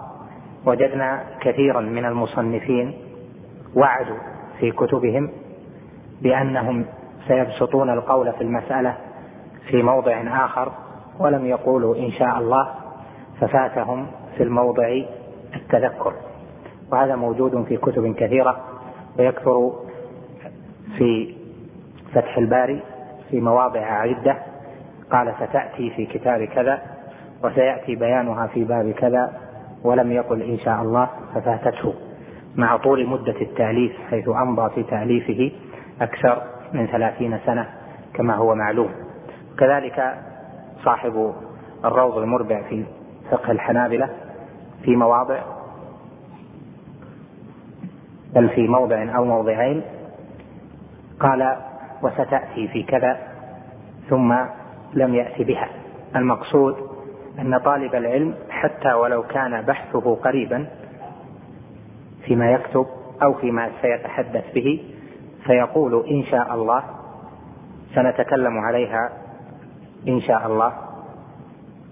[0.66, 2.94] وجدنا كثيرا من المصنفين
[3.76, 4.18] وعدوا
[4.60, 5.32] في كتبهم
[6.22, 6.86] بأنهم
[7.28, 8.96] سيبسطون القول في المسألة
[9.70, 10.72] في موضع آخر
[11.20, 12.68] ولم يقولوا إن شاء الله
[13.40, 14.08] ففاتهم
[14.38, 15.02] في الموضع
[15.56, 16.14] التذكر.
[16.92, 18.58] وهذا موجود في كتب كثيرة
[19.20, 19.72] ويكثر
[20.98, 21.36] في
[22.14, 22.82] فتح الباري
[23.30, 24.38] في مواضع عدة.
[25.12, 26.82] قال ستأتي في كتاب كذا
[27.44, 29.34] وسيأتي بيانها في باب كذا
[29.84, 31.94] ولم يقل إن شاء الله ففاتته.
[32.56, 35.52] مع طول مدة التأليف حيث أمضى في تأليفه
[36.02, 36.42] أكثر
[36.74, 37.70] من ثلاثين سنة
[38.14, 38.90] كما هو معلوم.
[39.60, 40.16] كذلك
[40.84, 41.34] صاحب
[41.86, 42.84] الروض المربع في
[43.32, 44.10] فقه الحنابلة
[44.84, 45.40] في مواضع
[48.36, 49.82] بل في موضع أو موضعين
[51.22, 51.56] قال
[52.02, 53.18] وستأتي في كذا.
[54.10, 54.36] ثم
[54.94, 55.70] لم يأت بها.
[56.16, 56.76] المقصود
[57.40, 60.68] أن طالب العلم حتى ولو كان بحثه قريبا
[62.26, 62.86] فيما يكتب
[63.24, 64.84] أو فيما سيتحدث به
[65.46, 66.84] فيقول إن شاء الله
[67.96, 69.10] سنتكلم عليها
[70.08, 70.74] إن شاء الله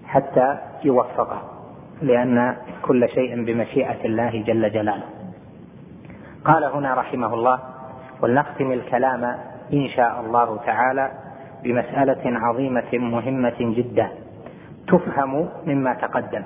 [0.06, 1.42] حتى يوفقه
[2.02, 5.04] لأن كل شيء بمشيئة الله جل جلاله.
[6.44, 7.58] قال هنا رحمه الله
[8.22, 9.24] ولنختم الكلام
[9.72, 11.10] إن شاء الله تعالى
[11.62, 14.08] بمسألة عظيمة مهمة جدا.
[14.88, 16.42] تفهم مما تقدم.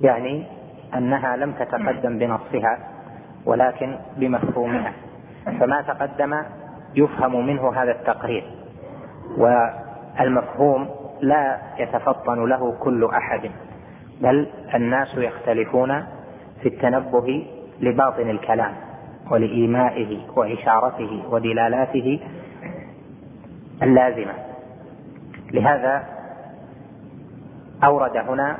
[0.00, 0.46] يعني
[0.94, 2.78] أنها لم تتقدم بنصها
[3.46, 4.92] ولكن بمفهومها.
[5.60, 6.42] فما تقدم
[6.94, 8.44] يفهم منه هذا التقرير.
[9.38, 10.88] والمفهوم
[11.20, 13.50] لا يتفطن له كل أحد
[14.20, 16.04] بل الناس يختلفون
[16.62, 17.46] في التنبه
[17.80, 18.74] لباطن الكلام.
[19.30, 22.20] ولإيمائه وإشارته ودلالاته
[23.82, 24.32] اللازمة.
[25.52, 26.04] لهذا
[27.84, 28.58] أورد هنا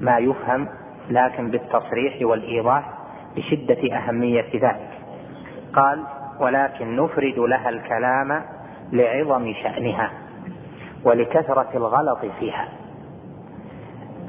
[0.00, 0.68] ما يفهم
[1.10, 2.92] لكن بالتصريح والإيضاح
[3.36, 4.90] بشدة أهمية ذلك.
[5.72, 6.04] قال
[6.40, 8.42] ولكن نفرد لها الكلام
[8.92, 10.10] لعظم شأنها
[11.04, 12.68] ولكثرة الغلط فيها.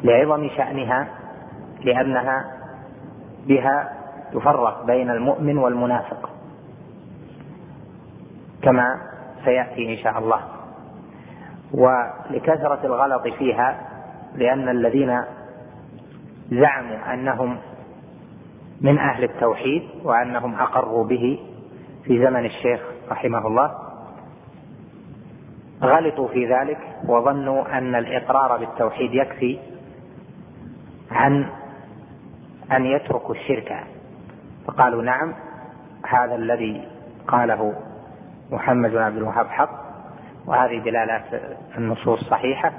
[0.04, 1.08] لعظم شأنها
[1.84, 2.46] لأنها
[3.48, 4.03] بها
[4.34, 6.30] تفرق بين المؤمن والمنافق.
[8.62, 8.98] كما
[9.46, 10.40] سيأتي إن شاء الله.
[11.74, 13.78] ولكثرة الغلط فيها
[14.36, 15.22] لأن الذين
[16.52, 17.58] زعموا أنهم
[18.82, 21.40] من أهل التوحيد وأنهم أقروا به
[22.04, 22.82] في زمن الشيخ
[23.12, 23.72] رحمه الله
[25.84, 26.78] غلطوا في ذلك
[27.08, 29.60] وظنوا أن الإقرار بالتوحيد يكفي
[31.12, 31.50] عن
[32.72, 33.84] أن يتركوا الشرك.
[34.68, 35.34] فقالوا نعم
[36.08, 36.88] هذا الذي
[37.28, 37.74] قاله
[38.52, 39.70] محمد بن عبد الوهاب حق
[40.48, 41.24] وهذه دلالات
[41.78, 42.72] النصوص صحيحة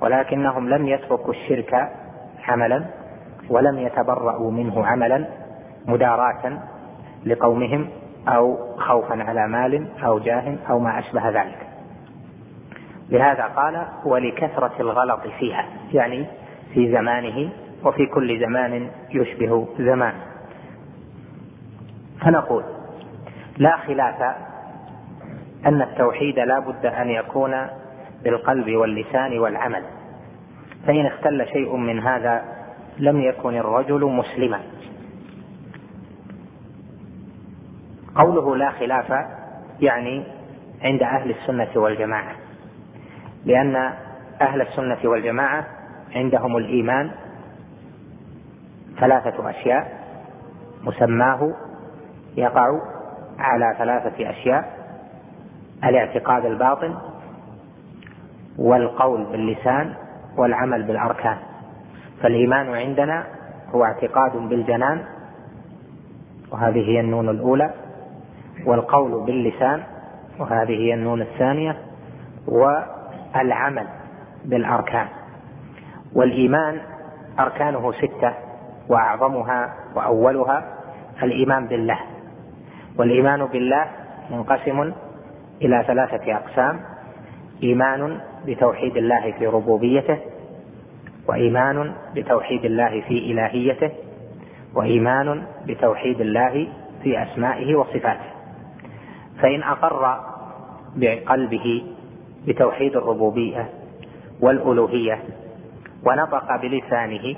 [0.00, 1.88] ولكنهم لم يتركوا الشرك
[2.48, 2.84] عملا
[3.50, 5.26] ولم يتبرأوا منه عملا
[5.86, 6.58] مداراة
[7.24, 7.88] لقومهم
[8.28, 11.68] أو خوفا على مال أو جاه أو ما أشبه ذلك.
[13.10, 16.26] لهذا قال ولكثرة الغلط فيها يعني
[16.74, 17.50] في زمانه
[17.84, 20.12] وفي كل زمان يشبه زمان
[22.20, 22.64] فنقول
[23.58, 24.22] لا خلاف
[25.66, 27.66] أن التوحيد لا بد أن يكون
[28.24, 29.82] بالقلب واللسان والعمل.
[30.86, 32.44] فإن اختل شيء من هذا
[32.98, 34.60] لم يكن الرجل مسلما.
[38.14, 39.26] قوله لا خلاف
[39.80, 40.24] يعني
[40.82, 42.36] عند أهل السنة والجماعة
[43.44, 43.76] لأن
[44.40, 45.66] أهل السنة والجماعة
[46.14, 47.10] عندهم الإيمان
[49.00, 49.98] ثلاثة أشياء
[50.82, 51.54] مسماه
[52.38, 52.80] يقع
[53.38, 54.78] على ثلاثة أشياء
[55.84, 56.94] الاعتقاد الباطن
[58.58, 59.94] والقول باللسان
[60.36, 61.36] والعمل بالأركان.
[62.22, 63.24] فالإيمان عندنا
[63.74, 65.04] هو اعتقاد بالجنان
[66.52, 67.70] وهذه هي النون الأولى
[68.66, 69.82] والقول باللسان
[70.38, 71.76] وهذه هي النون الثانية
[72.46, 73.86] والعمل
[74.44, 75.06] بالأركان.
[76.14, 76.80] والإيمان
[77.40, 78.34] أركانه ستة
[78.88, 80.64] وأعظمها وأولها
[81.22, 81.98] الإيمان بالله.
[82.98, 83.86] والإيمان بالله
[84.30, 84.92] منقسم
[85.62, 86.80] إلى ثلاثة أقسام.
[87.62, 90.18] إيمان بتوحيد الله في ربوبيته
[91.28, 93.90] وإيمان بتوحيد الله في إلهيته
[94.74, 96.68] وإيمان بتوحيد الله
[97.02, 98.30] في أسمائه وصفاته.
[99.42, 100.20] فإن أقر
[100.96, 101.82] بقلبه
[102.46, 103.68] بتوحيد الربوبية
[104.40, 105.18] والألوهية
[106.06, 107.34] ونطق بلسانه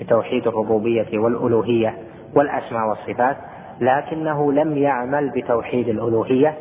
[0.00, 1.98] بتوحيد الربوبية والألوهية
[2.34, 3.36] والأسماء والصفات
[3.82, 6.54] لكنه لم يعمل بتوحيد الألوهية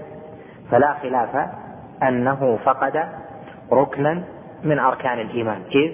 [0.72, 1.48] فلا خلاف
[2.04, 3.04] أنه فقد
[3.72, 4.24] ركنا
[4.64, 5.62] من أركان الإيمان.
[5.76, 5.92] إذ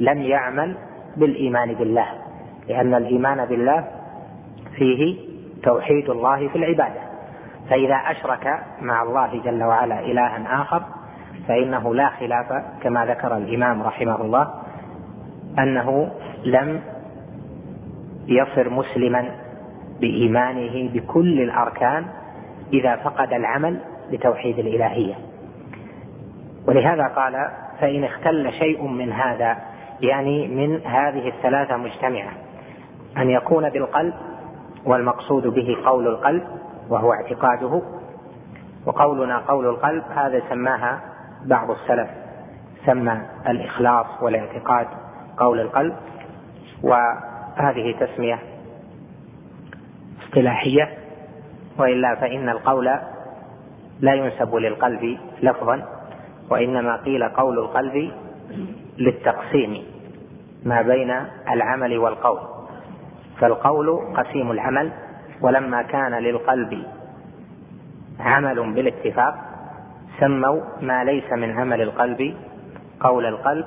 [0.00, 0.74] لم يعمل
[1.16, 2.06] بالإيمان بالله
[2.68, 3.84] لأن الإيمان بالله
[4.76, 5.16] فيه
[5.62, 7.00] توحيد الله في العبادة.
[7.70, 10.82] فإذا أشرك مع الله جل وعلا إلها آخر
[11.48, 14.54] فإنه لا خلاف كما ذكر الإمام رحمه الله
[15.58, 16.10] أنه
[16.44, 16.80] لم
[18.28, 19.45] يصر مسلما
[20.00, 22.06] بإيمانه بكل الأركان
[22.72, 23.80] إذا فقد العمل
[24.12, 25.14] بتوحيد الإلهية.
[26.68, 27.48] ولهذا قال
[27.80, 29.56] فإن اختل شيء من هذا
[30.00, 32.32] يعني من هذه الثلاثة مجتمعة
[33.16, 34.14] أن يكون بالقلب
[34.84, 36.44] والمقصود به قول القلب
[36.88, 37.82] وهو اعتقاده
[38.86, 41.00] وقولنا قول القلب هذا سماها
[41.44, 42.08] بعض السلف
[42.86, 44.86] سمى الإخلاص والاعتقاد
[45.38, 45.96] قول القلب
[46.82, 48.38] وهذه تسمية
[50.26, 50.88] اصطلاحية
[51.78, 52.84] وإلا فإن القول
[54.00, 55.82] لا ينسب للقلب لفظا
[56.50, 58.12] وإنما قيل قول القلب
[58.98, 59.82] للتقسيم
[60.64, 61.10] ما بين
[61.50, 62.38] العمل والقول.
[63.40, 64.92] فالقول قسيم العمل
[65.40, 66.82] ولما كان للقلب
[68.20, 69.34] عمل بالاتفاق
[70.20, 72.34] سموا ما ليس من عمل القلب
[73.00, 73.66] قول القلب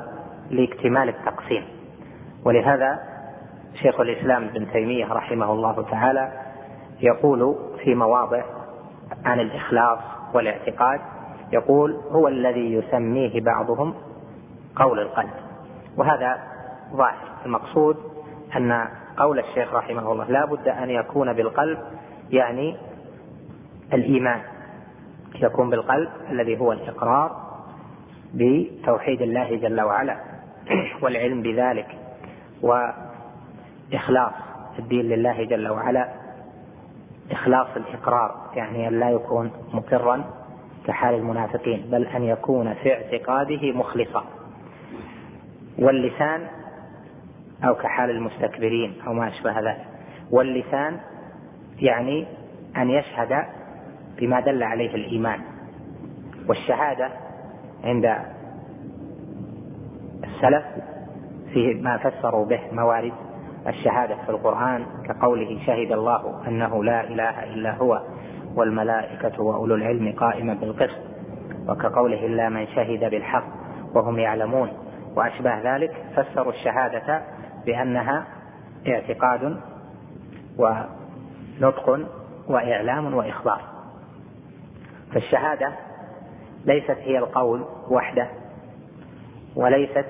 [0.52, 1.64] لاكتمال التقسيم.
[2.46, 3.00] ولهذا
[3.82, 6.32] شيخ الإسلام ابن تيمية رحمه الله تعالى
[7.02, 8.44] يقول في مواضع
[9.26, 10.00] عن الإخلاص
[10.34, 11.02] والاعتقاد
[11.54, 13.94] يقول هو الذي يسميه بعضهم
[14.76, 15.34] قول القلب.
[15.98, 16.38] وهذا
[16.94, 17.30] ظاهر.
[17.46, 17.98] المقصود
[18.56, 21.80] أن قول الشيخ رحمه الله لا بد أن يكون بالقلب
[22.30, 22.78] يعني
[23.94, 24.42] الإيمان.
[25.36, 27.50] يكون بالقلب الذي هو الإقرار
[28.34, 30.18] بتوحيد الله جل وعلا
[31.02, 31.98] والعلم بذلك
[32.62, 34.34] وإخلاص
[34.80, 36.19] الدين لله جل وعلا.
[37.32, 40.24] إخلاص الإقرار يعني أن لا يكون مقرا
[40.88, 44.24] كحال المنافقين بل أن يكون في اعتقاده مخلصا.
[45.80, 46.48] واللسان
[47.64, 49.86] أو كحال المستكبرين أو ما أشبه ذلك.
[50.32, 51.00] واللسان
[51.80, 52.28] يعني
[52.78, 53.46] أن يشهد
[54.18, 55.40] بما دل عليه الإيمان.
[56.48, 57.10] والشهادة
[57.84, 58.16] عند
[60.24, 60.66] السلف
[61.54, 63.14] في ما فسروا به موارد
[63.70, 68.02] الشهادة في القرآن كقوله شهد الله أنه لا إله إلا هو
[68.56, 71.00] والملائكة وأولو العلم قائما بالقسط
[71.68, 73.44] وكقوله إلا من شهد بالحق
[73.96, 74.70] وهم يعلمون.
[75.16, 77.22] وأشباه ذلك فسروا الشهادة
[77.66, 78.26] بأنها
[78.88, 79.58] اعتقاد
[80.58, 82.00] ونطق
[82.48, 83.62] وإعلام وإخبار.
[85.14, 85.72] فالشهادة
[86.66, 88.28] ليست هي القول وحده
[89.56, 90.06] وليست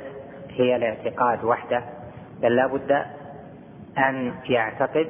[0.49, 1.84] هي الاعتقاد وحده
[2.41, 3.06] بل لا بد
[3.99, 5.09] أن يعتقد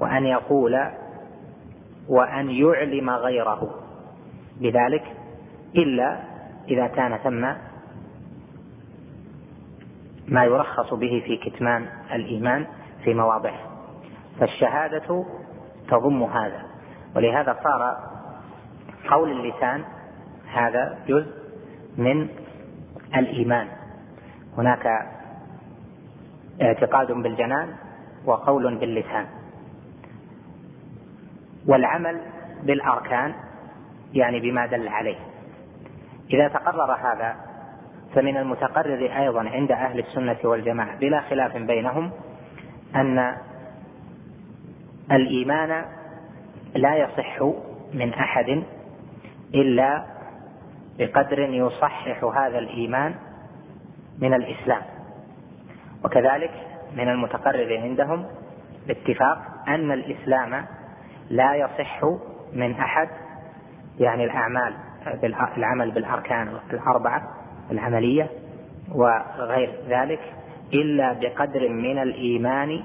[0.00, 0.80] وأن يقول
[2.08, 3.70] وأن يعلم غيره.
[4.60, 5.04] بذلك
[5.76, 6.18] إلا
[6.68, 7.40] إذا كان ثم
[10.28, 12.66] ما يرخص به في كتمان الإيمان
[13.04, 13.60] في مواضعه.
[14.40, 15.24] فالشهادة
[15.88, 16.62] تضم هذا
[17.16, 17.96] ولهذا صار
[19.10, 19.84] قول اللسان
[20.52, 21.32] هذا جزء
[21.96, 22.28] من
[23.16, 23.68] الإيمان.
[24.58, 25.06] هناك
[26.62, 27.74] اعتقاد بالجنان
[28.24, 29.26] وقول باللسان.
[31.66, 32.20] والعمل
[32.62, 33.34] بالأركان
[34.12, 35.18] يعني بما دل عليه.
[36.30, 37.36] إذا تقرر هذا
[38.14, 42.10] فمن المتقرر أيضا عند أهل السنة والجماعة بلا خلاف بينهم
[42.94, 43.36] أن
[45.12, 45.84] الإيمان
[46.74, 47.42] لا يصح
[47.94, 48.62] من أحد
[49.54, 50.04] إلا
[50.98, 53.14] بقدر يصحح هذا الإيمان
[54.18, 54.82] من الإسلام.
[56.04, 56.50] وكذلك
[56.96, 58.26] من المتقرر عندهم
[58.86, 59.38] باتفاق
[59.68, 60.64] أن الإسلام
[61.30, 62.04] لا يصح
[62.52, 63.08] من أحد
[63.98, 64.74] يعني الأعمال
[65.56, 67.22] العمل بالأركان الأربعة
[67.70, 68.30] العملية
[68.94, 70.20] وغير ذلك
[70.72, 72.82] إلا بقدر من الإيمان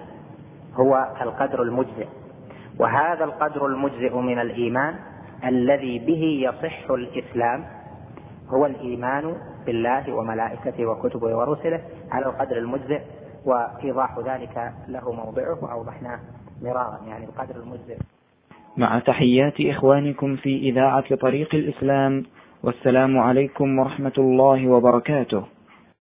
[0.74, 2.08] هو القدر المجزئ.
[2.80, 4.96] وهذا القدر المجزئ من الإيمان
[5.46, 7.66] الذي به يصح الإسلام
[8.50, 9.36] هو الإيمان
[9.68, 11.82] بالله وملائكته وكتبه ورسله
[12.12, 13.02] على القدر المجزئ
[13.46, 16.20] وإيضاح ذلك له موضعه وأوضحناه
[16.62, 17.98] مرارا يعني القدر المجزئ.
[18.78, 22.24] مع تحيات إخوانكم في إذاعة طريق الإسلام
[22.64, 25.57] والسلام عليكم ورحمة الله وبركاته.